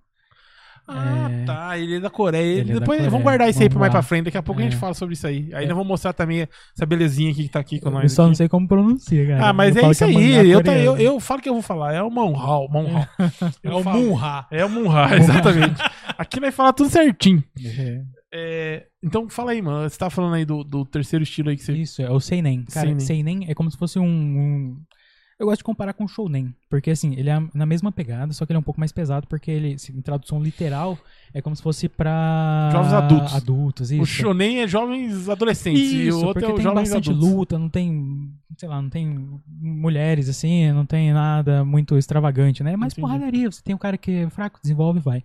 [0.88, 0.92] é.
[0.94, 1.44] Ah, É.
[1.44, 1.78] tá.
[1.78, 2.42] Ele é da Coreia.
[2.60, 3.10] Ele é da Depois Coreia.
[3.10, 4.24] vamos guardar isso aí pra mais pra frente.
[4.24, 4.78] Daqui a pouco a gente É.
[4.78, 5.48] fala sobre isso aí.
[5.54, 5.68] Aí É.
[5.68, 6.46] nós vamos mostrar também
[6.76, 8.12] essa belezinha aqui que tá aqui com Eu nós.
[8.12, 8.38] só não aqui.
[8.38, 9.48] sei como pronuncia, cara.
[9.48, 10.50] Ah, mas Eu é isso aí.
[10.50, 11.94] eu, tá- eu, eu falo que eu vou falar.
[11.94, 12.68] É o Monhal.
[12.68, 13.06] Monhal.
[13.62, 13.84] É o.
[13.84, 14.46] Munha.
[14.50, 15.80] É o Munhal, exatamente.
[16.18, 17.42] Aqui nós fala tudo certinho.
[18.34, 18.82] É.
[19.02, 19.88] É, então fala aí, mano.
[19.88, 21.72] Você tá falando aí do, do terceiro estilo aí que você.
[21.72, 22.64] Isso, é o Seinen.
[22.64, 23.00] Cara, Seinen.
[23.00, 24.76] Seinen, é como se fosse um, um-
[25.40, 26.54] Eu gosto de comparar com o Shounen.
[26.70, 29.26] Porque, assim, ele é na mesma pegada, só que ele é um pouco mais pesado,
[29.26, 30.96] porque ele, em tradução literal,
[31.34, 32.70] é como se fosse pra.
[32.72, 33.34] Jovens adultos.
[33.34, 34.02] Adultos, isso.
[34.02, 37.30] O shonen é jovens adolescentes e o Isso, outro porque é tem bastante adultos.
[37.34, 42.74] luta, não tem, sei lá, não tem mulheres assim, não tem nada muito extravagante, né?
[42.74, 43.00] É mais Entendi.
[43.08, 45.22] porradaria, você tem um cara que é fraco, desenvolve e vai.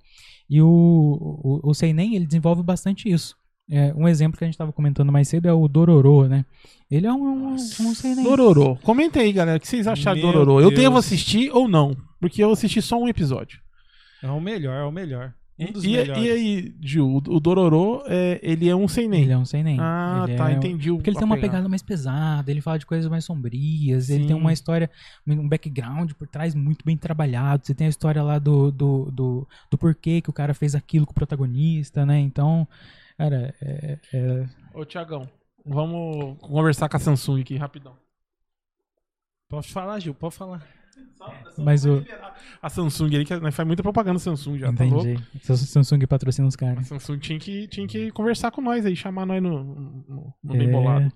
[0.50, 3.36] E o, o, o Seinen, ele desenvolve bastante isso.
[3.70, 6.46] É, um exemplo que a gente tava comentando mais cedo é o Dororo, né?
[6.90, 7.58] Ele é um, um, um
[7.94, 8.24] Seinen.
[8.24, 8.78] Dororo.
[8.82, 9.58] Comenta aí, galera.
[9.58, 10.62] O que vocês acharam do Meu Dororo?
[10.64, 10.82] Eu Deus.
[10.82, 11.96] devo assistir ou não?
[12.20, 13.60] Porque eu assisti só um episódio.
[14.24, 15.34] É o melhor, é o melhor.
[15.60, 16.24] Um dos E, e melhores.
[16.32, 19.24] aí, Gil, o, o Dororo, é, ele é um seinen.
[19.24, 19.78] Ele é um Seinen.
[19.82, 20.92] Ah, Ele tá, é um- entendi.
[20.92, 21.52] o- Porque ele a tem uma pegada.
[21.54, 24.90] pegada mais pesada, ele fala de coisas mais sombrias, ele tem uma história,
[25.28, 27.66] um background por trás muito bem trabalhado.
[27.66, 31.06] Você tem a história lá do, do, do, do porquê que o cara fez aquilo
[31.08, 32.20] com o protagonista, né?
[32.20, 32.68] Então,
[33.18, 35.28] cara, é, é- Ô, Tiagão,
[35.66, 37.96] vamos conversar com a Samsung aqui, rapidão.
[39.50, 40.66] Pode falar, Gil, pode falar.
[41.58, 42.04] Mas o-
[42.62, 45.08] A Samsung ali, que faz muita propaganda Samsung já, tá louco?
[45.08, 45.24] entendi.
[45.58, 46.88] Samsung patrocina os A caras.
[46.88, 50.58] Samsung tinha que, tinha que conversar com nós aí, chamar nós no, no, no É,
[50.58, 51.12] bem bolado.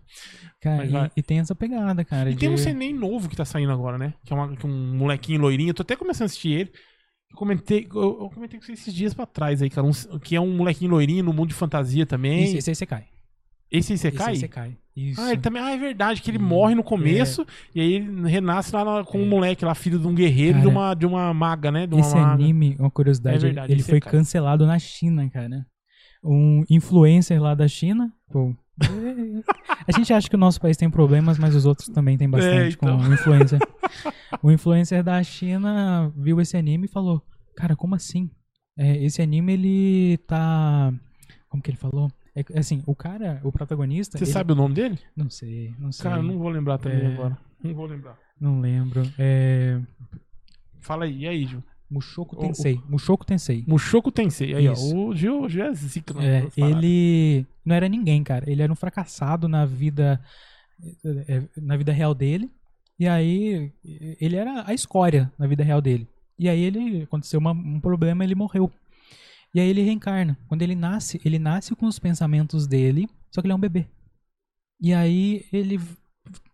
[0.61, 1.07] Cara, vai.
[1.07, 2.29] e, e tem essa pegada, cara.
[2.31, 4.13] E tem um de- Senem novo que tá saindo agora, né?
[4.23, 5.69] Que é, uma- que é um molequinho loirinho.
[5.71, 6.71] Eu tô até começando a assistir ele.
[7.31, 9.87] Eu comentei, eu, eu comentei com você esses dias pra trás aí, cara.
[9.87, 12.43] um- que é um molequinho loirinho no mundo de fantasia também.
[12.43, 13.05] Isso, esse aí você cai.
[13.71, 14.29] Esse aí você Esse cai?
[14.31, 14.77] aí você cai.
[14.95, 15.21] Isso.
[15.21, 15.61] Ah, ele também.
[15.61, 19.03] Ah, é verdade, que ele Hum, morre no começo e aí ele renasce lá na-
[19.05, 21.71] com um moleque lá, filho de um guerreiro e de Cara, uma, de uma maga,
[21.71, 21.87] né?
[21.97, 22.33] Esse maga.
[22.43, 24.17] anime, uma curiosidade, É verdade, ele esse foi é, cara.
[24.17, 25.65] cancelado na China, cara.
[26.23, 28.53] Um influencer lá da China, pô.
[29.87, 32.55] A gente acha que o nosso país tem problemas, mas os outros também tem bastante
[32.55, 32.97] É, então.
[32.97, 33.59] com o influencer.
[34.41, 37.21] o influencer da China viu esse anime e falou:
[37.55, 38.29] Cara, como assim?
[38.77, 40.93] É, esse anime ele tá.
[41.49, 42.09] Como que ele falou?
[42.35, 44.17] É, assim, o cara, o protagonista.
[44.17, 44.97] Você ele- sabe o nome dele?
[45.15, 46.09] Não sei, não sei.
[46.09, 47.07] Cara, não vou lembrar também É.
[47.13, 47.37] agora.
[47.63, 48.17] Não vou lembrar.
[48.39, 49.03] Não lembro.
[49.19, 49.79] É.
[50.79, 51.63] Fala aí, e aí, Gil?
[51.91, 52.81] Mushoku O- Tensei.
[52.87, 53.63] Mushoku Tensei.
[53.67, 54.55] Mushoku Tensei.
[54.55, 54.95] Aí, Isso.
[54.95, 55.09] ó.
[55.09, 56.13] O Gil, o Gil é zica.
[56.13, 58.49] nas- É, ele não era ninguém, cara.
[58.49, 60.19] Ele era um fracassado na vida
[61.27, 62.49] é, na vida real dele.
[62.97, 63.71] E aí
[64.19, 66.07] ele era a escória na vida real dele.
[66.39, 68.71] E aí ele aconteceu uma- um problema, ele morreu.
[69.53, 70.37] E aí ele reencarna.
[70.47, 73.85] Quando ele nasce, ele nasce com os pensamentos dele, só que ele é um bebê.
[74.79, 75.79] E aí ele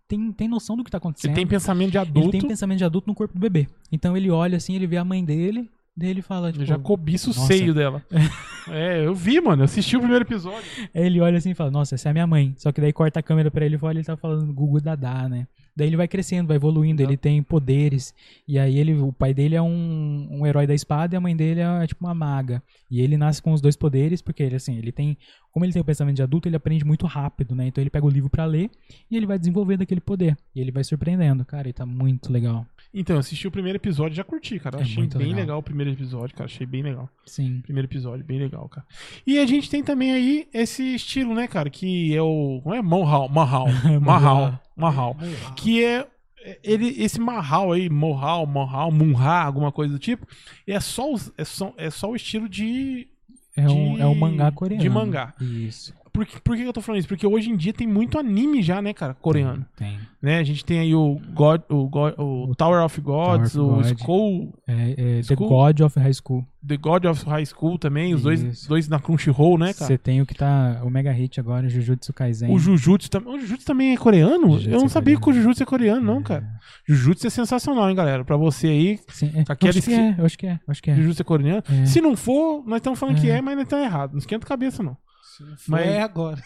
[0.08, 1.32] tem, tem noção do que tá acontecendo.
[1.32, 2.32] Ele tem pensamento de Ele adulto.
[2.32, 3.68] tem pensamento de adulto no corpo do bebê.
[3.92, 6.78] Então ele olha assim, ele vê a mãe dele, daí ele fala, tipo, Ele já
[6.78, 7.48] cobiça o nossa.
[7.48, 8.04] seio dela.
[8.70, 9.62] é, eu vi, mano.
[9.62, 10.64] Eu assisti o primeiro episódio.
[10.94, 12.54] Aí ele olha assim e fala, nossa, essa é a minha mãe.
[12.58, 15.28] Só que daí corta a câmera pra ele e olha, ele tá falando Gugu Dadá,
[15.28, 15.48] né?
[15.78, 18.12] Daí ele vai crescendo, vai evoluindo, ele tem poderes.
[18.48, 21.36] E aí ele, o pai dele é um, um herói da espada e a mãe
[21.36, 22.64] dele é tipo uma maga.
[22.90, 25.16] E ele nasce com os dois poderes, porque ele assim, ele tem.
[25.52, 27.68] Como ele tem o pensamento de adulto, ele aprende muito rápido, né?
[27.68, 28.72] Então ele pega o livro pra ler
[29.10, 30.36] e ele vai desenvolvendo aquele poder.
[30.56, 31.46] E ele vai surpreendendo.
[31.46, 32.66] Cara, ele tá muito legal.
[32.92, 34.80] Então, eu assisti o primeiro episódio e já curti, cara.
[34.80, 35.36] É achei bem legal.
[35.36, 35.60] legal.
[35.60, 36.46] o primeiro episódio, cara.
[36.46, 37.08] Achei bem legal.
[37.26, 37.62] Sim.
[37.62, 38.88] Primeiro episódio, bem legal, cara.
[39.26, 41.70] E a gente tem também aí esse estilo, né, cara?
[41.70, 42.62] Que é o.
[42.66, 43.68] Não é Mahal, Mahal.
[44.02, 44.60] Mahal.
[44.78, 45.18] Mahal.
[45.56, 46.08] Que é.
[46.44, 50.26] é, Ele, esse Mahal aí, Mohal, Mohal, Munha, alguma coisa do tipo,
[50.66, 53.08] é só, é só, é só o estilo de.
[53.56, 54.82] É um, De- é um mangá coreano.
[54.84, 55.34] de mangá.
[55.42, 55.92] Isso.
[56.18, 57.08] Por, que- por que eu tô falando isso?
[57.08, 59.64] Porque hoje em dia tem muito anime já, né, cara, coreano.
[59.76, 60.00] Tem.
[60.20, 60.40] Né?
[60.40, 63.90] A gente tem aí o, God, o, God- o Tower of Gods, Tower o of
[63.90, 64.00] God.
[64.00, 65.48] Skull, É, é The School?
[65.50, 66.44] God of High School.
[66.68, 68.68] The God of High School também, os dois, Isso.
[68.68, 69.86] dois na Crunchyroll, né, cara?
[69.86, 70.82] Você tem o que tá.
[70.84, 72.52] O Mega Hit agora, Jujutsu Kaisen.
[72.52, 73.36] O Jujutsu também.
[73.36, 74.48] O Jujutsu também é coreano?
[74.54, 75.44] Jujutsu eu não é sabia que o coreano.
[75.44, 76.46] Jujutsu é coreano, não, cara.
[76.86, 78.26] Jujutsu é sensacional, hein, galera?
[78.26, 79.44] Pra você aí, Sim, é.
[79.48, 80.96] Aquele acho que que- é, acho que é, acho que é.
[80.96, 81.64] Jujutsu é coreano.
[81.72, 81.86] É.
[81.86, 83.38] Se não for, nós estamos falando que É.
[83.38, 84.14] é, mas nós estamos errados.
[84.14, 84.98] Não esquenta a cabeça, não.
[85.38, 86.42] Se não Mas- é agora.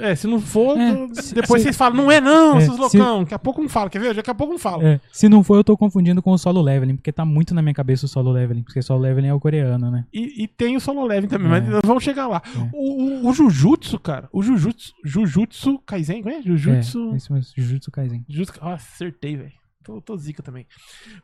[0.00, 0.92] É, se não for, É,
[1.22, 3.20] se- depois se- vocês falam, não é não, É, seus se- loucão.
[3.22, 4.14] Daqui a pouco um fala, quer ver?
[4.14, 4.84] Daqui a pouco um fala.
[4.84, 7.62] É, se não for, eu tô confundindo com o solo leveling, porque tá muito na
[7.62, 10.04] minha cabeça o solo leveling, porque solo leveling é o coreano, né?
[10.12, 11.50] E, e tem o solo leveling também, É.
[11.50, 12.42] mas nós vamos chegar lá.
[12.54, 12.68] É.
[12.74, 16.42] O, o, o Jujutsu, cara, o Jujutsu, Jujutsu Kaisen, como é?
[16.42, 17.12] Jujutsu...
[17.12, 18.24] É, esse mesmo, Jujutsu Kaisen.
[18.28, 18.54] Jujutsu...
[18.60, 19.52] Ah, acertei, velho.
[19.82, 20.66] Tô, tô zica também.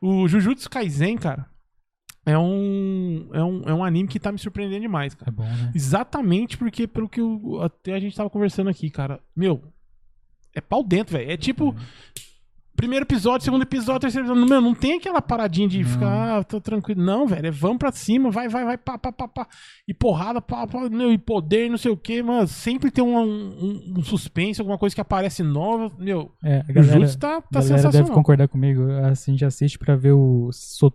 [0.01, 1.47] O Jujutsu Kaisen, cara,
[2.31, 5.31] é um, é um, é um anime que tá me surpreendendo demais, cara.
[5.31, 5.73] É bom, né?
[5.75, 9.21] Exatamente porque, pelo que o- até a gente tava conversando aqui, cara.
[9.35, 9.63] Meu,
[10.55, 11.31] é pau dentro, velho.
[11.31, 11.75] É tipo.
[12.81, 14.49] Primeiro episódio, segundo episódio, terceiro episódio.
[14.49, 15.85] Meu, não tem aquela paradinha de Não.
[15.91, 17.03] ficar, ah, tô tranquilo.
[17.03, 17.47] Não, velho.
[17.47, 19.47] É vamos pra cima, vai, vai, vai, pá, pá, pá, pá.
[19.87, 23.19] E porrada, pá, pá, meu, e poder, não sei o quê, mas sempre tem um,
[23.21, 25.93] um, um suspense, alguma coisa que aparece nova.
[25.99, 28.15] Meu, É, a o galera, Jujutsu tá, a tá galera deve sensacional.
[28.15, 28.91] concordar comigo.
[29.11, 30.49] Assim, a gente assiste pra ver o,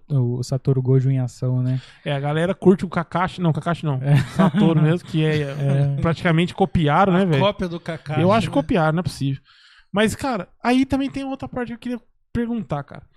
[0.09, 1.79] o Satoru Gojo em ação, né?
[2.03, 3.39] É, a galera curte o Kakashi.
[3.41, 3.99] Não, Kakashi não.
[4.01, 4.17] É.
[4.35, 5.41] Satoru mesmo, que é,
[5.95, 6.01] É.
[6.01, 7.41] praticamente copiaram, né, velho?
[7.43, 8.19] Cópia do Kaká.
[8.19, 9.39] Eu acho que copiaram, não é possível.
[9.95, 12.01] Mas, cara, aí também tem outra parte que eu queria
[12.33, 13.07] perguntar, cara.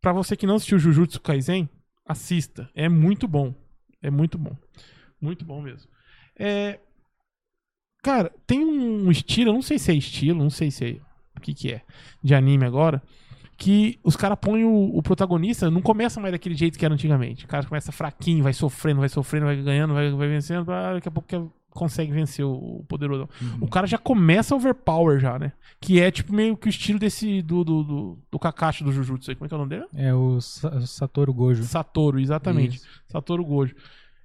[0.00, 1.68] Pra você que não assistiu Jujutsu Kaisen,
[2.06, 2.70] assista.
[2.76, 3.52] É muito bom.
[4.00, 4.56] É muito bom.
[5.20, 5.90] Muito bom mesmo.
[6.38, 6.78] É...
[8.04, 11.00] Cara, tem um estilo, não sei se é estilo, não sei se é
[11.36, 11.82] o que que é,
[12.22, 13.02] de anime agora,
[13.56, 17.46] que os caras põem o, o protagonista, não começa mais daquele jeito que era antigamente.
[17.46, 21.10] O cara começa fraquinho, vai sofrendo, vai sofrendo, vai ganhando, vai, vai vencendo, daqui a
[21.10, 23.28] pouco consegue vencer o, poderoso.
[23.60, 25.52] O cara já começa overpower já, né?
[25.80, 29.30] Que é tipo meio que o estilo desse do, do, do, do Kakashi do Jujutsu
[29.30, 29.36] aí.
[29.36, 29.86] Como é que é o nome dele?
[29.94, 31.62] É o Sa- o Satoru Gojo.
[31.64, 32.76] Satoru, exatamente.
[32.78, 32.86] Isso.
[33.06, 33.74] Satoru Gojo.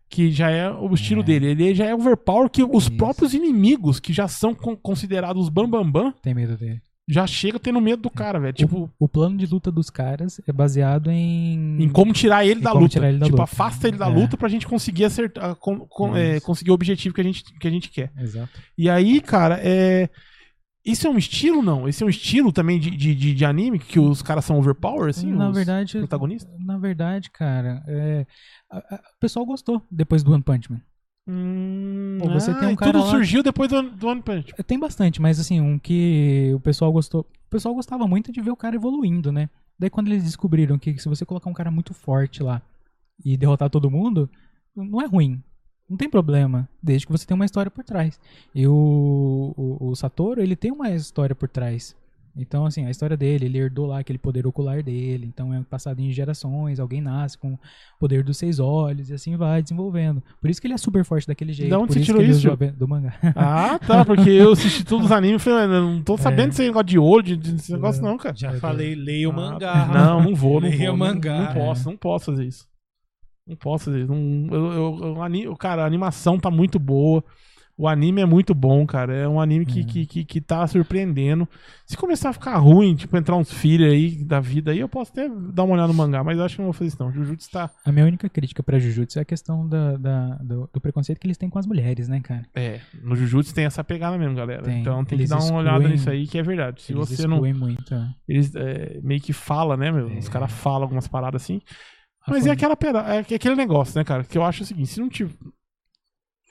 [0.09, 1.23] Que já é o estilo É.
[1.23, 1.45] dele.
[1.51, 2.97] Ele já é overpower que os Isso.
[2.97, 6.81] próprios inimigos, que já são con- considerados os bambambam, bam, bam, Tem medo dele.
[7.11, 8.53] Já chega tendo medo do cara, velho.
[8.53, 11.83] Tipo, O plano de luta dos caras é baseado em.
[11.83, 12.93] em como tirar ele da como luta.
[12.93, 13.43] tirar ele da tipo, luta.
[13.43, 14.09] afasta ele da É.
[14.09, 17.67] luta pra gente conseguir acertar, com- com- é, conseguir o objetivo que a gente, que
[17.67, 18.11] a gente quer.
[18.17, 18.49] Exato.
[18.77, 20.09] E aí, cara, é.
[20.83, 21.88] Isso é um estilo, não?
[21.88, 25.31] Esse é um estilo também de, de, de, anime, que os caras são overpower, assim?
[25.31, 26.51] na os verdade, protagonistas?
[26.59, 28.25] na verdade, cara, é,
[28.71, 30.81] a- a- o pessoal gostou depois do One Punch Man.
[31.27, 34.53] Hum, Pô, você tem um e cara tudo lá- surgiu depois do, do One Punch.
[34.65, 37.22] Tem bastante, mas assim, um que o pessoal gostou.
[37.22, 39.49] O pessoal gostava muito de ver o cara evoluindo, né?
[39.77, 42.61] Daí quando eles descobriram que se você colocar um cara muito forte lá
[43.23, 44.30] e derrotar todo mundo,
[44.76, 45.41] não é ruim.
[45.89, 48.19] Não tem problema, desde que você tenha uma história por trás.
[48.56, 51.95] E o, o, o Satoru, ele tem uma história por trás.
[52.35, 55.25] Então, assim, a história dele, ele herdou lá aquele poder ocular dele.
[55.27, 56.79] Então, é passado em gerações.
[56.79, 57.59] Alguém nasce com o
[57.99, 60.23] poder dos seis olhos e assim vai desenvolvendo.
[60.39, 61.75] Por isso que ele é super forte daquele jeito.
[61.75, 63.13] onde por você isso tirou isso, Do mangá.
[63.35, 66.45] Ah, tá, porque eu assisti todos os animes e falei, "Mano, eu não tô sabendo
[66.45, 66.47] É.
[66.47, 68.35] desse negócio de olho, de- desse negócio não, cara.
[68.35, 69.85] Já falei, leia o Ah, mangá.
[69.93, 70.95] Não, não vou, não Leia vou.
[70.95, 71.37] o Não, mangá.
[71.39, 72.65] não posso, não posso fazer isso.
[73.45, 74.11] Não posso fazer isso.
[74.13, 77.23] Não, eu, eu- eu- cara, a animação tá muito boa.
[77.77, 79.15] O anime é muito bom, cara.
[79.15, 79.84] É um anime que, É.
[79.84, 81.48] que, que, que tá surpreendendo.
[81.85, 85.11] Se começar a ficar ruim, tipo, entrar uns filler aí da vida aí, eu posso
[85.11, 87.11] até dar uma olhada no mangá, mas eu acho que não vou fazer isso não.
[87.11, 87.72] Jujutsu tá.
[87.85, 91.27] A minha única crítica pra Jujutsu é a questão da, da- do, do preconceito que
[91.27, 92.43] eles têm com as mulheres, né, cara?
[92.56, 94.61] É, no Jujutsu tem essa pegada mesmo, galera.
[94.61, 94.81] Tem.
[94.81, 96.81] Então tem Eles que dar uma olhada excluem- nisso aí, que é verdade.
[96.81, 97.41] Se eles você não.
[97.41, 97.95] muito.
[97.95, 100.06] a- Eles é, meio que fala, né, meu?
[100.07, 100.31] Os É.
[100.31, 101.60] caras falam algumas paradas assim.
[102.27, 102.77] Mas é aquela
[103.15, 104.23] é aquele negócio, né, cara?
[104.23, 105.27] Que eu acho o seguinte, se não te.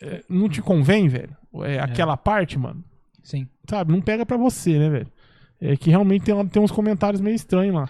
[0.03, 2.83] É, não te convém, velho, é, aquela parte, mano,
[3.23, 3.47] Sim.
[3.69, 3.93] sabe?
[3.93, 5.09] Não pega pra você, né, velho?
[5.61, 7.89] É que realmente tem, tem uns comentários meio estranhos lá.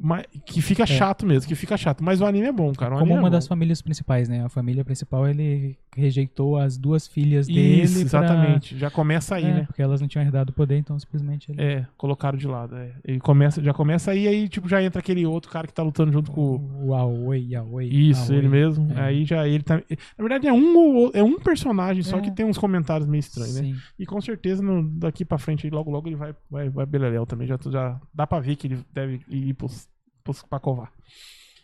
[0.00, 2.04] Mas, que fica chato mesmo, que fica chato.
[2.04, 2.94] Mas o anime é bom, cara.
[2.94, 3.00] O É.
[3.00, 4.44] Como anime uma é das famílias principais, né?
[4.44, 7.82] A família principal, ele rejeitou as duas filhas dele.
[7.82, 8.78] Isso, pra- exatamente.
[8.78, 9.62] Já começa aí, É, né?
[9.66, 11.60] Porque elas não tinham herdado o poder, então simplesmente ele.
[11.62, 12.76] É, colocaram de lado.
[12.76, 12.92] É.
[13.06, 16.12] E começa, já começa aí, aí, tipo, já entra aquele outro cara que tá lutando
[16.12, 16.86] junto com o.
[16.88, 17.86] O Aoi, Aoi.
[17.88, 18.38] Isso, Aoi.
[18.38, 18.92] ele mesmo.
[18.92, 19.00] É.
[19.00, 19.76] Aí já ele tá.
[19.76, 22.20] Na verdade, é um, é um personagem só É.
[22.20, 23.62] que tem uns comentários meio estranhos, né?
[23.62, 23.76] Sim.
[23.98, 27.46] E com certeza no- daqui pra frente, logo logo ele vai, vai, vai beleléu também.
[27.46, 29.88] Já, já dá pra ver que ele deve ir pros,
[30.24, 30.92] pros, pra covar.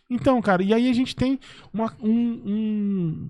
[0.09, 1.39] Então, cara, e aí a gente tem
[1.73, 2.09] uma, um,
[2.45, 3.29] um-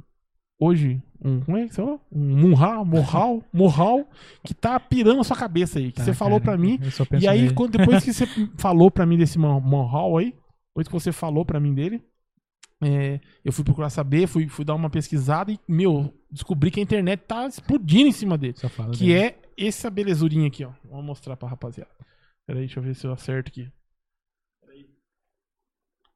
[0.59, 1.41] Hoje, um.
[1.41, 2.01] Como é que você falou?
[2.11, 4.09] Um Murral, Morral, Morral,
[4.43, 5.91] que tá pirando a sua cabeça aí.
[5.91, 6.79] Que Tá, você falou cara, pra mim.
[7.21, 7.53] E aí, nele.
[7.53, 8.25] quando- depois que você
[8.57, 10.33] falou pra mim desse Monhal aí,
[10.69, 12.01] depois que você falou pra mim dele,
[12.83, 16.83] É, eu fui procurar saber, fui, fui dar uma pesquisada e, meu, descobri que a
[16.83, 18.53] internet tá explodindo em cima dele.
[18.93, 19.13] Que dele.
[19.13, 20.71] é essa belezurinha aqui, ó.
[20.83, 21.89] Vamos mostrar pra rapaziada.
[22.45, 23.71] Peraí, deixa eu ver se eu acerto aqui.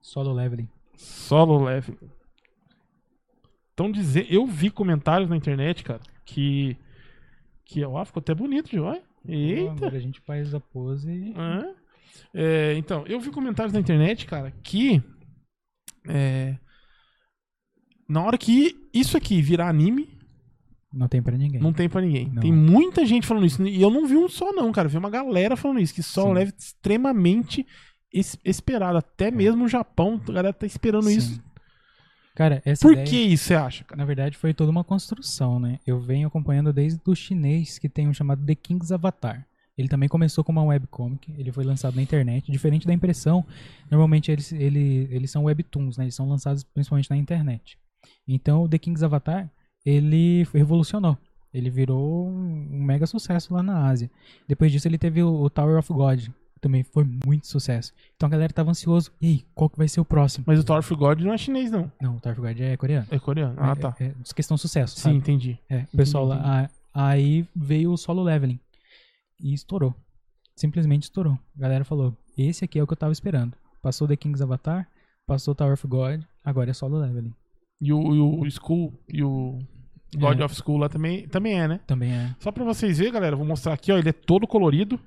[0.01, 0.67] Solo leveling.
[0.95, 1.97] Solo leve.
[3.79, 6.75] Então dizer, eu vi comentários na internet, cara, que
[7.63, 9.01] que ó, ficou até bonito, de olha.
[9.25, 9.71] Eita.
[9.71, 11.33] Agora a gente faz a pose?
[12.33, 15.01] É, então, eu vi comentários na internet, cara, que
[16.09, 16.57] é,
[18.07, 20.09] na hora que isso aqui virar anime,
[20.91, 21.61] Não tem pra ninguém.
[21.61, 22.27] não tem pra ninguém.
[22.27, 22.41] Não.
[22.41, 23.65] Tem muita gente falando isso.
[23.65, 24.87] E eu não vi um só, não, cara.
[24.87, 25.93] Eu vi uma galera falando isso.
[25.93, 26.33] Que Sim.
[26.33, 27.65] Leve extremamente
[28.11, 28.97] es- esperado.
[28.97, 31.17] Até mesmo o Japão, a galera tá esperando Sim.
[31.17, 31.48] isso.
[32.39, 33.97] Cara, essa Por ideia, que isso, você acha, cara?
[33.97, 35.77] na verdade, foi toda uma construção, né?
[35.85, 39.45] Eu venho acompanhando desde o chinês, que tem um chamado The King's Avatar.
[39.77, 42.49] Ele também começou como uma webcomic, ele foi lançado na internet.
[42.49, 43.45] Diferente da impressão,
[43.91, 46.05] normalmente eles, ele, eles são webtoons, né?
[46.05, 47.77] Eles são lançados principalmente na internet.
[48.25, 49.51] Então, o The King's Avatar,
[49.85, 51.17] ele revolucionou.
[51.53, 54.09] Ele virou um mega sucesso lá na Ásia.
[54.47, 56.27] Depois disso, ele teve o, Tower of God,
[56.59, 57.93] também foi muito sucesso.
[58.15, 59.11] Então a galera tava ansioso.
[59.21, 60.43] E aí, qual que vai ser o próximo?
[60.47, 61.91] Mas o Tower of God não é chinês, não.
[62.01, 63.07] Não, o Tower of God é coreano.
[63.09, 63.55] É coreano.
[63.57, 63.95] Ah, É- tá.
[63.99, 65.15] É, é questão de sucesso, Sim, sabe?
[65.15, 65.59] entendi.
[65.69, 66.41] É, o pessoal entendi.
[66.43, 66.61] lá.
[66.65, 68.59] a- Aí veio o solo leveling.
[69.41, 69.95] E estourou.
[70.55, 71.37] Simplesmente estourou.
[71.55, 73.53] A galera falou: esse aqui é o que eu tava esperando.
[73.81, 74.87] Passou The King's Avatar,
[75.25, 77.33] passou Tower of God, agora é solo leveling.
[77.79, 79.59] E o, e o School e o
[80.17, 80.43] God É.
[80.45, 81.79] of School lá também, também é, né?
[81.87, 82.35] Também é.
[82.39, 83.97] Só pra vocês verem, galera, vou mostrar aqui, ó.
[83.97, 84.99] Ele é todo colorido.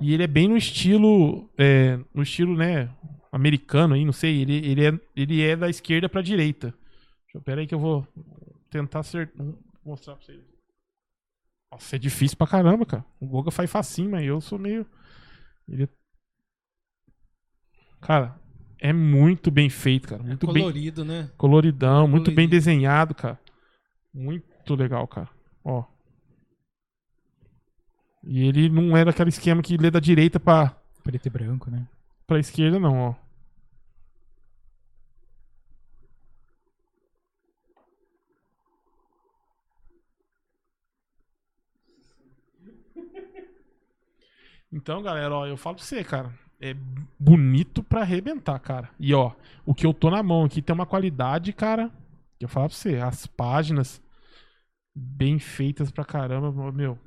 [0.00, 1.50] E ele é bem no estilo.
[1.56, 2.90] é, no estilo, né?
[3.30, 4.42] Americano aí, não sei.
[4.42, 6.68] Ele, ele, é, ele é da esquerda pra direita.
[7.24, 8.06] Deixa eu, pera aí que eu vou
[8.70, 10.40] tentar ser, vou mostrar pra vocês.
[11.70, 13.04] Nossa, é difícil pra caramba, cara.
[13.20, 14.86] O Goga faz facinho, mas eu sou meio.
[15.68, 15.88] Ele...
[18.00, 18.38] Cara,
[18.80, 20.22] é muito bem feito, cara.
[20.22, 21.30] Muito bem Colorido, né?
[21.36, 22.50] coloridão, muito bem Colorido.
[22.50, 23.40] desenhado, cara.
[24.12, 25.28] Muito legal, cara.
[25.64, 25.84] Ó.
[28.26, 31.86] E ele não era aquele esquema que lê da direita pra, Preto e branco, né?
[32.26, 33.14] pra esquerda, não, ó.
[44.72, 46.32] Então, galera, ó, eu falo pra você, cara.
[46.60, 46.74] É
[47.18, 48.90] bonito pra arrebentar, cara.
[48.98, 49.32] E ó,
[49.64, 51.90] o que eu tô na mão aqui tem uma qualidade, cara.
[52.38, 54.02] Que eu falo pra você, as páginas
[54.94, 56.98] bem feitas pra caramba, meu.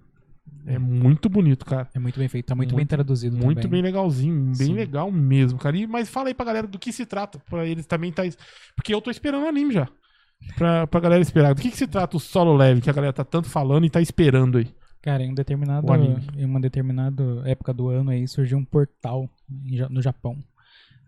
[0.65, 1.87] É muito bonito, cara.
[1.93, 3.81] É muito bem feito, tá muito, bem Muito- traduzido Muito também.
[3.81, 4.73] bem legalzinho, bem Sim.
[4.73, 5.77] legal mesmo, cara.
[5.77, 8.23] E, mas fala aí pra galera do que se trata, pra eles também tá.
[8.75, 9.87] Porque eu tô esperando o anime já.
[10.57, 11.55] Pra, pra galera esperar.
[11.55, 13.89] Do que, que se trata o solo leve que a galera tá tanto falando e
[13.89, 14.67] tá esperando aí?
[15.01, 15.87] Cara, em um determinado,
[16.35, 19.29] em uma determinada época do ano aí surgiu um portal
[19.89, 20.37] no Japão.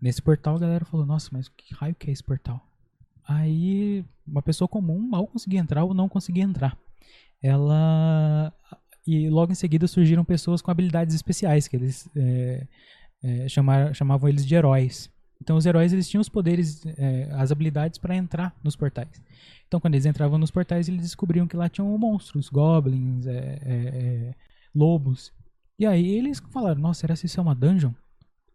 [0.00, 2.60] Nesse portal a galera falou: "Nossa, mas que raio que é esse portal?"
[3.28, 6.76] Aí uma pessoa comum mal conseguia entrar ou não conseguia entrar.
[7.42, 8.52] Ela
[9.06, 12.66] e logo em seguida surgiram pessoas com habilidades especiais que eles é,
[13.22, 13.46] é,
[13.94, 15.10] chamavam eles de heróis.
[15.40, 19.22] Então os heróis eles tinham os poderes, é, as habilidades para entrar nos portais.
[19.66, 23.74] Então quando eles entravam nos portais eles descobriam que lá tinham monstros, goblins, é, é,
[23.74, 24.34] é,
[24.74, 25.32] lobos.
[25.78, 27.92] E aí eles falaram: Nossa, será que isso é uma dungeon?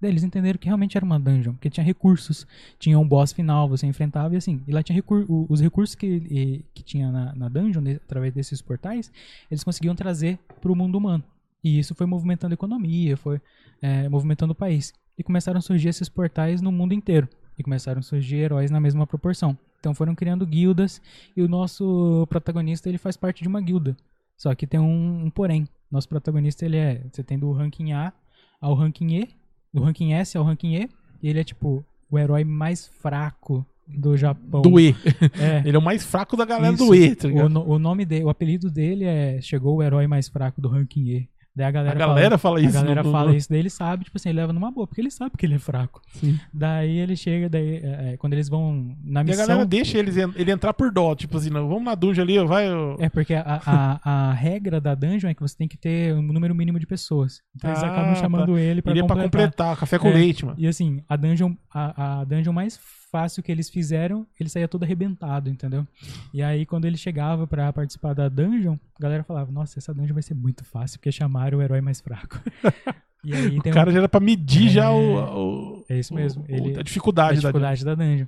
[0.07, 2.45] Eles entenderam que realmente era uma dungeon, porque tinha recursos,
[2.79, 4.61] tinha um boss final, você enfrentava e assim.
[4.67, 8.61] E lá tinha recur os recursos que, que tinha na, na dungeon, ne- através desses
[8.61, 9.11] portais,
[9.49, 11.23] eles conseguiam trazer para o mundo humano.
[11.63, 13.41] E isso foi movimentando a economia, foi
[13.81, 14.93] é, movimentando o país.
[15.17, 17.27] E começaram a surgir esses portais no mundo inteiro.
[17.57, 19.57] E começaram a surgir heróis na mesma proporção.
[19.79, 21.01] Então foram criando guildas
[21.37, 23.95] e o nosso protagonista ele faz parte de uma guilda.
[24.35, 25.67] Só que tem um, um porém.
[25.89, 28.11] Nosso protagonista ele é, você tem do ranking A
[28.59, 29.29] ao ranking E,
[29.75, 30.89] do ranking S ao ranking E,
[31.21, 34.61] e ele é tipo o herói mais fraco do Japão.
[34.61, 34.95] Do E.
[35.37, 35.61] É.
[35.65, 36.85] Ele é o mais fraco da galera Isso.
[36.85, 40.29] do E, tá o, o nome dele, o apelido dele é chegou o herói mais
[40.29, 41.29] fraco do ranking E.
[41.55, 42.77] Daí a A galera, galera fala fala, isso.
[42.77, 44.99] a galera no- fala isso, daí ele sabe, tipo assim, ele leva numa boa, porque
[44.99, 46.01] ele sabe que ele é fraco.
[46.13, 46.37] Sim.
[46.53, 49.97] Daí ele chega, daí é, é, quando eles vão na E a missão, galera deixa
[49.97, 51.15] eles, ele entrar por dó.
[51.15, 52.69] Tipo assim, não, vamos na dungeon ali, vai.
[52.69, 52.97] ó.
[52.99, 56.21] É porque a, a, a regra da dungeon é que você tem que ter um
[56.21, 57.41] número mínimo de pessoas.
[57.55, 59.41] Então eles Ah, acabam chamando ele pra Ele é pra completar.
[59.41, 60.13] completar, café com É.
[60.13, 60.57] leite, mano.
[60.59, 62.77] E assim, a dungeon, a, a dungeon mais
[63.15, 65.87] fácil que eles fizeram, ele saía todo arrebentado, entendeu?
[66.33, 70.13] E aí, quando ele chegava pra participar da dungeon, a galera falava, nossa, essa dungeon
[70.13, 72.41] vai ser muito fácil, porque chamaram o herói mais fraco.
[73.23, 74.69] e aí O tem um- cara já era pra medir É.
[74.69, 78.27] já o, o- É isso mesmo, o- ele- a a dificuldade, dificuldade da dungeon.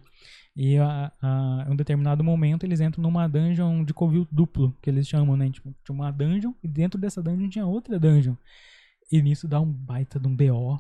[0.55, 4.89] E a, a, em um determinado momento eles entram numa dungeon de covil duplo, que
[4.89, 5.49] eles chamam, né?
[5.51, 8.35] Tipo, tinha uma dungeon e dentro dessa dungeon tinha outra dungeon.
[9.11, 10.79] E nisso dá um baita de um BO.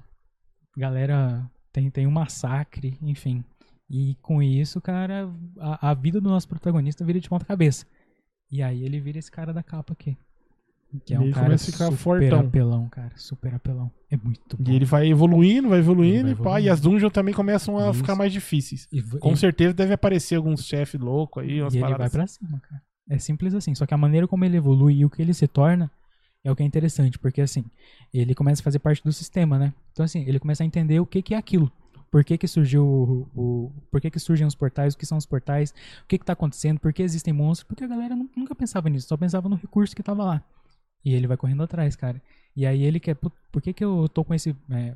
[0.75, 3.43] Galera, tem, tem um massacre, enfim.
[3.89, 7.85] E com isso, cara, a, a vida do nosso protagonista vira de ponta cabeça.
[8.51, 10.17] E aí ele vira esse cara da capa aqui.
[11.05, 12.39] Que é um cara super fortão.
[12.39, 13.11] apelão, cara.
[13.17, 13.91] Super apelão.
[14.09, 14.71] É muito bom.
[14.71, 16.41] E ele vai evoluindo, vai evoluindo vai e pá.
[16.41, 16.67] evoluindo.
[16.67, 17.99] E as dungeons também começam a Isso.
[17.99, 18.87] ficar mais difíceis.
[18.91, 22.25] E Com e- certeza deve aparecer alguns chefes loucos aí, umas E ele vai pra
[22.25, 22.81] cima, cara.
[23.09, 23.75] É simples assim.
[23.75, 25.91] Só que a maneira como ele evolui e o que ele se torna
[26.41, 27.19] é o que é interessante.
[27.19, 27.65] Porque assim,
[28.13, 29.73] ele começa a fazer parte do sistema, né?
[29.91, 31.69] Então assim, ele começa a entender o que, que é aquilo.
[32.11, 34.93] Por que, que surgiu o, o- Por que, que surgem os portais?
[34.93, 35.71] O que são os portais?
[36.03, 36.79] O que, que tá acontecendo?
[36.79, 37.67] Por que existem monstros?
[37.67, 40.43] Porque a galera nu- nunca pensava nisso, só pensava no recurso que tava lá.
[41.05, 42.21] E ele vai correndo atrás, cara.
[42.55, 43.15] E aí ele quer.
[43.15, 44.55] "Put, Por que, que eu tô com esse.
[44.71, 44.93] É,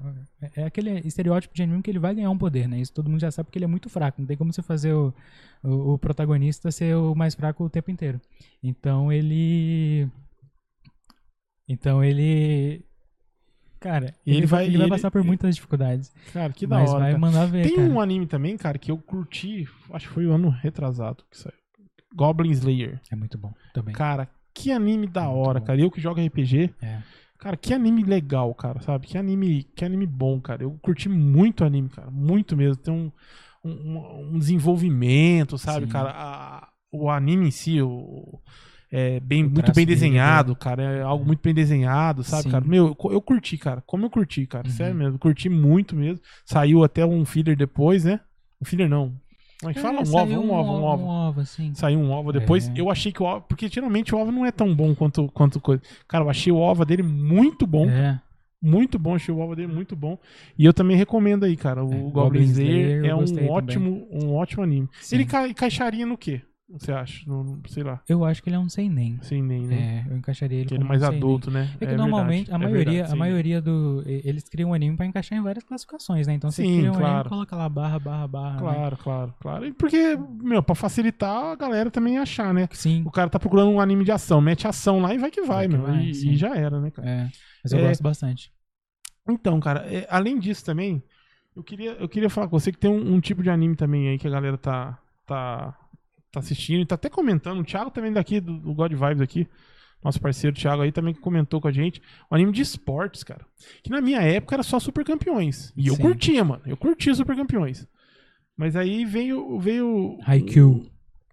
[0.62, 2.80] é aquele estereótipo de anime que ele vai ganhar um poder, né?
[2.80, 4.20] Isso todo mundo já sabe porque ele é muito fraco.
[4.22, 5.14] Não tem como você fazer o,
[5.64, 8.20] o, o protagonista ser o mais fraco o tempo inteiro.
[8.64, 10.08] Então ele.
[11.68, 12.84] Então ele.
[13.82, 16.14] Cara, ele ele, vai, ele vai ele- passar por muitas dificuldades.
[16.32, 17.00] Cara, que da mas hora.
[17.00, 17.20] vai cara.
[17.20, 17.64] mandar ver.
[17.68, 17.90] Tem cara.
[17.90, 21.56] um anime também, cara, que eu curti, acho que foi o ano retrasado que saiu.
[22.16, 23.02] Goblin Slayer.
[23.12, 23.94] É muito bom também.
[23.94, 25.66] Cara, que anime da muito hora, bom.
[25.66, 25.80] cara.
[25.82, 27.02] Eu que jogo RPG, É.
[27.40, 29.08] cara, que anime legal, cara, sabe?
[29.08, 30.62] Que anime, que anime bom, cara.
[30.64, 32.76] Eu curti muito anime, cara, muito mesmo.
[32.84, 33.12] Tem um,
[33.64, 35.92] um, um desenvolvimento, sabe, Sim.
[35.92, 36.12] cara?
[36.12, 38.40] A- o anime em si, o,
[38.92, 40.84] é bem, muito bem dele, desenhado, cara.
[40.84, 42.50] É algo muito bem desenhado, sabe, Sim.
[42.52, 42.66] cara?
[42.66, 43.82] Meu, eu, eu curti, cara.
[43.88, 44.68] Como eu curti, cara.
[44.68, 44.74] Uhum.
[44.74, 45.18] Sério mesmo.
[45.18, 46.20] Curti muito mesmo.
[46.46, 48.20] Saiu até um filler depois, né?
[48.62, 49.14] Um filler não.
[49.62, 50.00] Como é fala?
[50.00, 51.04] Um ovo, um ovo, um ovo.
[51.04, 51.72] Um ovo, assim.
[51.76, 52.68] Saiu um OVA depois.
[52.68, 52.74] É.
[52.76, 53.42] Eu achei que o OVA.
[53.42, 55.82] Porque geralmente o OVA não é tão bom quanto, quanto coisa.
[56.08, 57.88] Cara, eu achei o OVA dele muito bom.
[57.88, 58.20] É.
[58.62, 59.16] Muito bom.
[59.16, 60.18] Achei o OVA dele muito bom.
[60.58, 61.84] E eu também recomendo aí, cara.
[61.86, 64.88] O É, Goblin Slayer é um ótimo, um ótimo anime.
[65.00, 65.16] Sim.
[65.16, 66.42] Ele ca- encaixaria no quê?
[66.74, 67.24] Você acha?
[67.30, 68.02] No- sei lá.
[68.08, 69.20] Eu acho que ele é um sem nem.
[69.22, 70.06] Sem nem, né?
[70.08, 71.70] É, eu encaixaria ele Que ele é como mais um adulto, né?
[71.80, 74.96] É que normalmente verdade, a é maioria, verdade, a maioria do eles criam um anime
[74.96, 76.34] pra encaixar em várias classificações, né?
[76.34, 77.14] Então você Sim, cria um claro.
[77.16, 78.54] anime, coloca lá barra barra barra.
[78.54, 78.60] né?
[78.60, 79.66] Claro, claro, claro.
[79.68, 82.68] E porque, meu, pra facilitar a galera também achar, né?
[82.72, 83.04] Sim.
[83.06, 85.68] O cara tá procurando um anime de ação, mete ação lá e vai que vai,
[85.68, 85.86] Vai que meu.
[85.86, 87.10] vai, e, e já era, né, cara?
[87.10, 87.30] É.
[87.64, 87.88] Mas eu É.
[87.90, 88.52] gosto bastante.
[89.30, 91.02] Então, cara, é, além disso também,
[91.56, 94.08] eu queria, eu queria falar com você que tem um, um tipo de anime também
[94.10, 95.78] aí que a galera tá, tá,
[96.32, 97.60] tá assistindo e tá até comentando.
[97.60, 99.48] O Thiago também daqui, do, do God Vibes aqui,
[100.04, 102.02] nosso parceiro Thiago aí também comentou com a gente.
[102.32, 103.46] Um anime de esportes, cara.
[103.84, 105.72] Que na minha época era só Super Campeões.
[105.76, 106.02] E eu Sim.
[106.02, 106.62] curtia, mano.
[106.66, 107.88] Eu curtia Super Campeões.
[108.58, 109.60] Mas aí veio.
[109.60, 110.90] veio Haikyuu.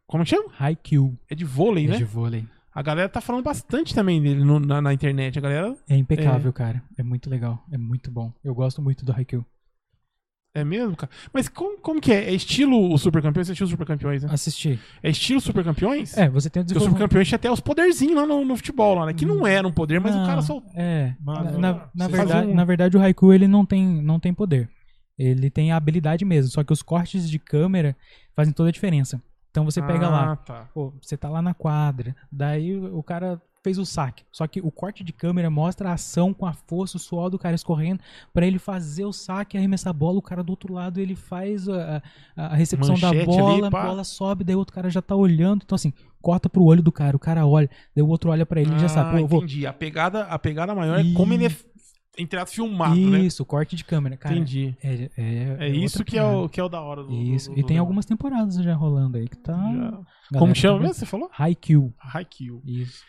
[0.06, 0.50] Como que chama?
[0.58, 1.16] Haikyuu.
[1.30, 1.96] É de vôlei, É né?
[1.96, 2.44] de vôlei.
[2.74, 5.36] A galera tá falando bastante também dele no- na, na internet.
[5.38, 5.76] A galera.
[5.88, 6.82] É impecável, cara.
[6.96, 7.64] É muito legal.
[7.72, 8.32] É muito bom.
[8.44, 9.44] Eu gosto muito do Haikyuu.
[10.60, 11.10] É mesmo, cara?
[11.32, 12.24] Mas como, como que é?
[12.30, 13.48] É estilo o Super Campeões?
[13.48, 14.30] É estilo Super Campeões, né?
[14.32, 14.78] Assisti.
[15.02, 16.16] É estilo Super Campeões?
[16.16, 16.98] É, você tem o Porque o Super desenvolvimento.
[16.98, 19.14] Campeões tinha até os poderzinhos lá no, no futebol, lá, né?
[19.14, 20.62] Que não era um poder, mas o cara só.
[20.74, 21.14] É.
[21.20, 24.18] Mano, na, na- na você verdade, um- na verdade, o Haikyuu ele não tem, não
[24.20, 24.68] tem poder.
[25.18, 26.50] Ele tem a habilidade mesmo.
[26.50, 27.96] Só que os cortes de câmera
[28.36, 29.20] fazem toda a diferença.
[29.50, 30.68] Então você pega ah, lá, Tá.
[30.72, 34.24] pô, você tá lá na quadra, daí o cara fez o saque.
[34.32, 37.38] Só que o corte de câmera mostra a ação com a força, o suor do
[37.38, 38.00] cara escorrendo,
[38.32, 41.68] pra ele fazer o saque, arremessar a bola, o cara do outro lado ele faz
[41.68, 42.02] a,
[42.36, 43.86] a- a recepção da Manchete ali, bola, a pá.
[43.86, 45.62] bola sobe, daí o outro cara já tá olhando.
[45.64, 45.92] Então assim,
[46.22, 48.78] corta pro olho do cara, o cara olha, daí o outro olha pra ele e
[48.78, 49.38] já sabe, pô, Ah, eu vou.
[49.40, 49.66] entendi.
[49.66, 51.50] A pegada, a pegada maior é como ele é,
[52.18, 53.20] entre aspas, filmado, né?
[53.20, 54.34] Isso, corte de câmera, cara.
[54.34, 54.74] Entendi.
[54.82, 57.12] É, é, É isso outra que é, o, que é o da hora do.
[57.12, 57.80] Isso, do- e do tem negócio.
[57.80, 59.52] algumas temporadas já rolando aí que tá.
[60.32, 60.38] Já.
[60.38, 60.94] Como chama tá- mesmo?
[60.94, 61.30] Você falou?
[61.38, 61.94] Haikyuu.
[61.98, 62.60] Haikyuu.
[62.66, 63.02] Isso.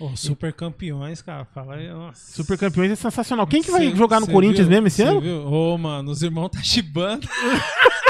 [0.00, 1.44] Ô, super campeões, cara.
[1.44, 2.32] Fala aí, nossa.
[2.32, 3.46] Super Campeões é sensacional.
[3.46, 4.70] Quem que vai Cê- jogar no Corinthians viu?
[4.74, 5.20] mesmo esse ano?
[5.20, 5.46] viu?
[5.46, 7.28] Ô, mano, os irmãos tá chibando.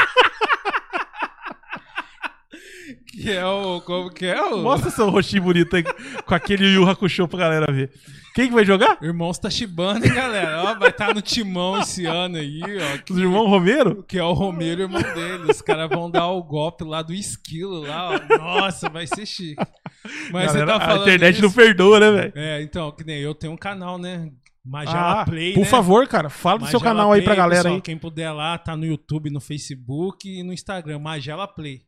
[3.17, 3.81] que é o.
[3.81, 4.63] Como que é o.
[4.63, 7.91] Mostra seu rostinho bonito aí com aquele Yu Hakusho pra galera ver.
[8.35, 8.99] Quem que vai jogar?
[9.01, 10.63] Irmãos tá chibando, hein, galera?
[10.65, 13.13] Ó, vai estar no timão esse ano aí, ó.
[13.13, 14.03] Os irmãos Romero?
[14.03, 15.53] Que é o Romero, irmão dele.
[15.53, 18.39] Os caras vão dar o golpe lá do esquilo lá, ó.
[18.39, 19.55] Nossa, vai ser chique.
[20.33, 20.99] Mas Galera, você tá falando.
[20.99, 21.61] a internet não disso?
[21.61, 22.33] perdoa, né, velho?
[22.35, 24.29] É, então, que nem eu tenho um canal, né?
[24.67, 25.67] Magela Ah, Play, por né?
[25.67, 27.83] favor, cara, fala do seu canal aí pra Play, galera pessoal, aí.
[27.83, 31.83] Quem puder lá, tá no YouTube, no Facebook e no Instagram, Magela Play.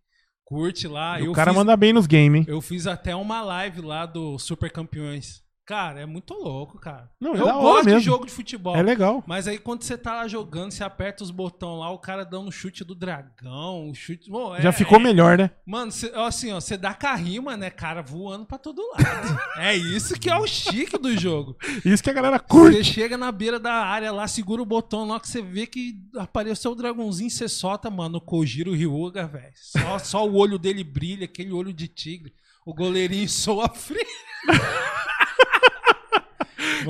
[0.46, 1.18] Curte lá.
[1.20, 2.44] o cara fiz, manda bem nos games, hein?
[2.48, 5.42] Eu fiz até uma live lá do Super Campeões.
[5.66, 7.10] Cara, é muito louco, cara.
[7.20, 8.76] Não, é eu hora gosto de jogo de futebol.
[8.76, 9.24] É legal.
[9.26, 12.46] Mas aí quando você tá lá jogando, você aperta os botões lá, o cara dando
[12.48, 14.30] o chute do dragão, o chute.
[14.56, 15.50] É- Já ficou é- melhor, né?
[15.66, 18.96] Mano, cê- assim, ó, você dá carrima, né, cara, voando pra todo lado.
[19.58, 21.56] é isso que é o chique do jogo.
[21.84, 22.76] Isso que a galera curte.
[22.76, 25.96] Você chega na beira da área lá, segura o botão lá que você vê que
[26.16, 29.52] apareceu o dragãozinho, você solta, mano, o Kojiro Ryuga, velho.
[29.56, 32.32] Só, só o olho dele brilha, aquele olho de tigre.
[32.64, 34.06] O goleirinho soa frio.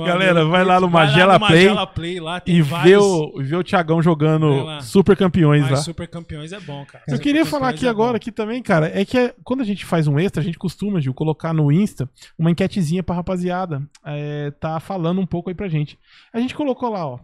[0.05, 0.93] Galera, vai lá no curto.
[0.93, 2.89] Vai Magela Play Magela Play lá, tem E vários...
[2.91, 4.81] ver o, ver o Thiagão jogando lá.
[4.81, 5.77] Super Campeões Mas lá.
[5.77, 7.03] Super Campeões é bom, cara.
[7.07, 8.17] Eu Super queria falar aqui é agora, bom.
[8.17, 10.99] aqui também, cara, é que é- quando a gente faz um extra, a gente costuma,
[11.01, 15.67] Gil, colocar no Insta uma enquetezinha pra rapaziada é, tá falando um pouco aí pra
[15.67, 15.97] gente.
[16.33, 17.19] A gente colocou lá, ó.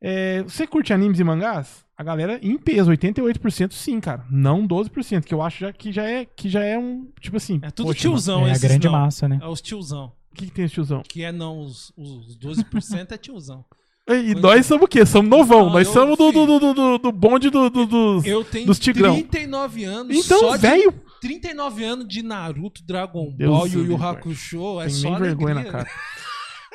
[0.00, 1.84] é, você curte animes e mangás?
[1.96, 4.24] A galera, em peso, 88% sim, cara.
[4.28, 7.60] Não 12%, que eu acho já, que, já é, que já é um, tipo assim...
[7.62, 8.92] É tudo poxa, tiozão é a grande não.
[8.92, 9.38] massa, né?
[9.40, 10.10] É os tiozão.
[10.34, 11.02] O que, que tem esse tiozão?
[11.08, 13.64] Que é não, os, os 12% é tiozão.
[14.06, 14.62] E, e Pois nós é.
[14.64, 15.06] somos o quê?
[15.06, 15.64] Somos novão.
[15.64, 18.26] Não, nós eu- somos do, do, do, do, do bonde do, do- dos...
[18.26, 19.14] Eu tenho Dos tigrão.
[19.14, 20.92] 39 anos Então, velho...
[20.92, 24.06] de 39 anos de Naruto, Dragon Deus Ball, Yu do Yu céu.
[24.08, 25.84] Hakusho, é Tem só nem vergonha na alegria.
[25.84, 25.96] cara.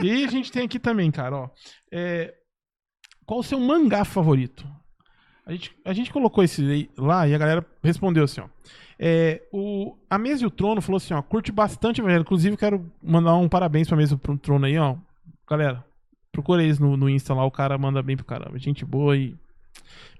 [0.02, 1.49] E aí a gente tem aqui também, cara, ó.
[1.91, 2.34] é,
[3.27, 4.65] qual o seu mangá favorito?
[5.45, 8.48] A gente, a gente colocou esse lá e a galera respondeu assim, ó.
[9.00, 12.22] É, o, a Mesa e o Trono falou assim, ó, curte bastante, velho.
[12.22, 14.96] Inclusive, quero mandar um parabéns pra Mesa e o Trono aí, ó.
[15.50, 15.84] Galera,
[16.32, 18.60] procura eles no, no Insta lá, o cara manda bem pro caramba.
[18.60, 19.36] Gente boa e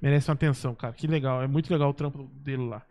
[0.02, 0.94] merece uma atenção, cara.
[0.94, 2.82] Que legal, é muito legal o trampo dele lá.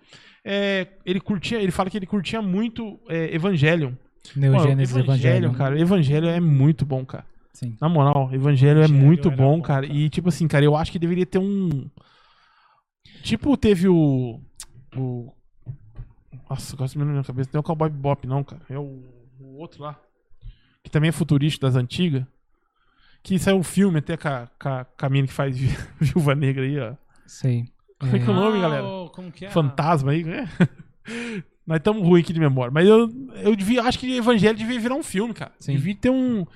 [0.44, 3.92] É, ele curtia, ele fala que ele curtia muito é, Evangelion.
[4.36, 4.64] Neo Pô,
[4.98, 5.52] Evangelion.
[5.54, 5.80] cara.
[5.80, 7.24] Evangelho é muito bom, cara.
[7.52, 7.76] Sim.
[7.80, 9.86] Na moral, Evangelho é Evangelho muito era bom, bom, cara.
[9.86, 9.98] cara.
[9.98, 11.88] E, tipo assim, cara, eu acho que deveria ter um.
[13.22, 14.40] Tipo, teve o.
[14.96, 15.32] O.
[16.48, 17.50] Nossa, gosto de me lembrar na cabeça.
[17.52, 18.62] Não é o Cowboy Bop, não, cara.
[18.70, 19.02] É o,
[19.40, 19.98] o outro lá.
[20.82, 22.24] Que também é futurista das antigas.
[23.22, 25.76] Que saiu um filme até com a, com a, com a mina que faz Vi-
[26.00, 26.94] Viúva Negra aí, ó.
[27.26, 27.64] Sei.
[27.98, 28.84] Como é que é o nome, Ah, galera?
[28.86, 29.50] o- Como que é?
[29.50, 30.48] Fantasma aí, né?
[31.66, 32.70] Nós estamos ruim aqui de memória.
[32.72, 33.10] Mas eu,
[33.42, 35.52] eu devia, acho que Evangelho devia virar um filme, cara.
[35.58, 35.72] Sim.
[35.72, 36.46] Devia ter um,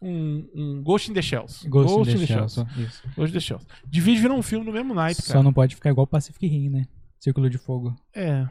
[0.00, 1.68] um, um Ghost in the Shells.
[1.68, 2.48] Ghost, in the Shell.
[2.48, 3.02] só- Isso.
[3.16, 3.66] Ghost in the Shells.
[3.86, 5.42] Devia virar um filme no mesmo naipe, Só cara.
[5.42, 6.86] não pode ficar igual Pacific Rim, né?
[7.18, 7.94] Círculo de Fogo.
[8.14, 8.46] É.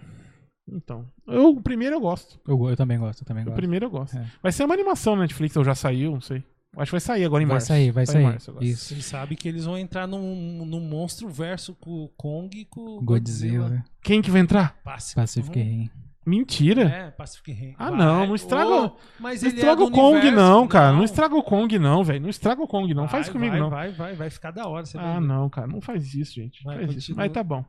[0.69, 1.05] Então.
[1.27, 2.39] Eu, o primeiro eu gosto.
[2.47, 3.55] Eu, eu também gosto, eu também O gosto.
[3.57, 4.17] primeiro eu gosto.
[4.17, 4.25] É.
[4.41, 6.43] Vai ser uma animação na Netflix, ou já saiu, não sei.
[6.77, 7.67] Acho que vai sair agora em Vai março.
[7.67, 8.31] sair, vai Sai em sair.
[8.31, 8.65] março agora.
[8.65, 8.85] Isso.
[8.93, 12.79] Vocês sabem que eles vão entrar num, num monstro verso com o Kong e com
[12.97, 13.83] o Godzilla.
[14.01, 14.77] Quem que vai entrar?
[14.83, 15.89] Pacific, Pacific Rim.
[16.23, 16.83] Mentira.
[16.83, 17.73] É, Pacific Rim.
[17.79, 17.97] Ah, Vai.
[17.99, 20.35] não, não estraga- mas Não ele estraga é o Kong, universo.
[20.35, 20.95] não, cara.
[20.95, 22.21] Não estraga o Kong, não, velho.
[22.21, 23.03] Não estraga o Kong, não.
[23.03, 23.69] Vai, Faz comigo, vai, não.
[23.71, 24.85] Vai, vai, vai ficar da hora.
[24.85, 26.63] Você vai Ah, não, cara, não faz isso, gente.
[26.63, 27.15] Vai, faz isso.
[27.15, 27.65] Mas tá bom.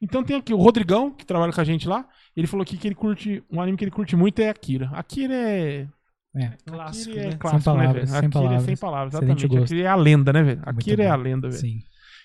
[0.00, 2.06] Então tem aqui o Rodrigão, que trabalha com a gente lá.
[2.38, 3.42] Ele falou aqui que ele curte.
[3.50, 4.88] Um anime que ele curte muito é Akira.
[4.92, 5.88] Akira é.
[6.36, 6.52] É.
[6.64, 7.36] Clássico, Akira é né?
[7.36, 8.06] clássico, Sem né, palavras, velho?
[8.06, 8.62] sem Akira é palavras.
[8.64, 9.48] sem palavras, exatamente.
[9.48, 9.64] gosto.
[9.64, 10.62] Akira é a lenda, né, velho?
[10.64, 11.12] Muito Akira é bom.
[11.12, 11.60] a lenda, velho.
[11.60, 11.82] Sim.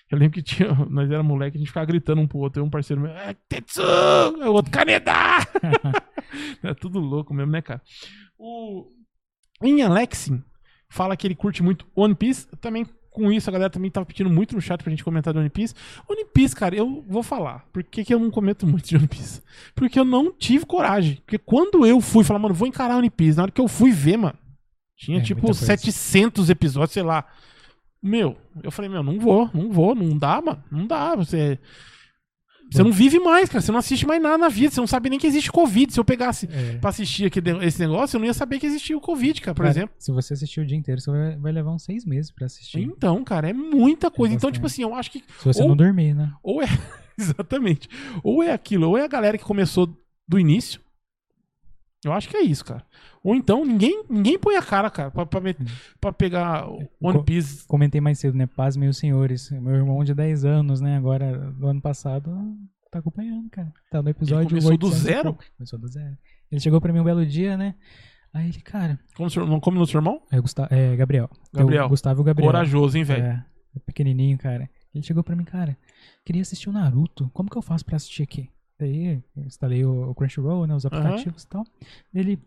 [0.08, 0.72] Eu lembro que tinha.
[0.88, 2.62] Nós era moleque, a gente ficava gritando um pro outro.
[2.62, 3.10] Eu um parceiro meu.
[3.10, 3.82] É Tetsu!
[3.82, 5.12] É o outro Kaneda!
[6.62, 7.82] é tudo louco mesmo, né, cara?
[8.38, 8.86] O.
[9.60, 10.44] Em Alexin,
[10.88, 12.46] fala que ele curte muito One Piece.
[12.60, 15.38] Também com isso, a galera também tava pedindo muito no chat pra gente comentar do
[15.38, 15.72] One Piece.
[16.08, 17.64] One Piece, cara, eu vou falar.
[17.72, 19.40] Por que, que eu não comento muito de One Piece?
[19.74, 21.22] Porque eu não tive coragem.
[21.24, 23.92] Porque quando eu fui falar, mano, vou encarar One Piece, na hora que eu fui
[23.92, 24.36] ver, mano,
[24.96, 25.64] tinha É, tipo muita coisa.
[25.64, 27.24] 700 episódios, sei lá.
[28.02, 31.14] Meu, eu falei, meu, não vou, não vou, não dá, mano, não dá.
[31.14, 31.58] Você.
[32.76, 33.60] Você não vive mais, cara.
[33.60, 34.72] Você não assiste mais nada na vida.
[34.74, 35.92] Você não sabe nem que existe Covid.
[35.92, 36.76] Se eu pegasse É.
[36.78, 39.62] pra assistir aqui esse negócio, eu não ia saber que existia o Covid, cara, por
[39.62, 39.94] Cara, exemplo.
[39.98, 42.80] Se você assistir o dia inteiro, você vai, levar uns seis meses pra assistir.
[42.80, 44.34] Então, cara, é muita coisa.
[44.34, 44.54] Então, bastante.
[44.54, 46.32] tipo assim, eu acho que Se você Ou- não dormir, né?
[46.42, 46.66] ou é.
[47.18, 47.88] Exatamente.
[48.22, 49.86] Ou é aquilo, ou é a galera que começou
[50.28, 50.80] do início.
[52.04, 52.84] Eu acho que é isso, cara.
[53.22, 55.58] Ou então, ninguém, ninguém põe a cara, cara, pra, pra, met-
[56.00, 57.66] pra pegar o One Piece.
[57.66, 58.46] Comentei mais cedo, né?
[58.46, 59.50] Paz, meus senhores.
[59.50, 60.96] Meu irmão de 10 anos, né?
[60.96, 62.30] Agora, do ano passado,
[62.90, 63.72] tá acompanhando, cara.
[63.90, 65.38] Tá no episódio começou do 800 zero?
[65.56, 66.16] Começou do zero.
[66.50, 67.74] Ele chegou pra mim um belo dia, né?
[68.32, 70.20] Aí ele, cara, Como, seu, não como no seu irmão?
[70.30, 71.30] é, Gusta é Gabriel.
[71.52, 71.86] Gabriel.
[71.86, 72.48] O Gustavo Gabriel.
[72.50, 73.24] Corajoso, hein, velho?
[73.24, 73.44] É,
[73.76, 74.68] é pequenininho, cara.
[74.94, 75.76] Ele chegou pra mim, cara,
[76.24, 77.30] queria assistir o Naruto.
[77.32, 78.50] Como que eu faço pra assistir aqui?
[78.78, 81.64] Daí instalei o, o Crunchyroll, né, os aplicativos e tal.
[82.12, 82.38] Ele,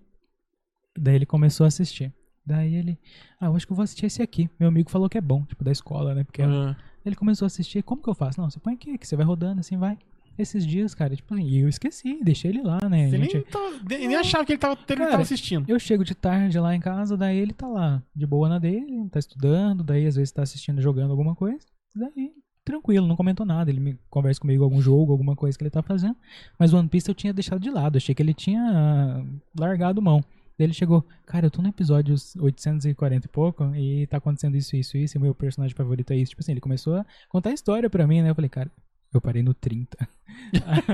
[0.98, 2.14] daí ele começou a assistir.
[2.46, 2.98] Daí ele,
[3.40, 4.50] ah, eu acho que eu vou assistir esse aqui.
[4.60, 6.24] Meu amigo falou que é bom, tipo, da escola, né?
[6.24, 6.76] Porque Ah,
[7.06, 7.84] ele começou a assistir.
[7.84, 8.40] Como que eu faço?
[8.40, 9.98] Não, você põe aqui, que você vai rodando assim, vai.
[10.38, 13.10] Esses dias, cara, tipo, e eu esqueci, deixei ele lá, né?
[13.10, 15.66] Você gente- nem, tava- nem achava que ele tava, ele Cara, tava assistindo.
[15.68, 19.10] eu chego de tarde lá em casa, daí ele tá lá, de boa na dele,
[19.10, 22.32] tá estudando, daí às vezes tá assistindo, jogando alguma coisa, daí
[22.68, 25.82] tranquilo, não comentou nada, ele me conversa comigo algum jogo, alguma coisa que ele tá
[25.82, 26.18] fazendo,
[26.60, 29.24] mas o One Piece eu tinha deixado de lado, achei que ele tinha ah,
[29.58, 30.22] largado mão.
[30.58, 34.76] Daí ele chegou, cara, eu tô no episódio 840 e pouco, e tá acontecendo isso,
[34.76, 36.32] isso, isso, e meu personagem favorito é isso.
[36.32, 38.32] Tipo assim, ele começou a contar a história pra mim, né?
[38.32, 38.72] Eu falei, cara,
[39.18, 40.08] eu parei no 30.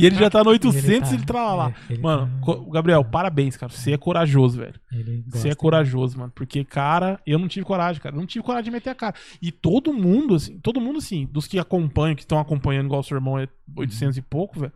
[0.00, 1.74] E ele já tá no 800 e ele, ele tá- tá lá.
[1.88, 3.72] é, ele mano, tá- Gabriel, parabéns, cara.
[3.72, 4.74] Você é corajoso, velho.
[5.26, 5.56] Você é gosta.
[5.56, 6.32] corajoso, mano.
[6.34, 8.14] Porque, cara, eu não tive coragem, cara.
[8.14, 9.14] Eu não tive coragem de meter a cara.
[9.42, 13.04] E todo mundo, assim, todo mundo, assim, dos que acompanham, que estão acompanhando igual o
[13.04, 14.72] seu irmão é 800 e pouco, velho.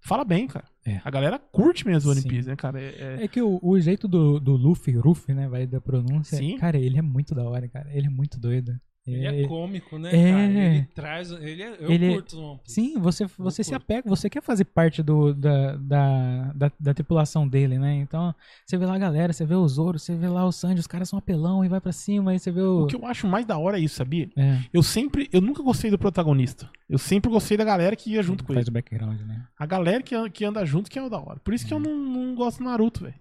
[0.00, 0.64] Fala bem, cara.
[0.86, 1.00] É.
[1.04, 2.22] A galera curte mesmo One.
[2.22, 2.80] Piece, né, cara?
[2.80, 6.38] É, é- É que o, o jeito do, do Luffy, Ruffy, né, vai da pronúncia.
[6.38, 6.56] Sim.
[6.58, 7.88] Cara, ele é muito da hora, cara.
[7.92, 8.72] Ele é muito doido.
[9.14, 10.30] Ele é cômico, né, É.
[10.32, 10.42] cara?
[10.44, 11.30] Ele traz.
[11.30, 12.74] Ele é, eu Ele é- curto One Piece.
[12.74, 13.82] Sim, você, você se curto.
[13.82, 17.94] apega, você quer fazer parte do, da, da, da, da tripulação dele, né?
[17.96, 18.34] Então,
[18.66, 20.86] você vê lá a galera, você vê o Zoro, você vê lá o Sanji, os
[20.86, 22.84] caras são apelão e vai pra cima, aí você vê o.
[22.84, 24.28] O que eu acho mais da hora é isso, sabia?
[24.36, 26.68] É, Eu sempre, eu nunca gostei do protagonista.
[26.88, 28.70] Eu sempre gostei da galera que ia junto com faz ele.
[28.70, 29.44] o background, né?
[29.58, 31.38] A galera que, que anda junto que é o da hora.
[31.44, 33.14] Por isso que eu não, não gosto do Naruto, velho.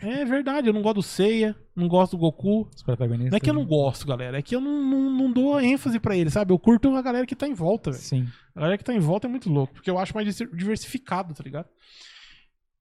[0.00, 2.68] É verdade, eu não gosto do Seiya, não gosto do Goku.
[2.74, 3.30] Os protagonistas.
[3.32, 5.98] Não é que eu não gosto, galera, é que eu não, não, não dou ênfase
[5.98, 6.52] pra ele, sabe?
[6.52, 8.02] Eu curto a galera que tá em volta, velho.
[8.02, 8.28] Sim.
[8.54, 11.42] A galera que tá em volta é muito louco, porque eu acho mais diversificado, tá
[11.42, 11.66] ligado?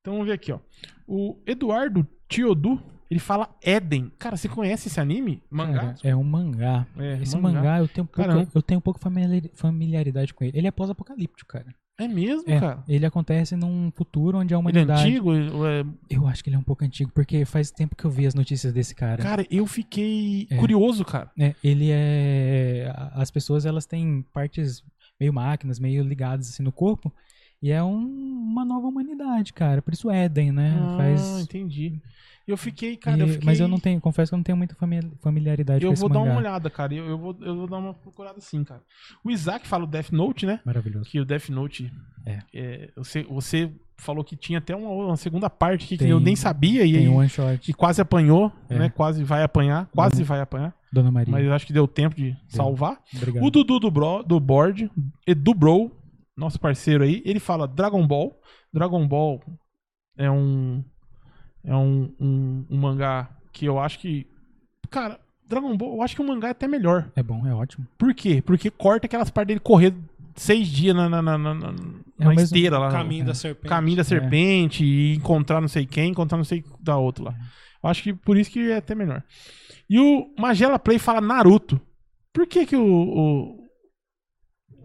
[0.01, 0.59] Então vamos ver aqui, ó.
[1.07, 2.79] O Eduardo Tiodu,
[3.09, 4.11] ele fala Eden.
[4.19, 5.41] Cara, você conhece esse anime?
[5.49, 5.79] Mangá?
[5.79, 6.85] Cara, é um mangá.
[6.97, 7.59] É, Esse mangá.
[7.61, 10.55] mangá, eu tenho pouca, eu tenho pouco familiari- familiaridade com ele.
[10.57, 11.73] Ele é pós-apocalíptico, cara.
[11.99, 12.83] É mesmo, É, cara?
[12.87, 15.01] ele acontece num futuro onde a Ele é humanidade.
[15.01, 15.31] antigo?
[15.65, 18.27] é- Eu acho que ele é um pouco antigo, porque faz tempo que eu vi
[18.27, 19.21] as notícias desse cara.
[19.21, 20.57] Cara, eu fiquei É.
[20.57, 21.31] curioso, cara.
[21.39, 22.93] É, ele é.
[23.13, 24.83] As pessoas elas têm partes
[25.19, 27.11] meio máquinas, meio ligadas assim no corpo.
[27.61, 27.97] E é um-
[28.51, 29.81] uma nova humanidade, cara.
[29.81, 30.77] Por isso Éden, né?
[30.79, 31.39] Ah, Faz.
[31.41, 31.99] entendi.
[32.47, 33.45] Eu fiquei, cara, e- eu fiquei...
[33.45, 35.99] Mas eu não tenho, confesso que eu não tenho muita fami- familiaridade Eu com esse
[35.99, 36.31] vou dar mangá.
[36.31, 36.93] uma olhada, cara.
[36.93, 38.81] Eu, eu vou, eu vou dar uma procurada sim, cara.
[39.23, 40.61] O Isaac fala o Death Note, né?
[40.65, 41.09] Maravilhoso.
[41.09, 41.91] Que o Death Note.
[42.53, 42.89] É.
[42.95, 46.35] você, você falou que tinha até uma, uma segunda parte aqui que Tem- eu nem
[46.35, 47.69] sabia e, Tem um one shot.
[47.69, 48.77] e quase apanhou, É.
[48.77, 48.89] Né?
[48.89, 49.87] Quase vai apanhar.
[49.87, 50.73] Quase Dona- vai apanhar.
[50.93, 51.31] Dona Maria.
[51.31, 52.97] Mas eu acho que deu tempo de salvar.
[53.15, 53.43] Obrigado.
[53.43, 54.89] O Dudu do, bro, do board,
[55.25, 55.91] Edu Bro,
[56.37, 58.39] nosso parceiro aí, ele fala Dragon Ball.
[58.71, 59.41] Dragon Ball
[60.17, 60.83] é um.
[61.63, 64.25] É um, um, um mangá que eu acho que.
[64.89, 67.11] Cara, Dragon Ball, eu acho que o mangá é até melhor.
[67.15, 67.85] É bom, é ótimo.
[67.97, 68.41] Por quê?
[68.41, 69.93] Porque corta aquelas partes dele correr
[70.35, 71.73] seis dias na, na, na, na, na-
[72.19, 72.91] É na esteira lá.
[72.91, 73.25] Caminho É.
[73.25, 73.67] da serpente.
[73.69, 77.35] Caminho da serpente e encontrar não sei quem, encontrar não sei da outra lá.
[77.83, 79.23] Eu acho que por isso que é até melhor.
[79.89, 81.79] E o Magela Play fala Naruto.
[82.33, 83.63] Por que que o, o,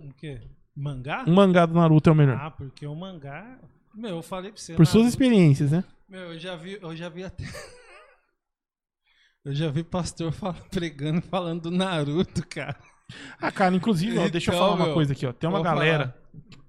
[0.08, 0.40] O quê?
[0.74, 1.24] Mangá?
[1.26, 2.36] o mangá do Naruto é o melhor?
[2.40, 3.58] Ah, porque o mangá.
[3.94, 4.74] Meu, eu falei pra você.
[4.74, 5.84] Por suas Naruto- experiências, né?
[6.08, 7.44] Meu, eu já vi, eu já vi até.
[9.44, 12.78] Eu já vi pastor fala- pregando falando do Naruto, cara.
[13.40, 15.32] Ah, cara, inclusive, ó, deixa eu Então, falar uma meu, coisa aqui, ó.
[15.32, 16.16] Tem uma galera,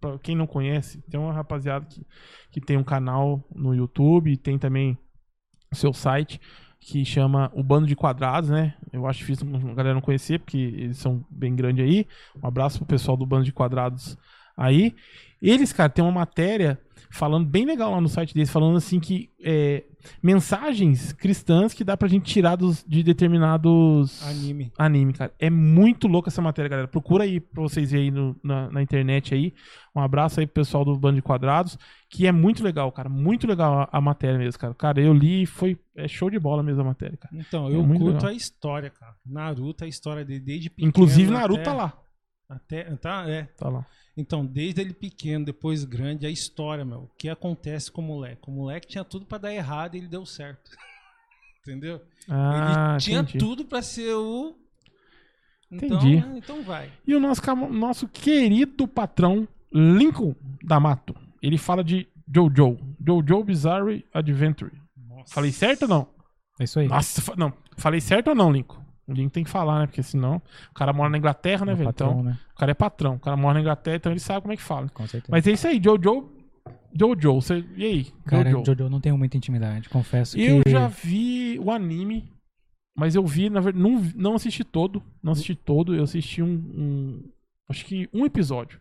[0.02, 2.04] pra quem não conhece, tem uma rapaziada que,
[2.52, 4.98] que tem um canal no YouTube, tem também
[5.72, 6.42] o seu site
[6.86, 8.74] que chama O Bando de Quadrados, né?
[8.92, 12.06] Eu acho difícil a galera não conhecer, porque eles são bem grandes aí.
[12.42, 14.18] Um abraço pro pessoal do Bando de Quadrados
[14.56, 14.94] aí.
[15.42, 16.80] Eles, cara, tem uma matéria
[17.14, 19.84] falando bem legal lá no site deles, falando assim que é,
[20.22, 24.72] mensagens cristãs que dá pra gente tirar dos, de determinados Anime.
[24.78, 25.34] anime, cara.
[25.40, 26.88] É muito louca essa matéria, galera.
[26.88, 29.54] Procura aí pra vocês verem aí no- na, na internet aí.
[29.96, 31.78] Um abraço aí pro pessoal do Bando de Quadrados,
[32.10, 33.08] que é muito legal, cara.
[33.10, 34.74] Muito legal a, a matéria mesmo, cara.
[34.74, 37.36] Cara, eu li e foi é show de bola mesmo a matéria, cara.
[37.38, 38.32] Então, É eu muito curto legal.
[38.32, 39.14] a história, cara.
[39.26, 40.90] Naruto, a história dele desde pequeno.
[40.90, 41.94] Inclusive, Naruto até- tá lá.
[42.50, 43.44] Até, tá, é.
[43.58, 43.86] Tá lá.
[44.16, 47.00] Então, desde ele pequeno, depois grande, a história, meu.
[47.00, 48.48] O que acontece com o moleque?
[48.48, 50.72] O moleque tinha tudo pra dar errado e ele deu certo.
[51.62, 52.02] Entendeu?
[52.30, 53.38] Ah, ele tinha entendi.
[53.40, 54.56] tudo pra ser o.
[55.72, 56.18] Então, Entendi.
[56.18, 56.92] né, então vai.
[57.08, 57.42] E o nosso,
[57.72, 61.16] nosso querido patrão Lincoln D'Amato.
[61.42, 62.78] Ele fala de Jojo.
[63.04, 64.72] Jojo Bizarre Adventure.
[64.96, 65.34] Nossa.
[65.34, 66.08] Falei certo ou não?
[66.60, 66.88] É isso aí.
[66.88, 67.52] Nossa, não.
[67.78, 68.83] Falei certo ou não, Lincoln?
[69.08, 69.88] O Lincoln tem que falar, né?
[69.88, 71.88] Porque senão o cara mora na Inglaterra, né, É velho?
[71.90, 72.40] patrão, Então, né?
[72.56, 73.16] o cara é patrão.
[73.16, 74.88] O cara mora na Inglaterra, então ele sabe como é que fala.
[74.90, 75.28] Com certeza.
[75.32, 76.30] Mas é isso aí, Jojo.
[76.98, 77.66] Jojo, você...
[77.76, 78.08] e aí?
[78.26, 78.66] Cara, Jojo.
[78.66, 80.70] Jojo não tenho muita intimidade, confesso Eu que...
[80.72, 82.32] já vi o anime,
[82.96, 85.02] mas eu vi, na verdade, não, não assisti todo.
[85.22, 87.24] Não assisti todo, eu assisti um, um-
[87.70, 88.80] Acho que um episódio.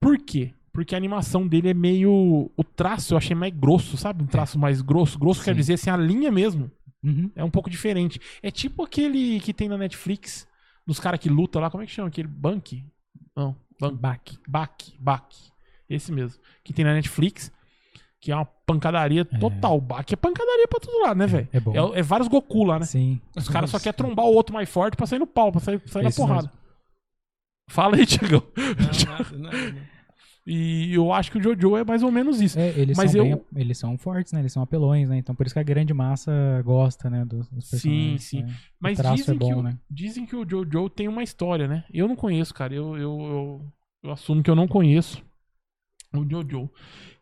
[0.00, 0.52] Por quê?
[0.72, 2.50] Porque a animação dele é meio.
[2.56, 4.22] O traço eu achei mais grosso, sabe?
[4.22, 5.18] Um traço mais grosso.
[5.18, 5.56] Grosso quer Sim.
[5.56, 6.70] dizer assim, a linha mesmo.
[7.04, 7.30] Uhum.
[7.34, 8.20] É um pouco diferente.
[8.42, 10.46] É tipo aquele que tem na Netflix,
[10.86, 12.08] dos caras que lutam lá, como é que chama?
[12.08, 12.84] Aquele Bank?
[13.36, 13.96] Não, Bank.
[13.96, 14.38] Baque.
[14.48, 15.36] Bak, Bak.
[15.88, 16.40] Esse mesmo.
[16.64, 17.52] Que tem na Netflix.
[18.20, 19.80] Que é uma pancadaria total.
[19.80, 21.48] Bak é pancadaria pra todo lado, né, velho?
[21.52, 21.94] é bom.
[21.94, 22.86] É, é vários Goku lá, né?
[22.86, 23.20] Sim.
[23.36, 25.80] Os caras só querem trombar o outro mais forte pra sair no pau, pra sair,
[25.86, 26.50] sair na porrada.
[27.68, 28.42] Fala aí, Tiagão.
[28.56, 29.95] Não, nada, nada, não.
[30.46, 32.56] E eu acho que o Jojo é mais ou menos isso.
[32.56, 34.38] É, eles, Mas são eu- bem- eles são fortes, né?
[34.40, 35.16] Eles são apelões, né?
[35.18, 36.30] Então por isso que a grande massa
[36.64, 37.24] gosta, né?
[37.24, 38.22] Dos, dos Sim, personagens.
[38.24, 38.42] sim.
[38.44, 38.54] né?
[38.78, 39.78] Mas traço dizem, é bom, que o, né?
[39.90, 41.84] dizem que o Jojo tem uma história, né?
[41.92, 42.72] Eu não conheço, cara.
[42.72, 43.60] Eu, eu, eu,
[44.04, 45.20] eu assumo que eu não conheço
[46.14, 46.70] o Jojo.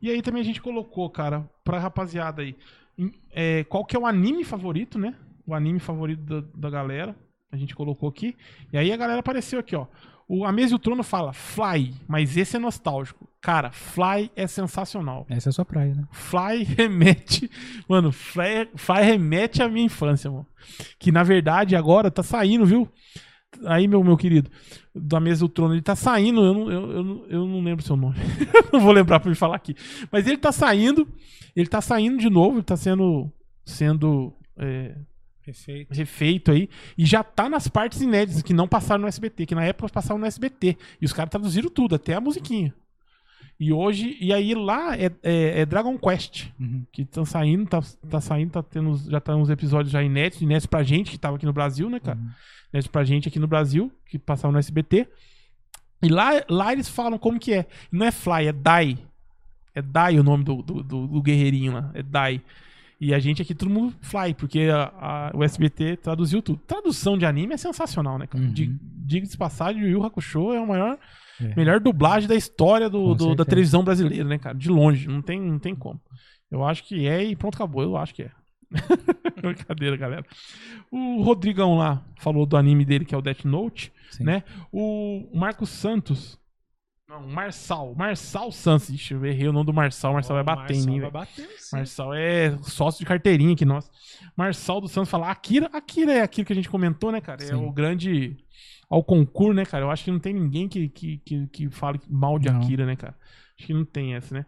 [0.03, 2.55] E aí também a gente colocou, cara, pra rapaziada aí,
[3.33, 5.15] é, qual que é o anime favorito, né?
[5.47, 7.17] O anime favorito da, da galera.
[7.51, 8.37] A gente colocou aqui.
[8.73, 9.87] E aí a galera apareceu aqui, ó.
[10.29, 13.29] O A Mesa e o Trono fala Fly, mas esse é nostálgico.
[13.41, 15.27] Cara, Fly é sensacional.
[15.29, 16.05] Essa é a sua praia, né?
[16.11, 17.51] Fly remete.
[17.89, 20.47] Mano, Fly, Fly remete à minha infância, mano.
[20.99, 22.89] Que na verdade agora tá saindo, viu?
[23.67, 24.51] Aí, meu, meu querido,
[24.95, 26.43] da mesa do trono, ele tá saindo.
[26.43, 28.17] Eu não, eu, eu, eu não lembro seu nome.
[28.73, 29.77] não vou lembrar pra me falar aqui.
[30.11, 31.07] Mas ele tá saindo.
[31.55, 32.57] Ele tá saindo de novo.
[32.57, 33.31] Ele tá sendo.
[33.65, 34.33] Sendo.
[34.59, 34.97] é,
[35.45, 35.93] Perfeito.
[35.95, 36.69] refeito aí.
[36.97, 39.47] E já tá nas partes inéditas que não passaram no SBT.
[39.47, 40.77] Que na época passavam no SBT.
[41.01, 42.75] E os caras traduziram tudo, até a musiquinha.
[43.61, 44.17] E hoje.
[44.21, 46.85] E aí lá é, é- é Dragon Quest Uhum.
[46.93, 47.81] que estão saindo, tá,
[48.11, 51.37] tá saindo, tá tendo, já tá uns episódios já inéditos, inéditos pra gente que tava
[51.37, 52.19] aqui no Brasil, né, cara?
[52.19, 52.31] Uhum.
[52.73, 55.07] Inéditos pra gente aqui no Brasil, que passavam no SBT.
[56.03, 57.67] E lá, lá eles falam como que é.
[57.93, 58.99] Não é Fly, é Dai.
[59.75, 62.41] É Dai o nome do, do, do- do guerreirinho lá, é Dai.
[63.01, 66.59] E a gente aqui, todo mundo Fly, porque a- a- o SBT traduziu tudo.
[66.67, 68.43] Tradução de anime é sensacional, né, cara?
[68.45, 68.53] Uhum.
[68.53, 70.99] Di- Diga-se de passagem, o Yu Hakusho é a maior
[71.41, 71.55] É.
[71.57, 74.57] melhor dublagem da história do, do- da televisão brasileira, né, cara?
[74.57, 76.01] De longe, não tem, não tem como.
[76.51, 77.83] Eu acho que é e pronto, acabou.
[77.83, 78.31] Eu acho que é.
[79.41, 80.25] Brincadeira, galera.
[80.91, 84.25] O Rodrigão lá falou do anime dele, que é o Death Note, Sim.
[84.25, 84.43] né?
[84.73, 86.39] O Marcos Santos.
[87.09, 87.95] Não, Marçal.
[87.95, 88.89] Marçal Santos.
[88.89, 90.15] Ixi, eu errei o nome do Marçal.
[90.15, 91.13] Marçal vai bater em Marçal mim, velho.
[91.13, 91.77] bater, sim.
[91.77, 93.91] Marçal é sócio de carteirinha aqui, nossa.
[94.37, 97.43] Marçal dos Santos fala, Akira, Akira é aquilo que a gente comentou, né, cara?
[97.43, 97.55] É Sim.
[97.55, 98.37] o grande
[98.89, 99.85] ao concurso, né, cara?
[99.85, 102.61] Eu acho que não tem ninguém que, que, que, que fale mal de Não.
[102.61, 103.17] Akira, né, cara?
[103.59, 104.47] Acho que não tem essa, né?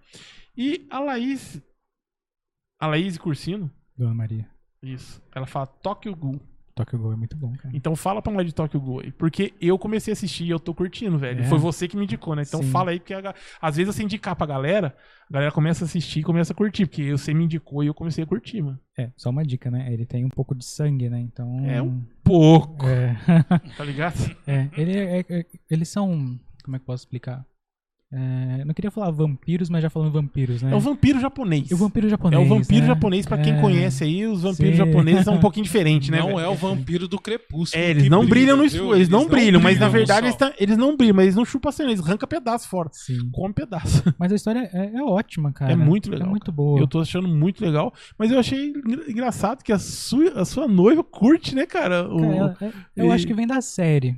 [0.57, 1.61] E a Laís,
[2.81, 4.49] a Laís Cursino, Dona Maria.
[4.83, 6.41] isso, ela fala Tokyo Ghoul.
[6.77, 7.74] Tokyo Ghoul é muito bom, cara.
[7.74, 10.61] Então fala pra mulher de Tokyo Ghoul aí, porque eu comecei a assistir e eu
[10.61, 11.40] tô curtindo, velho.
[11.40, 11.44] É.
[11.44, 12.43] Foi você que me indicou, né?
[12.47, 12.70] Então Sim.
[12.70, 14.94] fala aí, porque a às vezes você indicar pra galera,
[15.28, 17.94] a galera começa a assistir e começa a curtir, porque você me indicou e eu
[17.94, 18.78] comecei a curtir, mano.
[18.97, 19.90] É, só uma dica, né?
[19.90, 21.19] Ele tem um pouco de sangue, né?
[21.19, 21.65] Então.
[21.65, 23.16] É um Pouco, É,
[23.78, 24.15] tá ligado?
[24.47, 26.39] é, ele é- é- eles são.
[26.62, 27.43] Como é que eu posso explicar?
[28.12, 30.70] É, eu não queria falar vampiros, mas já falando vampiros, né?
[30.73, 31.69] É o vampiro japonês.
[31.69, 32.41] E o vampiro É japonês.
[32.41, 32.87] o vampiro né?
[32.87, 34.85] japonês, pra quem É, conhece aí, os vampiros Sim.
[34.87, 36.19] japoneses são um pouquinho diferentes, né?
[36.20, 36.39] Não velho?
[36.39, 37.83] é o vampiro do crepúsculo.
[37.83, 40.55] É, eles não brilha, brilham no escuro, eles não brilham, mas na verdade eles, tá-
[40.57, 42.89] eles não brilham, mas eles não chupam cena, eles arrancam pedaço fora.
[42.93, 43.28] Sim.
[43.33, 44.05] Come pedaço.
[44.20, 45.73] Mas a história é, é ótima, cara.
[45.73, 46.57] É muito legal, É muito cara.
[46.57, 46.78] boa.
[46.81, 50.69] Eu tô achando muito legal, mas eu achei engra- engraçado que a sua, a sua
[50.69, 52.09] noiva curte, né, cara?
[52.09, 54.15] O- Cara, ela- é- eu e- acho que vem da série.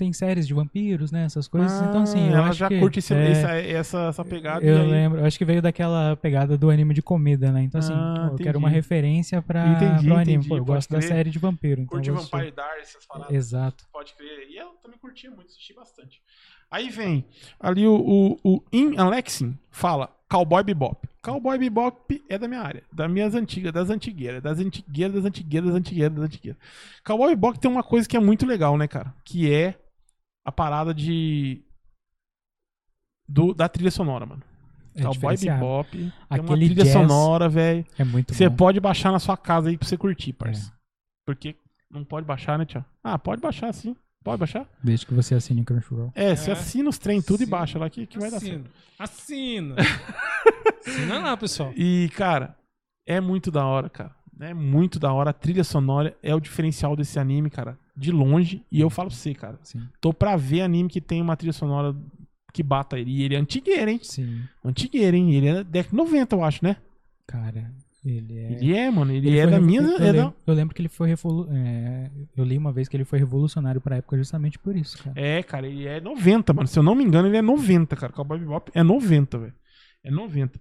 [0.00, 1.24] Tem séries de vampiros, né?
[1.24, 1.70] Essas coisas.
[1.82, 4.64] então, assim, Ah, eu ela acho já que, curte esse- é, essa, essa, essa pegada.
[4.64, 7.62] Eu aí- lembro, eu acho que veio daquela pegada do anime de comida, né?
[7.62, 10.32] Então, assim, Ah, eu quero uma referência pra, Entendi, pro anime.
[10.32, 11.08] entendi, Pô, eu gosto da crer.
[11.08, 11.82] série de vampiro.
[11.82, 13.34] Então Curte Vampire Diaries, essas paradas.
[13.34, 13.84] Exato.
[13.92, 14.48] Pode crer.
[14.48, 16.22] E eu também curtia muito, assisti bastante.
[16.70, 17.24] Aí vem
[17.58, 17.94] ali o,
[18.42, 21.06] o, o In Alexin fala Cowboy Bebop.
[21.22, 25.68] Cowboy Bebop é da minha área, das minhas antigas, das antigueiras, das antigueiras, das antigueiras,
[25.68, 26.60] das antigueiras, das antigueiras.
[27.04, 29.12] Cowboy Bebop tem uma coisa que é muito legal, né, cara?
[29.24, 29.74] Que é
[30.44, 31.62] a parada de
[33.28, 34.42] do, da trilha sonora, mano.
[34.94, 35.36] É Cowboy.
[35.36, 37.86] Bebop tem uma Aquele trilha jazz sonora, velho.
[37.96, 40.68] É muito Você pode baixar na sua casa aí pra você curtir, parça.
[40.70, 40.72] É.
[41.24, 41.56] Porque
[41.88, 42.86] não pode baixar, né, Tiago?
[43.04, 43.94] Ah, pode baixar sim.
[44.22, 44.66] Pode baixar?
[44.82, 46.12] Desde que você assine o Crunchyroll.
[46.14, 46.52] É, você É.
[46.52, 47.56] assina os trem tudo e Assina.
[47.56, 48.68] baixa lá que, que vai dar certo.
[48.98, 49.76] Assina.
[49.78, 50.86] Assina.
[50.86, 51.72] Assina lá, pessoal.
[51.76, 52.56] E, cara,
[53.06, 54.14] é muito da hora, cara.
[54.40, 55.30] É muito da hora.
[55.30, 57.78] A trilha sonora é o diferencial desse anime, cara.
[57.96, 58.64] De longe.
[58.72, 59.58] E eu falo pra você, cara.
[59.62, 59.82] Sim.
[60.00, 61.94] Tô pra ver anime que tem uma trilha sonora
[62.52, 63.10] que bata ele.
[63.10, 64.00] E ele é antigueiro, hein?
[64.02, 64.40] Sim.
[64.64, 65.34] Antigueiro, hein?
[65.34, 66.76] Ele é década de 90, eu acho, né?
[67.26, 67.70] Cara,
[68.04, 68.52] ele é.
[68.52, 69.12] Ele é, mano.
[69.12, 69.80] Ele, Ele é da minha.
[69.82, 71.46] Eu, é da- lembro, eu lembro que ele foi revolu...
[71.52, 75.12] é, Eu li uma vez que ele foi revolucionário pra época justamente por isso, cara.
[75.20, 76.66] É, cara, ele é 90, mano.
[76.66, 78.12] Se eu não me engano, ele é 90, cara.
[78.12, 79.54] Cowboy Bebop é 90, velho.
[80.02, 80.58] É 90.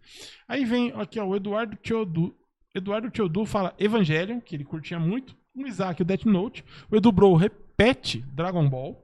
[0.47, 2.35] Aí vem aqui, ó, o Eduardo Teodu.
[2.79, 5.35] Eduardo Teodu fala Evangelion, que ele curtia muito.
[5.55, 6.63] O Isaac, o Death Note.
[6.91, 8.99] O Edu Bro repete Dragon Ball.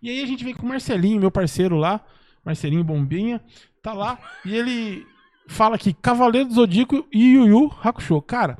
[0.00, 2.04] E aí a gente vem com o Marcelinho, meu parceiro lá.
[2.44, 3.40] Marcelinho Bombinha.
[3.82, 4.18] Tá lá.
[4.44, 5.06] E ele
[5.48, 8.20] fala aqui, Cavaleiro do Zodíaco e Yu Yu Hakusho.
[8.22, 8.58] Cara,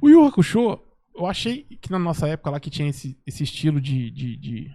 [0.00, 0.78] o Yu Hakusho,
[1.14, 4.74] eu achei que na nossa época lá que tinha esse, esse estilo de, de- de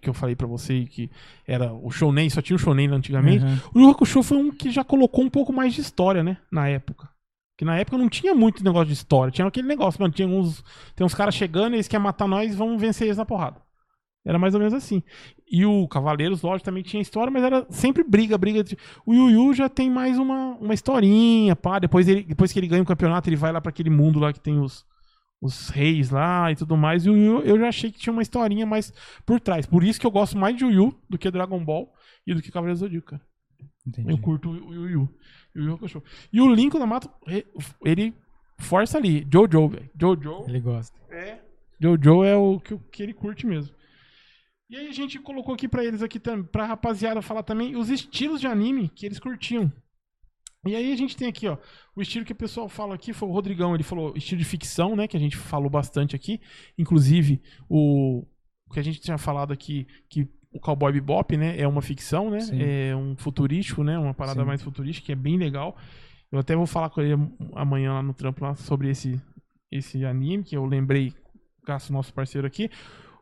[0.00, 1.10] que eu falei pra você que
[1.46, 3.44] era o shounen, só tinha o shounen antigamente.
[3.44, 3.60] Aham.
[3.74, 6.68] O Yu Hakusho foi um que já colocou um pouco mais de história, né, na
[6.68, 7.08] época.
[7.58, 10.62] Que na época não tinha muito negócio de história, tinha aquele negócio, mano, tinha uns
[10.94, 13.60] tem uns caras chegando, eles querem matar nós, vamos vencer eles na porrada.
[14.26, 15.02] Era mais ou menos assim.
[15.48, 18.64] E o Cavaleiros, lógico, também tinha história, mas era sempre briga, briga.
[18.64, 18.76] de-
[19.06, 21.78] O Yu Yu já tem mais uma, uma historinha, pá.
[21.78, 24.32] Depois, ele, depois que ele ganha o campeonato, ele vai lá pra aquele mundo lá
[24.32, 24.84] que tem os,
[25.40, 27.04] os reis lá e tudo mais.
[27.06, 28.92] E o Yu eu já achei que tinha uma historinha mais
[29.24, 29.66] por trás.
[29.66, 31.92] Por isso que eu gosto mais de Yu do que Dragon Ball
[32.26, 33.22] e do que Cavaleiros do Zodíaco, cara.
[33.86, 34.10] Entendi.
[34.10, 35.08] Eu curto o Yu Yu.
[35.54, 36.02] Yu Yu Hakusho.
[36.32, 37.08] E o Lincoln da Mata,
[37.84, 38.14] ele
[38.58, 39.26] força ali.
[39.32, 39.90] Jojo, velho.
[39.98, 40.98] Jojo Ele gosta.
[41.10, 41.38] é.
[41.78, 43.74] Jojo é o que, que ele curte mesmo.
[44.68, 47.88] E aí a gente colocou aqui pra eles aqui também, pra rapaziada falar também os
[47.90, 49.70] estilos de anime que eles curtiam.
[50.68, 51.56] E aí a gente tem aqui, ó,
[51.94, 54.94] o estilo que o pessoal fala aqui foi o Rodrigão, ele falou estilo de ficção,
[54.96, 56.40] né, que a gente falou bastante aqui.
[56.78, 58.24] Inclusive, o,
[58.68, 62.30] o que a gente tinha falado aqui, que o Cowboy Bebop, né, é uma ficção,
[62.30, 62.58] né, Sim.
[62.60, 64.46] é um futurístico, né, uma parada Sim.
[64.46, 65.76] mais futurística, que é bem legal.
[66.32, 67.14] Eu até vou falar com ele
[67.54, 69.20] amanhã lá no trampo lá sobre esse,
[69.70, 71.12] esse anime, que eu lembrei,
[71.66, 72.70] ao nosso parceiro aqui.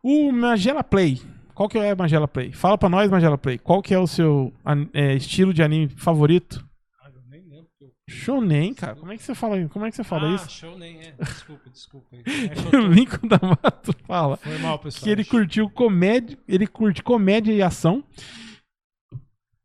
[0.03, 1.21] O Magela Play.
[1.55, 2.53] Qual que é o Magela Play?
[2.53, 3.59] Fala pra nós, Magela Play.
[3.59, 4.53] Qual que é o seu
[4.93, 6.67] é, estilo de anime favorito?
[7.01, 7.69] Ah, eu nem lembro.
[7.79, 8.97] que eu- Shonen, cara.
[8.97, 10.51] Como é que você fala, como é que você fala ah, isso?
[10.51, 11.13] show nem é.
[11.19, 12.17] Desculpa, desculpa.
[12.17, 15.03] É o Lincoln da Mato fala Foi mal, pessoal.
[15.05, 18.05] que ele curtiu comédia, ele curte comédia e ação.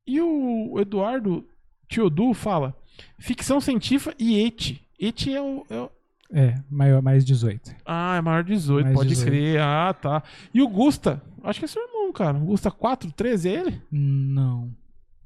[0.08, 1.46] E o Eduardo
[1.88, 2.76] Tiodu fala
[3.20, 4.88] ficção científica e eti.
[4.98, 5.92] Eti é o, é o-
[6.32, 7.76] É, maior, mais 18.
[7.86, 9.30] Ah, é maior de 18, Mais pode 18.
[9.30, 9.60] crer.
[9.62, 10.24] Ah, tá.
[10.54, 11.22] E o Gusta?
[11.44, 12.38] Acho que é seu irmão, cara.
[12.38, 13.82] O Gusta 4, 13 é ele?
[13.92, 14.74] Não.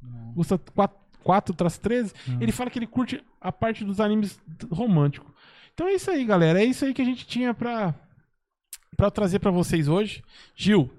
[0.02, 0.34] Não.
[0.34, 2.14] Gusta 4, 4 traz 13.
[2.28, 2.42] Não.
[2.42, 4.40] Ele fala que ele curte a parte dos animes
[4.72, 5.32] românticos.
[5.74, 6.62] Então é isso aí, galera.
[6.62, 7.96] É isso aí que a gente tinha pra,
[8.96, 10.24] pra trazer pra vocês hoje.
[10.56, 10.90] Gil,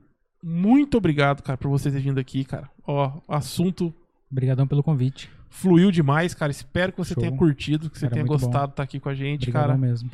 [0.42, 2.68] muito obrigado, cara, por você ter vindo aqui, cara.
[2.86, 3.94] Ó, o assunto
[4.30, 5.30] Obrigadão pelo convite.
[5.48, 6.50] fluiu demais, cara.
[6.50, 7.22] Espero que você Show.
[7.22, 9.78] tenha curtido, que você Era tenha gostado de estar aqui com a gente, Obrigadão cara.
[9.78, 10.10] mesmo.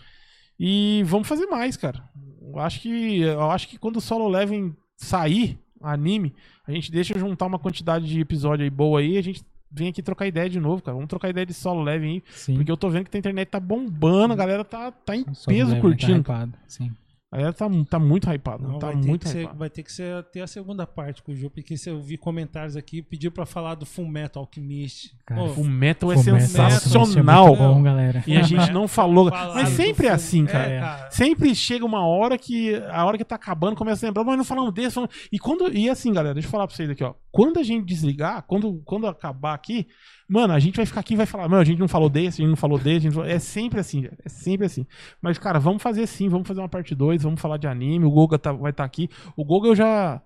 [0.59, 2.05] E vamos fazer mais, cara.
[2.43, 6.35] Eu acho que eu acho que quando o Solo Leveling sair, anime,
[6.66, 10.02] a gente deixa juntar uma quantidade de episódio aí boa aí, a gente vem aqui
[10.02, 10.94] trocar ideia de novo, cara.
[10.94, 12.55] Vamos trocar ideia de Solo Leveling aí, Sim.
[12.55, 15.51] porque eu tô vendo que a internet tá bombando, a galera tá, tá em Só
[15.51, 16.22] peso leve, curtindo.
[16.24, 16.90] Tá hypado, sim.
[17.32, 19.57] A galera tá, tá muito hypada, Não, tá vai, ter muito que ser, hypada.
[19.59, 22.16] vai ter que ser até a segunda parte com o Ju, porque se eu vi
[22.16, 25.12] comentários aqui, pediu pra falar do Full Metal Alchemist.
[25.24, 27.47] Cara, Ô, O Metal é Full Metal ser sensacional.
[27.47, 28.24] muito bom, galera.
[28.27, 29.31] E a gente não falou.
[29.55, 30.69] Mas sempre é assim, cara.
[30.73, 31.11] É, cara.
[31.12, 34.44] Sempre chega uma hora que a hora que tá acabando começa a lembrar, mas não
[34.44, 34.94] falamos desse.
[34.94, 37.15] falamos- E quando e assim, galera, deixa eu falar pra vocês aqui, ó.
[37.31, 39.86] Quando a gente desligar, quando, quando acabar aqui,
[40.31, 42.40] mano, a gente vai ficar aqui e vai falar, mano, a gente não falou desse,
[42.40, 44.66] a gente não falou desse, a gente não falou- é sempre assim, velho, é sempre
[44.66, 44.86] assim.
[45.20, 48.11] Mas cara, vamos fazer sim, vamos fazer uma parte 2, vamos falar de anime, o
[48.11, 49.09] Goga tá- vai estar aqui.
[49.36, 50.23] O Goga eu já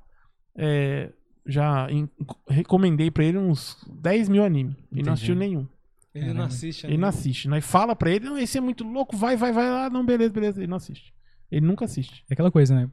[0.57, 1.11] é,
[1.47, 2.09] já em-
[2.49, 4.75] recomendei pra ele uns 10 mil animes.
[4.75, 5.07] Ele Entendi.
[5.07, 5.67] não assistiu nenhum.
[6.15, 7.49] Ele não assiste Ele não assiste.
[7.49, 10.33] Nós fala pra ele, não, esse é muito louco, vai, vai, vai lá, não, beleza,
[10.33, 10.61] beleza.
[10.61, 11.14] Ele não assiste.
[11.55, 12.25] Ele nunca assiste.
[12.29, 12.91] É aquela coisa, né?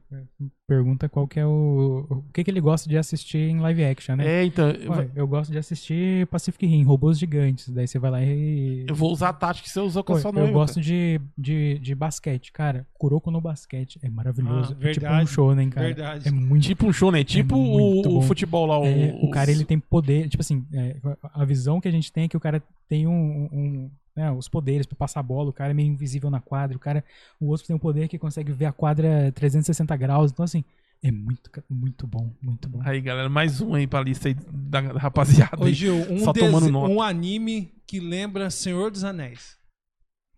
[0.68, 2.06] Pergunta qual que é o.
[2.08, 4.26] O que, que ele gosta de assistir em live action, né?
[4.26, 7.68] É, então, eu, Ué, eu gosto de assistir Pacific Rim, robôs gigantes.
[7.70, 8.86] Daí você vai lá e.
[8.88, 10.52] eu vou usar a tática que você usou com Pô, a sua eu noiva.
[10.52, 12.86] gosto de, de, de basquete, cara.
[12.94, 14.76] Kuroko no basquete é maravilhoso.
[14.80, 15.86] Ah, é tipo um verdade, shonen, cara.
[15.88, 16.28] verdade.
[16.28, 17.24] É muito Tipo um show, né?
[17.24, 18.78] Tipo muito o, o futebol lá.
[18.78, 20.96] O, É, o cara ele tem poder, tipo assim, é,
[21.34, 24.48] a visão que a gente tem é que o cara tem um, um- né, os
[24.48, 27.04] poderes pra passar a bola, o cara é meio invisível na quadra, o cara,
[27.40, 30.64] o outro tem um poder que consegue ver a quadra 360 graus, então assim,
[31.02, 32.80] é muito, muito bom, muito bom.
[32.84, 35.64] Aí, galera, mais um aí pra lista aí da da rapaziada.
[35.64, 35.68] Ô.
[35.70, 36.92] Gil, um, Só tomando nota.
[36.92, 39.56] um anime que lembra Senhor dos Anéis.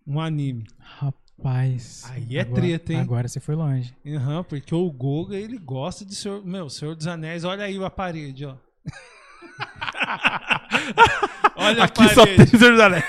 [0.07, 0.65] Um anime.
[0.79, 2.05] Rapaz.
[2.11, 3.01] Aí é agora- treta, hein?
[3.01, 3.95] Agora você foi longe.
[4.07, 6.45] Aham, porque o Goga, ele gosta de Senhor...
[6.47, 8.55] Meu, Senhor dos Anéis, olha aí a parede, ó.
[11.57, 12.51] olha Aqui a só parede.
[12.51, 13.05] tem Senhor dos Anéis.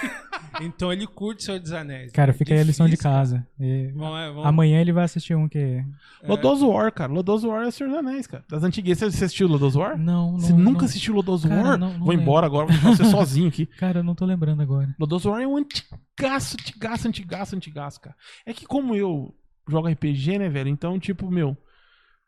[0.61, 2.11] Então ele curte Senhor dos Anéis.
[2.11, 3.45] Cara, fica aí a lição de casa.
[3.59, 5.57] E Vamos, é, vamos- Amanhã ele vai assistir um que.
[5.57, 5.85] é.
[6.27, 7.11] Lodoso War, cara.
[7.11, 8.43] Lodoso War é o Senhor dos Anéis, cara.
[8.49, 8.97] Das antiguas.
[8.97, 9.97] Você assistiu Lodoso War?
[9.97, 10.39] Não, não.
[10.39, 11.77] Você nunca não- assistiu Lodoso Cara, War?
[11.77, 13.65] não- não Vou embora agora, vou deixar você sozinho aqui.
[13.77, 14.95] Cara, eu não tô lembrando agora.
[14.99, 18.15] Lodoso War é um antigaço, antigaço, antigaço, antigaço, cara.
[18.45, 19.33] É que como eu
[19.67, 20.69] jogo RPG, né, velho?
[20.69, 21.57] Então, tipo, meu.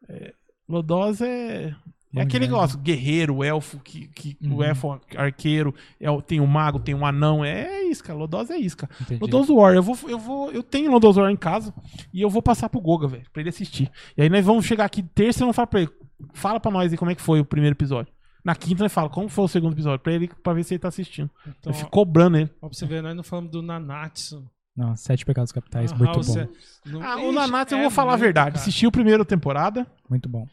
[0.09, 0.33] É,
[0.67, 1.73] Lodoss é.
[2.19, 4.63] É aquele negócio, guerreiro, elfo, que, que o Uhum.
[4.63, 8.17] elfo arqueiro, é o- tem o mago, tem o anão, é isso, cara.
[8.17, 8.91] Lodoss é isso, cara.
[9.01, 9.19] Entendi.
[9.21, 11.73] Lodoss War, eu vou, eu vou, eu tenho Lodoss War em casa
[12.13, 13.91] e eu vou passar pro Goga, velho, pra ele assistir.
[14.17, 15.89] E aí nós vamos chegar aqui terça e vamos falar pra ele,
[16.33, 18.11] fala pra nós aí como é que foi o primeiro episódio.
[18.43, 20.79] Na quinta nós fala como foi o segundo episódio, pra ele, pra ver se ele
[20.79, 21.29] tá assistindo.
[21.59, 22.49] Então, eu fico cobrando ele.
[22.61, 24.45] ó, pra você ver, nós não falamos do Nanatsu.
[24.75, 26.21] Não, Sete Pecados Capitais, Ah, muito bom.
[26.21, 26.47] você-
[26.85, 28.51] não- Ah, o Nanatsu eu é vou falar a verdade.
[28.51, 28.61] cara.
[28.61, 30.45] Assisti a primeira temporada Muito bom.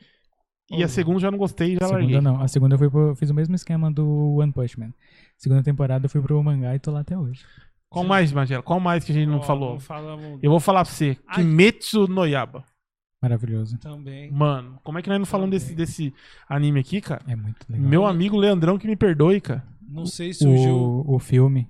[0.78, 2.08] E a segunda já não gostei, já A larguei.
[2.10, 2.40] segunda não.
[2.40, 4.90] A segunda eu fui pro- fiz o mesmo esquema do One Punch Man.
[5.38, 7.44] Segunda temporada eu fui pro mangá e tô lá até hoje.
[7.88, 8.62] Qual mais, Magela?
[8.62, 9.72] Qual mais que a gente não Ó, falou?
[9.74, 11.16] Não falamos Eu vou falar pra você.
[11.28, 11.36] Ai.
[11.36, 12.64] Kimetsu no Yaba.
[13.22, 13.78] Maravilhoso.
[13.78, 14.30] também.
[14.30, 16.12] Mano, como é que nós não falamos desse, desse
[16.48, 17.22] anime aqui, cara?
[17.26, 17.88] É muito legal.
[17.88, 19.64] Meu amigo Leandrão que me perdoe, cara.
[19.88, 20.74] Não sei se o Gil...
[20.76, 21.66] o, o filme.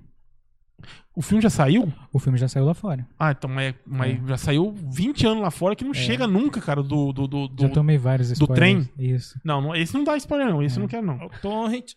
[1.16, 1.92] O filme já saiu?
[2.12, 3.06] O filme já saiu lá fora.
[3.18, 4.26] Ah, então mas, mas É.
[4.28, 7.12] já saiu 20 anos lá fora que não chega nunca, cara, do.
[7.12, 8.88] do, do, do- Já tomei vários do spoilers.
[8.88, 8.90] trem?
[9.12, 9.38] Isso.
[9.44, 10.62] Não, não, esse não dá spoiler, não.
[10.62, 10.78] Esse É.
[10.78, 11.16] eu não quero, não.
[11.26, 11.92] O Torrent.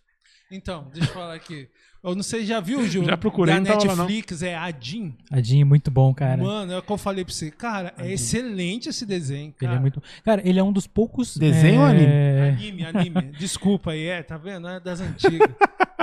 [0.51, 1.68] Então, deixa eu falar aqui.
[2.07, 3.03] Eu não sei, já viu, Ju?
[3.03, 4.05] Já procurei, da não tava lá, não.
[4.05, 5.13] Netflix, é Adin.
[5.31, 6.41] Adinho é muito bom, cara.
[6.41, 7.51] Mano, é o que eu falei pra você.
[7.51, 9.73] Cara, é excelente esse desenho, cara.
[9.73, 10.01] Ele é muito.
[10.23, 11.35] Cara, ele é um dos poucos.
[11.38, 12.49] Desenho ou é...
[12.49, 13.21] Anime, anime.
[13.38, 14.67] Desculpa aí, é, tá vendo?
[14.67, 15.49] É das antigas.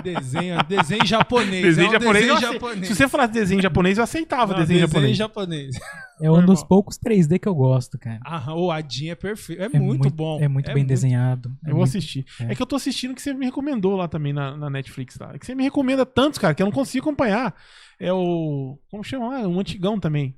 [0.03, 1.63] desenho, desenho japonês.
[1.63, 2.89] Desenho é um japonês, desenho japonês.
[2.89, 5.17] Se você falasse desenho japonês, eu aceitava Não, desenho, japonês.
[5.17, 5.77] japonês.
[6.21, 8.21] É um dos poucos 3D que eu gosto, cara.
[8.25, 9.63] Ah, o Adin é perfeito.
[9.63, 10.41] É, É muito, bom.
[10.41, 11.49] É muito bem desenhado.
[11.65, 12.25] É Eu vou muito- assistir.
[12.41, 12.53] É.
[12.53, 12.55] é.
[12.55, 15.19] que eu tô assistindo que você me recomendou lá também na, na Netflix.
[15.19, 15.33] Lá.
[15.35, 17.55] É que você me recomenda tantos, cara, que eu não consigo acompanhar.
[18.01, 18.79] É o.
[18.91, 19.49] Como chama lá?
[19.49, 20.35] Um antigão também.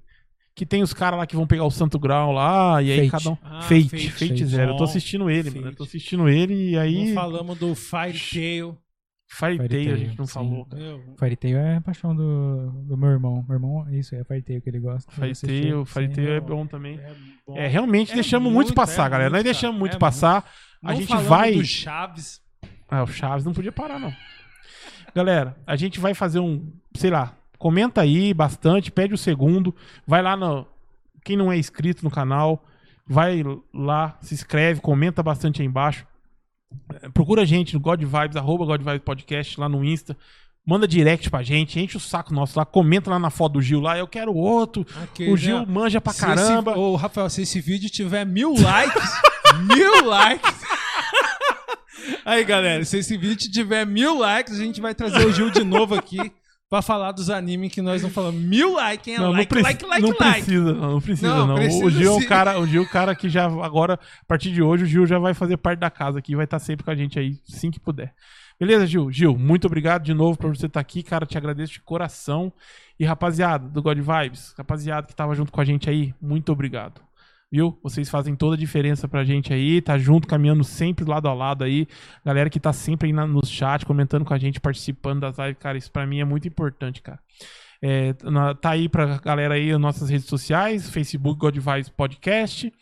[0.55, 3.25] Que tem os caras lá que vão pegar o Santo Grau lá, e aí Fate.
[3.25, 3.39] cada um.
[3.43, 4.11] Ah, Fate, Fate.
[4.11, 4.47] Fate, Fate.
[4.47, 4.71] Zero.
[4.71, 5.57] Eu tô Bom, assistindo ele, Fate.
[5.61, 5.71] mano.
[5.73, 7.09] Eu tô assistindo ele e aí.
[7.09, 8.79] Não falamos do Fire Tail.
[9.29, 10.33] Fire Fire Tail, a gente não sim.
[10.35, 10.65] falou.
[10.67, 10.81] cara.
[10.83, 13.45] Meu, Fairy Tail é a paixão do, do meu irmão.
[13.49, 15.11] Meu irmão, isso é Fairy Tail que ele gosta.
[15.11, 16.13] Fire Ele assistiu, Tail, Fire sim.
[16.15, 16.47] Tail é bom.
[16.59, 16.97] bom também.
[17.01, 17.13] é
[17.47, 17.57] bom.
[17.59, 19.31] É, realmente É deixamos muito, muito passar, é galera.
[19.31, 20.49] Nós muito, deixamos cara, muito é passar.
[20.83, 21.55] A Não gente vai.
[21.55, 22.41] do Chaves.
[22.89, 24.13] Ah, o Chaves não podia parar, não.
[25.17, 29.75] Galera, a gente vai fazer um, sei lá, comenta aí bastante, pede o segundo,
[30.07, 30.67] vai lá no.
[31.25, 32.63] Quem não é inscrito no canal,
[33.09, 36.07] vai lá, se inscreve, comenta bastante aí embaixo.
[37.01, 40.15] Eh, Procura a gente no God Vibes, arroba God Vibes Podcast lá no Insta.
[40.67, 43.81] Manda direct pra gente, enche o saco nosso lá, comenta lá na foto do Gil
[43.81, 44.85] lá, eu quero outro.
[45.03, 45.67] Aquele, o Gil né?
[45.67, 46.77] manja pra caramba.
[46.77, 49.13] Ô, Rafael, se esse vídeo tiver mil likes,
[49.67, 50.63] mil likes.
[52.25, 55.63] Aí, galera, se esse vídeo tiver mil likes, a gente vai trazer o Gil de
[55.65, 56.33] novo aqui
[56.69, 58.41] pra falar dos animes que nós não falamos.
[58.41, 59.21] Mil likes, hein?
[59.21, 60.43] Não, like, não, like, like, não like.
[60.45, 61.55] precisa, não, não precisa, Não, não.
[61.55, 63.95] O- precisa o Gil é o cara, o Gil é o cara que já agora,
[63.95, 66.59] a partir de hoje, o Gil já vai fazer parte da casa aqui, vai estar
[66.59, 68.13] sempre com a gente aí, assim que puder.
[68.59, 69.13] Beleza, Gil?
[69.13, 72.53] Gil, muito obrigado de novo por você estar aqui, cara, te agradeço de coração.
[72.99, 77.03] E rapaziada do God Vibes, rapaziada que tava junto com a gente aí, muito obrigado.
[77.51, 77.79] Viu?
[77.83, 81.63] Vocês fazem toda a diferença pra gente aí, tá junto, caminhando sempre lado a lado
[81.65, 81.87] aí.
[82.25, 85.57] Galera que tá sempre aí na- no chat, comentando com a gente, participando das lives,
[85.59, 87.21] cara, isso pra mim é muito importante, cara.
[87.81, 92.73] É, na- tá aí pra galera aí as nossas redes sociais, Facebook God Vibes Podcast,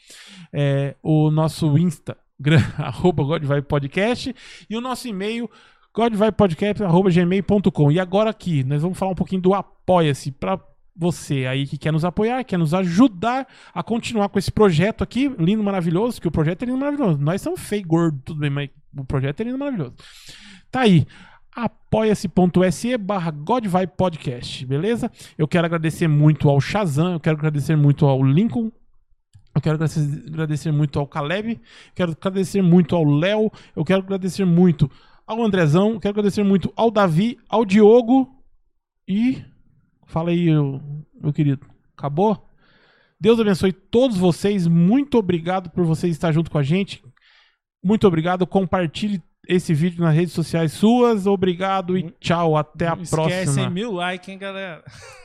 [0.53, 2.17] é, o nosso Insta,
[2.79, 4.35] arroba God Vibes Podcast,
[4.71, 5.51] e o nosso e-mail,
[5.95, 7.93] godvibepodcast.gmail.com.
[7.93, 10.59] E agora aqui, nós vamos falar um pouquinho do Apoia-se pra
[10.97, 15.29] você aí que quer nos apoiar, quer nos ajudar a continuar com esse projeto aqui,
[15.39, 17.19] lindo, maravilhoso, que o projeto é lindo, maravilhoso.
[17.19, 19.95] Nós somos feio, gordo, tudo bem, mas o projeto é lindo, maravilhoso.
[20.71, 21.07] Tá aí
[21.55, 23.33] apoia-se.se barra
[23.97, 25.11] Podcast, beleza?
[25.39, 28.73] Eu quero agradecer muito ao Shazam, eu quero agradecer muito ao Lincoln,
[29.55, 31.61] eu quero agradecer, muito ao Caleb,
[31.95, 34.91] quero agradecer muito ao Léo, eu quero agradecer muito
[35.25, 38.29] ao Andrezão, quero agradecer muito ao Davi, ao Diogo
[39.07, 39.54] e...
[40.15, 40.81] Fala aí, eu-
[41.21, 41.67] meu querido.
[41.99, 42.49] Acabou?
[43.21, 44.65] Deus abençoe todos vocês.
[44.69, 47.03] Muito obrigado por vocês estar junto com a gente.
[47.83, 48.47] Muito obrigado.
[48.47, 51.27] Compartilhe esse vídeo nas redes sociais suas.
[51.27, 52.57] Obrigado e tchau.
[52.57, 53.63] Até a Não esquece, próxima.
[53.63, 53.71] hein?
[53.71, 54.85] Mil likes, hein, galera?